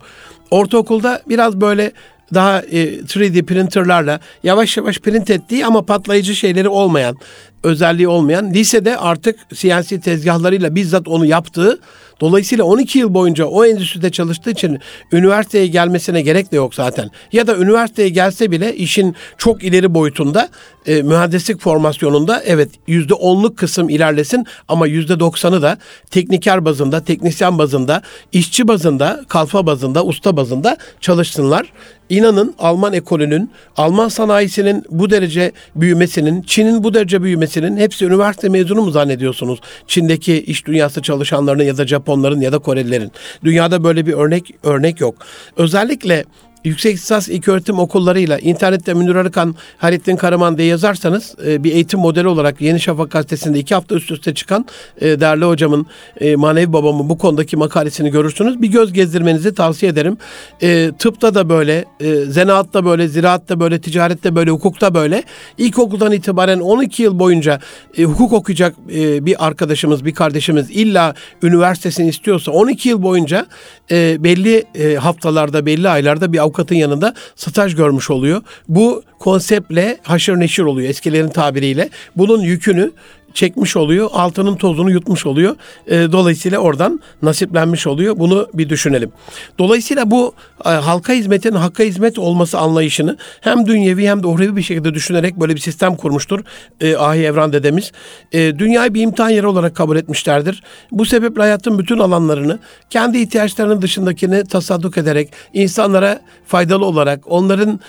Ortaokulda 0.50 1.22
biraz 1.28 1.60
böyle 1.60 1.92
daha 2.34 2.60
e, 2.60 2.98
3D 2.98 3.42
printerlarla 3.42 4.20
yavaş 4.42 4.76
yavaş 4.76 4.98
print 4.98 5.30
ettiği 5.30 5.66
ama 5.66 5.82
patlayıcı 5.82 6.34
şeyleri 6.34 6.68
olmayan, 6.68 7.16
özelliği 7.62 8.08
olmayan 8.08 8.54
lisede 8.54 8.96
artık 8.96 9.38
siyasi 9.54 10.00
tezgahlarıyla 10.00 10.74
bizzat 10.74 11.08
onu 11.08 11.26
yaptığı 11.26 11.78
Dolayısıyla 12.20 12.64
12 12.64 12.98
yıl 12.98 13.14
boyunca 13.14 13.44
o 13.44 13.64
endüstride 13.64 14.10
çalıştığı 14.10 14.50
için 14.50 14.78
üniversiteye 15.12 15.66
gelmesine 15.66 16.22
gerek 16.22 16.52
de 16.52 16.56
yok 16.56 16.74
zaten. 16.74 17.10
Ya 17.32 17.46
da 17.46 17.56
üniversiteye 17.56 18.08
gelse 18.08 18.50
bile 18.50 18.76
işin 18.76 19.16
çok 19.38 19.64
ileri 19.64 19.94
boyutunda 19.94 20.48
e, 20.86 21.02
mühendislik 21.02 21.60
formasyonunda 21.60 22.42
evet 22.46 22.70
yüzde 22.86 23.14
onluk 23.14 23.58
kısım 23.58 23.88
ilerlesin 23.88 24.46
ama 24.68 24.86
yüzde 24.86 25.20
doksanı 25.20 25.62
da 25.62 25.78
tekniker 26.10 26.64
bazında, 26.64 27.04
teknisyen 27.04 27.58
bazında, 27.58 28.02
işçi 28.32 28.68
bazında, 28.68 29.24
kalfa 29.28 29.66
bazında, 29.66 30.04
usta 30.04 30.36
bazında 30.36 30.76
çalışsınlar. 31.00 31.72
İnanın 32.08 32.54
Alman 32.58 32.92
ekolünün, 32.92 33.50
Alman 33.76 34.08
sanayisinin 34.08 34.84
bu 34.90 35.10
derece 35.10 35.52
büyümesinin, 35.76 36.42
Çin'in 36.42 36.84
bu 36.84 36.94
derece 36.94 37.22
büyümesinin 37.22 37.47
hepsi 37.76 38.04
üniversite 38.04 38.48
mezunu 38.48 38.82
mu 38.82 38.90
zannediyorsunuz? 38.90 39.60
Çin'deki 39.86 40.42
iş 40.42 40.66
dünyası 40.66 41.02
çalışanlarının 41.02 41.64
ya 41.64 41.76
da 41.76 41.86
Japonların 41.86 42.40
ya 42.40 42.52
da 42.52 42.58
Korelilerin. 42.58 43.12
Dünyada 43.44 43.84
böyle 43.84 44.06
bir 44.06 44.12
örnek 44.12 44.54
örnek 44.62 45.00
yok. 45.00 45.14
Özellikle 45.56 46.24
yüksek 46.64 46.94
lisans 46.94 47.28
ilk 47.28 47.48
öğretim 47.48 47.78
okullarıyla 47.78 48.38
internette 48.38 48.94
Münir 48.94 49.14
Arıkan, 49.14 49.54
Harettin 49.78 50.16
Karaman 50.16 50.58
diye 50.58 50.68
yazarsanız 50.68 51.34
e, 51.46 51.64
bir 51.64 51.72
eğitim 51.72 52.00
modeli 52.00 52.28
olarak 52.28 52.60
Yeni 52.60 52.80
Şafak 52.80 53.10
gazetesinde 53.10 53.58
iki 53.58 53.74
hafta 53.74 53.94
üst 53.94 54.10
üste 54.10 54.34
çıkan 54.34 54.66
e, 55.00 55.20
değerli 55.20 55.44
hocamın, 55.44 55.86
e, 56.20 56.36
manevi 56.36 56.72
babamın 56.72 57.08
bu 57.08 57.18
konudaki 57.18 57.56
makalesini 57.56 58.10
görürsünüz. 58.10 58.62
Bir 58.62 58.68
göz 58.68 58.92
gezdirmenizi 58.92 59.54
tavsiye 59.54 59.92
ederim. 59.92 60.16
E, 60.62 60.92
tıpta 60.98 61.34
da 61.34 61.48
böyle, 61.48 61.84
e, 62.00 62.14
zanaatta 62.24 62.84
böyle, 62.84 63.08
ziraatta 63.08 63.60
böyle, 63.60 63.80
ticarette 63.80 64.34
böyle, 64.34 64.50
hukukta 64.50 64.94
böyle. 64.94 65.22
İlkokuldan 65.58 66.12
itibaren 66.12 66.60
12 66.60 67.02
yıl 67.02 67.18
boyunca 67.18 67.60
e, 67.98 68.04
hukuk 68.04 68.32
okuyacak 68.32 68.74
e, 68.94 69.26
bir 69.26 69.46
arkadaşımız, 69.46 70.04
bir 70.04 70.14
kardeşimiz 70.14 70.70
illa 70.70 71.14
üniversitesini 71.42 72.08
istiyorsa 72.08 72.52
12 72.52 72.88
yıl 72.88 73.02
boyunca 73.02 73.46
e, 73.90 74.24
belli 74.24 74.64
e, 74.74 74.94
haftalarda, 74.94 75.66
belli 75.66 75.88
aylarda 75.88 76.32
bir 76.32 76.38
avukatın 76.48 76.74
yanında 76.74 77.14
staj 77.36 77.74
görmüş 77.74 78.10
oluyor. 78.10 78.42
Bu 78.68 79.02
konseptle 79.18 79.98
haşır 80.02 80.40
neşir 80.40 80.62
oluyor 80.62 80.88
eskilerin 80.88 81.28
tabiriyle. 81.28 81.90
Bunun 82.16 82.40
yükünü 82.40 82.90
çekmiş 83.34 83.76
oluyor. 83.76 84.10
Altının 84.12 84.56
tozunu 84.56 84.90
yutmuş 84.90 85.26
oluyor. 85.26 85.56
E, 85.86 86.12
dolayısıyla 86.12 86.58
oradan 86.58 87.00
nasiplenmiş 87.22 87.86
oluyor. 87.86 88.18
Bunu 88.18 88.48
bir 88.54 88.68
düşünelim. 88.68 89.12
Dolayısıyla 89.58 90.10
bu 90.10 90.34
e, 90.64 90.68
halka 90.68 91.12
hizmetin 91.12 91.52
hakka 91.52 91.82
hizmet 91.82 92.18
olması 92.18 92.58
anlayışını 92.58 93.16
hem 93.40 93.66
dünyevi 93.66 94.08
hem 94.08 94.22
de 94.22 94.26
uhrevi 94.26 94.56
bir 94.56 94.62
şekilde 94.62 94.94
düşünerek 94.94 95.36
böyle 95.36 95.54
bir 95.54 95.60
sistem 95.60 95.96
kurmuştur. 95.96 96.40
E, 96.80 96.96
Ahi 96.96 97.18
Evran 97.18 97.52
dedemiz. 97.52 97.92
E, 98.32 98.58
dünyayı 98.58 98.94
bir 98.94 99.02
imtihan 99.02 99.30
yeri 99.30 99.46
olarak 99.46 99.76
kabul 99.76 99.96
etmişlerdir. 99.96 100.62
Bu 100.90 101.04
sebeple 101.04 101.42
hayatın 101.42 101.78
bütün 101.78 101.98
alanlarını 101.98 102.58
kendi 102.90 103.18
ihtiyaçlarının 103.18 103.82
dışındakini 103.82 104.44
tasadduk 104.44 104.98
ederek 104.98 105.32
insanlara 105.54 106.20
faydalı 106.46 106.84
olarak 106.84 107.20
onların 107.26 107.80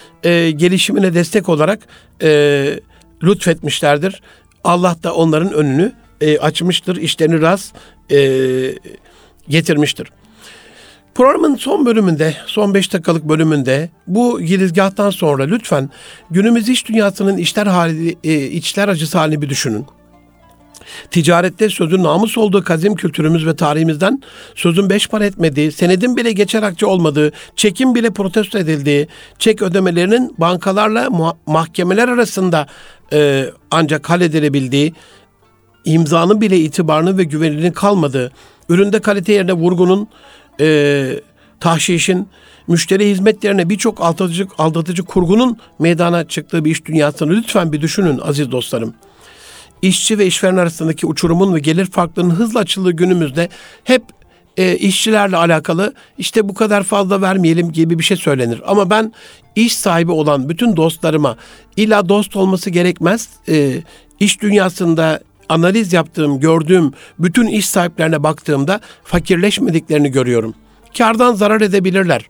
gelişimine 0.57 1.13
destek 1.13 1.49
olarak 1.49 1.79
e, 2.21 2.79
lütfetmişlerdir. 3.23 4.21
Allah 4.63 4.95
da 5.03 5.15
onların 5.15 5.53
önünü 5.53 5.91
e, 6.21 6.37
açmıştır, 6.37 6.95
işlerini 6.95 7.41
rast 7.41 7.75
e, 8.11 8.19
getirmiştir. 9.49 10.11
Programın 11.15 11.55
son 11.55 11.85
bölümünde, 11.85 12.35
son 12.45 12.73
5 12.73 12.93
dakikalık 12.93 13.23
bölümünde 13.23 13.89
bu 14.07 14.41
girizgahtan 14.41 15.09
sonra 15.09 15.43
lütfen 15.43 15.89
günümüz 16.31 16.69
iş 16.69 16.87
dünyasının 16.87 17.37
işler 17.37 17.67
hali, 17.67 18.17
e, 18.23 18.43
içler 18.43 18.87
acısı 18.87 19.17
halini 19.17 19.41
bir 19.41 19.49
düşünün. 19.49 19.85
Ticarette 21.11 21.69
sözün 21.69 22.03
namus 22.03 22.37
olduğu 22.37 22.63
kazim 22.63 22.95
kültürümüz 22.95 23.47
ve 23.47 23.55
tarihimizden 23.55 24.21
sözün 24.55 24.89
beş 24.89 25.07
para 25.07 25.25
etmediği, 25.25 25.71
senedin 25.71 26.17
bile 26.17 26.31
geçer 26.31 26.63
akçe 26.63 26.85
olmadığı, 26.85 27.31
çekim 27.55 27.95
bile 27.95 28.09
protesto 28.09 28.57
edildiği, 28.57 29.07
çek 29.39 29.61
ödemelerinin 29.61 30.35
bankalarla 30.37 31.09
mahkemeler 31.45 32.07
arasında 32.07 32.67
e, 33.13 33.45
ancak 33.71 34.09
halledilebildiği, 34.09 34.93
imzanın 35.85 36.41
bile 36.41 36.57
itibarının 36.57 37.17
ve 37.17 37.23
güvenilirliğinin 37.23 37.73
kalmadığı, 37.73 38.31
üründe 38.69 38.99
kalite 38.99 39.33
yerine 39.33 39.53
vurgunun, 39.53 40.07
e, 40.59 41.19
tahşişin, 41.59 42.27
müşteri 42.67 43.09
hizmetlerine 43.09 43.69
birçok 43.69 44.01
aldatıcı, 44.01 44.47
aldatıcı 44.57 45.03
kurgunun 45.03 45.57
meydana 45.79 46.27
çıktığı 46.27 46.65
bir 46.65 46.71
iş 46.71 46.85
dünyasını 46.85 47.31
lütfen 47.31 47.71
bir 47.71 47.81
düşünün 47.81 48.19
aziz 48.19 48.51
dostlarım. 48.51 48.93
İşçi 49.81 50.17
ve 50.17 50.25
işveren 50.25 50.57
arasındaki 50.57 51.07
uçurumun 51.07 51.55
ve 51.55 51.59
gelir 51.59 51.85
farklılığının 51.85 52.35
hızla 52.35 52.59
açıldığı 52.59 52.91
günümüzde 52.91 53.49
hep 53.83 54.03
e, 54.59 54.77
işçilerle 54.77 55.37
alakalı 55.37 55.93
işte 56.17 56.49
bu 56.49 56.53
kadar 56.53 56.83
fazla 56.83 57.21
vermeyelim 57.21 57.71
gibi 57.71 57.99
bir 57.99 58.03
şey 58.03 58.17
söylenir. 58.17 58.61
Ama 58.65 58.89
ben 58.89 59.13
iş 59.55 59.75
sahibi 59.75 60.11
olan 60.11 60.49
bütün 60.49 60.75
dostlarıma 60.75 61.37
illa 61.77 62.09
dost 62.09 62.35
olması 62.35 62.69
gerekmez. 62.69 63.29
E, 63.49 63.83
iş 64.19 64.41
dünyasında 64.41 65.19
analiz 65.49 65.93
yaptığım, 65.93 66.39
gördüğüm 66.39 66.91
bütün 67.19 67.47
iş 67.47 67.69
sahiplerine 67.69 68.23
baktığımda 68.23 68.79
fakirleşmediklerini 69.03 70.11
görüyorum. 70.11 70.55
Kardan 70.97 71.33
zarar 71.33 71.61
edebilirler. 71.61 72.25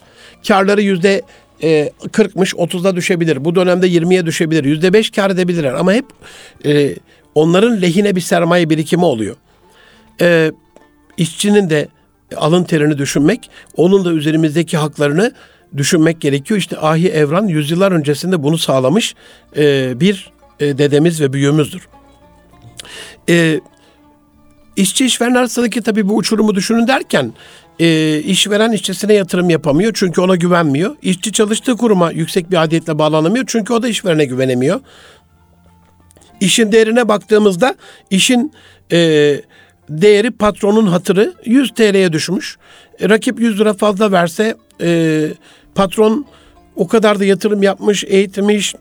Karları 0.48 0.82
yüzde 0.82 1.22
40'mış 1.62 2.58
e, 2.58 2.64
30'a 2.64 2.96
düşebilir. 2.96 3.46
Bu 3.46 3.56
dönemde 3.56 3.88
20'ye 3.88 4.26
düşebilir. 4.26 4.64
Yüzde 4.64 4.94
5 4.94 5.10
kar 5.10 5.30
edebilirler. 5.30 5.74
Ama 5.74 5.94
hep 5.94 6.06
e, 6.66 6.96
onların 7.36 7.82
lehine 7.82 8.16
bir 8.16 8.22
sermaye 8.22 8.70
birikimi 8.70 9.06
oluyor. 9.06 9.36
Ee, 10.22 10.52
işçinin 11.18 11.70
de 11.70 11.88
alın 12.38 12.64
terini 12.64 12.98
düşünmek, 12.98 13.50
onun 13.76 14.06
da 14.06 14.12
üzerimizdeki 14.12 14.78
haklarını 14.78 15.34
düşünmek 15.78 16.22
gerekiyor. 16.22 16.58
İşte 16.58 16.78
Ahi 16.80 17.08
Evran 17.08 17.48
yüzyıllar 17.48 17.92
öncesinde 17.92 18.44
bunu 18.44 18.58
sağlamış 18.58 19.16
e, 19.58 19.94
bir 20.00 20.32
e, 20.60 20.78
dedemiz 20.78 21.22
ve 21.22 21.34
büyüğümüzdür. 21.34 21.88
E, 23.30 23.60
işçi 24.76 25.06
işveren 25.06 25.36
arasındaki 25.36 25.82
tabii 25.82 26.10
bu 26.10 26.16
uçurumu 26.16 26.56
düşünün 26.56 26.88
derken 26.88 27.34
e, 27.80 28.20
işveren 28.20 28.72
işçisine 28.72 29.14
yatırım 29.14 29.50
yapamıyor 29.50 29.92
çünkü 29.96 30.22
ona 30.22 30.36
güvenmiyor. 30.36 30.96
İşçi 31.02 31.32
çalıştığı 31.32 31.78
kuruma 31.78 32.12
yüksek 32.12 32.52
bir 32.52 32.64
adiyetle 32.64 33.00
bağlanamıyor 33.00 33.46
çünkü 33.48 33.74
o 33.74 33.84
da 33.84 33.88
işverene 33.88 34.26
güvenemiyor. 34.26 34.80
İşin 36.40 36.72
değerine 36.72 37.08
baktığımızda 37.08 37.76
işin 38.10 38.54
e, 38.92 39.42
değeri 39.90 40.32
patronun 40.32 40.88
hatırı 40.88 41.34
100 41.46 41.74
TL'ye 41.74 42.14
düşmüş. 42.14 42.58
E, 43.00 43.10
rakip 43.10 43.40
100 43.40 43.60
lira 43.60 43.74
fazla 43.74 44.12
verse 44.12 44.56
e, 44.82 45.28
patron 45.76 46.26
o 46.76 46.88
kadar 46.88 47.20
da 47.20 47.26
yatırım 47.26 47.64
yapmış, 47.64 48.04
eğitmiş, 48.08 48.76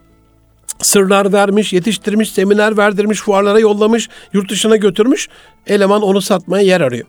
sırlar 0.83 1.33
vermiş, 1.33 1.73
yetiştirmiş, 1.73 2.33
seminer 2.33 2.77
verdirmiş, 2.77 3.21
fuarlara 3.21 3.59
yollamış, 3.59 4.09
yurt 4.33 4.51
dışına 4.51 4.77
götürmüş. 4.77 5.29
Eleman 5.67 6.03
onu 6.03 6.21
satmaya 6.21 6.65
yer 6.65 6.81
arıyor. 6.81 7.07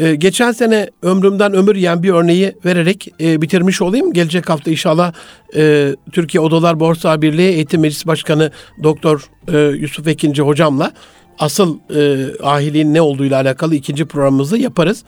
Ee, 0.00 0.14
geçen 0.14 0.52
sene 0.52 0.90
ömrümden 1.02 1.52
ömür 1.52 1.76
yiyen 1.76 2.02
bir 2.02 2.10
örneği 2.10 2.54
vererek 2.64 3.08
e, 3.20 3.42
bitirmiş 3.42 3.82
olayım. 3.82 4.12
Gelecek 4.12 4.48
hafta 4.48 4.70
inşallah 4.70 5.12
e, 5.56 5.94
Türkiye 6.12 6.40
Odalar 6.40 6.80
Borsa 6.80 7.22
Birliği 7.22 7.48
Eğitim 7.48 7.80
Meclisi 7.80 8.06
Başkanı 8.06 8.50
Doktor 8.82 9.30
e, 9.52 9.58
Yusuf 9.58 10.08
Ekinci 10.08 10.42
hocamla 10.42 10.92
asıl 11.40 11.78
e, 11.94 12.28
ahiliğin 12.42 12.94
ne 12.94 13.00
olduğuyla 13.00 13.40
alakalı 13.40 13.74
ikinci 13.74 14.04
programımızı 14.04 14.58
yaparız. 14.58 15.04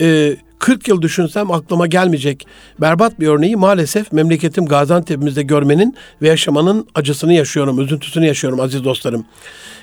E, 0.00 0.36
40 0.58 0.88
yıl 0.88 1.02
düşünsem 1.02 1.50
aklıma 1.50 1.86
gelmeyecek 1.86 2.46
berbat 2.80 3.20
bir 3.20 3.26
örneği 3.26 3.56
maalesef 3.56 4.12
memleketim 4.12 4.66
Gaziantep'imizde 4.66 5.42
görmenin 5.42 5.96
ve 6.22 6.28
yaşamanın 6.28 6.88
acısını 6.94 7.32
yaşıyorum, 7.32 7.80
üzüntüsünü 7.80 8.26
yaşıyorum 8.26 8.60
aziz 8.60 8.84
dostlarım. 8.84 9.24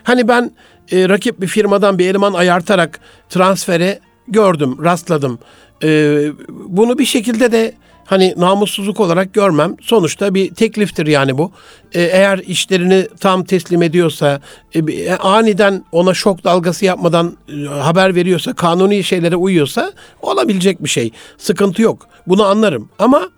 Hani 0.04 0.28
ben 0.28 0.52
e, 0.92 1.10
rakip 1.10 1.42
bir 1.42 1.48
firmadan 1.48 2.00
bir 2.00 2.10
eleman 2.10 2.34
ayartarak 2.34 3.00
transfere 3.30 4.00
gördüm, 4.28 4.78
rastladım. 4.84 5.40
Ee, 5.84 6.28
bunu 6.50 7.00
bir 7.00 7.06
şekilde 7.06 7.52
de 7.52 7.74
hani 8.10 8.34
namussuzluk 8.38 9.00
olarak 9.00 9.34
görmem. 9.34 9.76
Sonuçta 9.82 10.34
bir 10.34 10.54
tekliftir 10.54 11.08
yani 11.08 11.38
bu. 11.38 11.52
Ee, 11.94 12.02
eğer 12.02 12.38
işlerini 12.38 13.08
tam 13.20 13.44
teslim 13.44 13.84
ediyorsa, 13.84 14.42
e, 14.74 14.80
e, 14.80 15.16
aniden 15.16 15.86
ona 15.92 16.14
şok 16.14 16.44
dalgası 16.44 16.86
yapmadan 16.86 17.38
e, 17.50 17.66
haber 17.66 18.16
veriyorsa, 18.16 18.54
kanuni 18.54 19.04
şeylere 19.04 19.36
uyuyorsa 19.36 19.94
olabilecek 20.22 20.84
bir 20.84 20.90
şey. 20.90 21.12
Sıkıntı 21.38 21.82
yok. 21.82 22.08
Bunu 22.28 22.46
anlarım. 22.46 22.90
Ama 23.00 23.30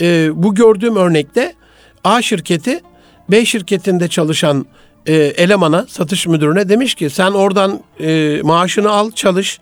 e, 0.00 0.30
bu 0.34 0.54
gördüğüm 0.54 0.96
örnekte 0.96 1.54
A 2.04 2.22
şirketi 2.22 2.80
B 3.30 3.44
şirketinde 3.44 4.08
çalışan 4.08 4.66
e, 5.06 5.14
elemana, 5.14 5.86
satış 5.88 6.26
müdürüne 6.26 6.68
demiş 6.68 6.94
ki 6.94 7.10
sen 7.10 7.30
oradan 7.30 7.80
e, 8.00 8.40
maaşını 8.42 8.90
al, 8.90 9.10
çalış 9.10 9.60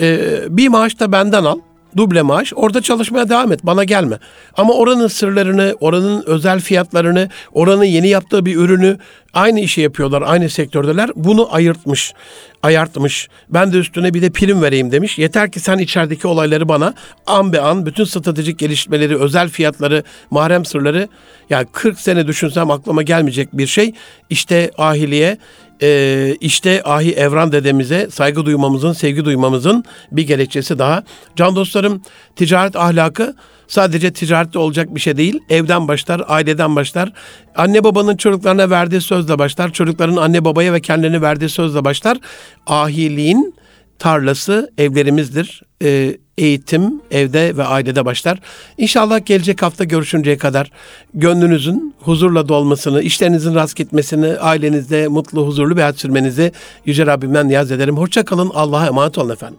e, 0.00 0.18
bir 0.48 0.68
maaş 0.68 1.00
da 1.00 1.12
benden 1.12 1.44
al. 1.44 1.58
Duble 1.96 2.22
maaş. 2.22 2.52
Orada 2.56 2.80
çalışmaya 2.82 3.28
devam 3.28 3.52
et. 3.52 3.60
Bana 3.62 3.84
gelme. 3.84 4.18
Ama 4.56 4.74
oranın 4.74 5.08
sırlarını, 5.08 5.76
oranın 5.80 6.24
özel 6.26 6.60
fiyatlarını, 6.60 7.28
oranın 7.52 7.84
yeni 7.84 8.08
yaptığı 8.08 8.46
bir 8.46 8.56
ürünü 8.56 8.98
aynı 9.34 9.60
işi 9.60 9.80
yapıyorlar. 9.80 10.22
Aynı 10.26 10.50
sektördeler. 10.50 11.10
Bunu 11.16 11.54
ayırtmış. 11.54 12.14
Ayartmış. 12.62 13.28
Ben 13.48 13.72
de 13.72 13.78
üstüne 13.78 14.14
bir 14.14 14.22
de 14.22 14.30
prim 14.30 14.62
vereyim 14.62 14.92
demiş. 14.92 15.18
Yeter 15.18 15.50
ki 15.50 15.60
sen 15.60 15.78
içerideki 15.78 16.26
olayları 16.26 16.68
bana 16.68 16.94
an 17.26 17.52
be 17.52 17.60
an 17.60 17.86
bütün 17.86 18.04
stratejik 18.04 18.58
gelişmeleri, 18.58 19.18
özel 19.18 19.48
fiyatları, 19.48 20.02
mahrem 20.30 20.64
sırları 20.64 21.08
yani 21.50 21.66
40 21.72 22.00
sene 22.00 22.26
düşünsem 22.26 22.70
aklıma 22.70 23.02
gelmeyecek 23.02 23.48
bir 23.52 23.66
şey. 23.66 23.92
İşte 24.30 24.70
ahiliye 24.78 25.38
e, 25.84 26.36
işte 26.40 26.82
Ahi 26.84 27.12
Evran 27.12 27.52
dedemize 27.52 28.08
saygı 28.10 28.46
duymamızın, 28.46 28.92
sevgi 28.92 29.24
duymamızın 29.24 29.84
bir 30.12 30.26
gerekçesi 30.26 30.78
daha. 30.78 31.04
Can 31.36 31.56
dostlarım, 31.56 32.02
ticaret 32.36 32.76
ahlakı 32.76 33.34
sadece 33.68 34.12
ticarette 34.12 34.58
olacak 34.58 34.94
bir 34.94 35.00
şey 35.00 35.16
değil. 35.16 35.40
Evden 35.50 35.88
başlar, 35.88 36.22
aileden 36.26 36.76
başlar. 36.76 37.12
Anne 37.56 37.84
babanın 37.84 38.16
çocuklarına 38.16 38.70
verdiği 38.70 39.00
sözle 39.00 39.38
başlar. 39.38 39.72
Çocukların 39.72 40.16
anne 40.16 40.44
babaya 40.44 40.72
ve 40.72 40.80
kendilerine 40.80 41.20
verdiği 41.22 41.48
sözle 41.48 41.84
başlar. 41.84 42.18
Ahiliğin 42.66 43.54
tarlası 43.98 44.70
evlerimizdir. 44.78 45.62
E, 45.82 46.16
eğitim 46.38 47.00
evde 47.10 47.56
ve 47.56 47.64
ailede 47.64 48.04
başlar. 48.04 48.38
İnşallah 48.78 49.26
gelecek 49.26 49.62
hafta 49.62 49.84
görüşünceye 49.84 50.38
kadar 50.38 50.70
gönlünüzün 51.14 51.94
huzurla 52.00 52.48
dolmasını, 52.48 53.02
işlerinizin 53.02 53.54
rast 53.54 53.76
gitmesini, 53.76 54.26
ailenizde 54.26 55.08
mutlu, 55.08 55.46
huzurlu 55.46 55.76
bir 55.76 55.80
hayat 55.80 55.98
sürmenizi 55.98 56.52
Yüce 56.86 57.06
Rabbimden 57.06 57.48
niyaz 57.48 57.72
ederim. 57.72 57.96
Hoşça 57.96 58.24
kalın. 58.24 58.50
Allah'a 58.54 58.86
emanet 58.86 59.18
olun 59.18 59.32
efendim. 59.32 59.58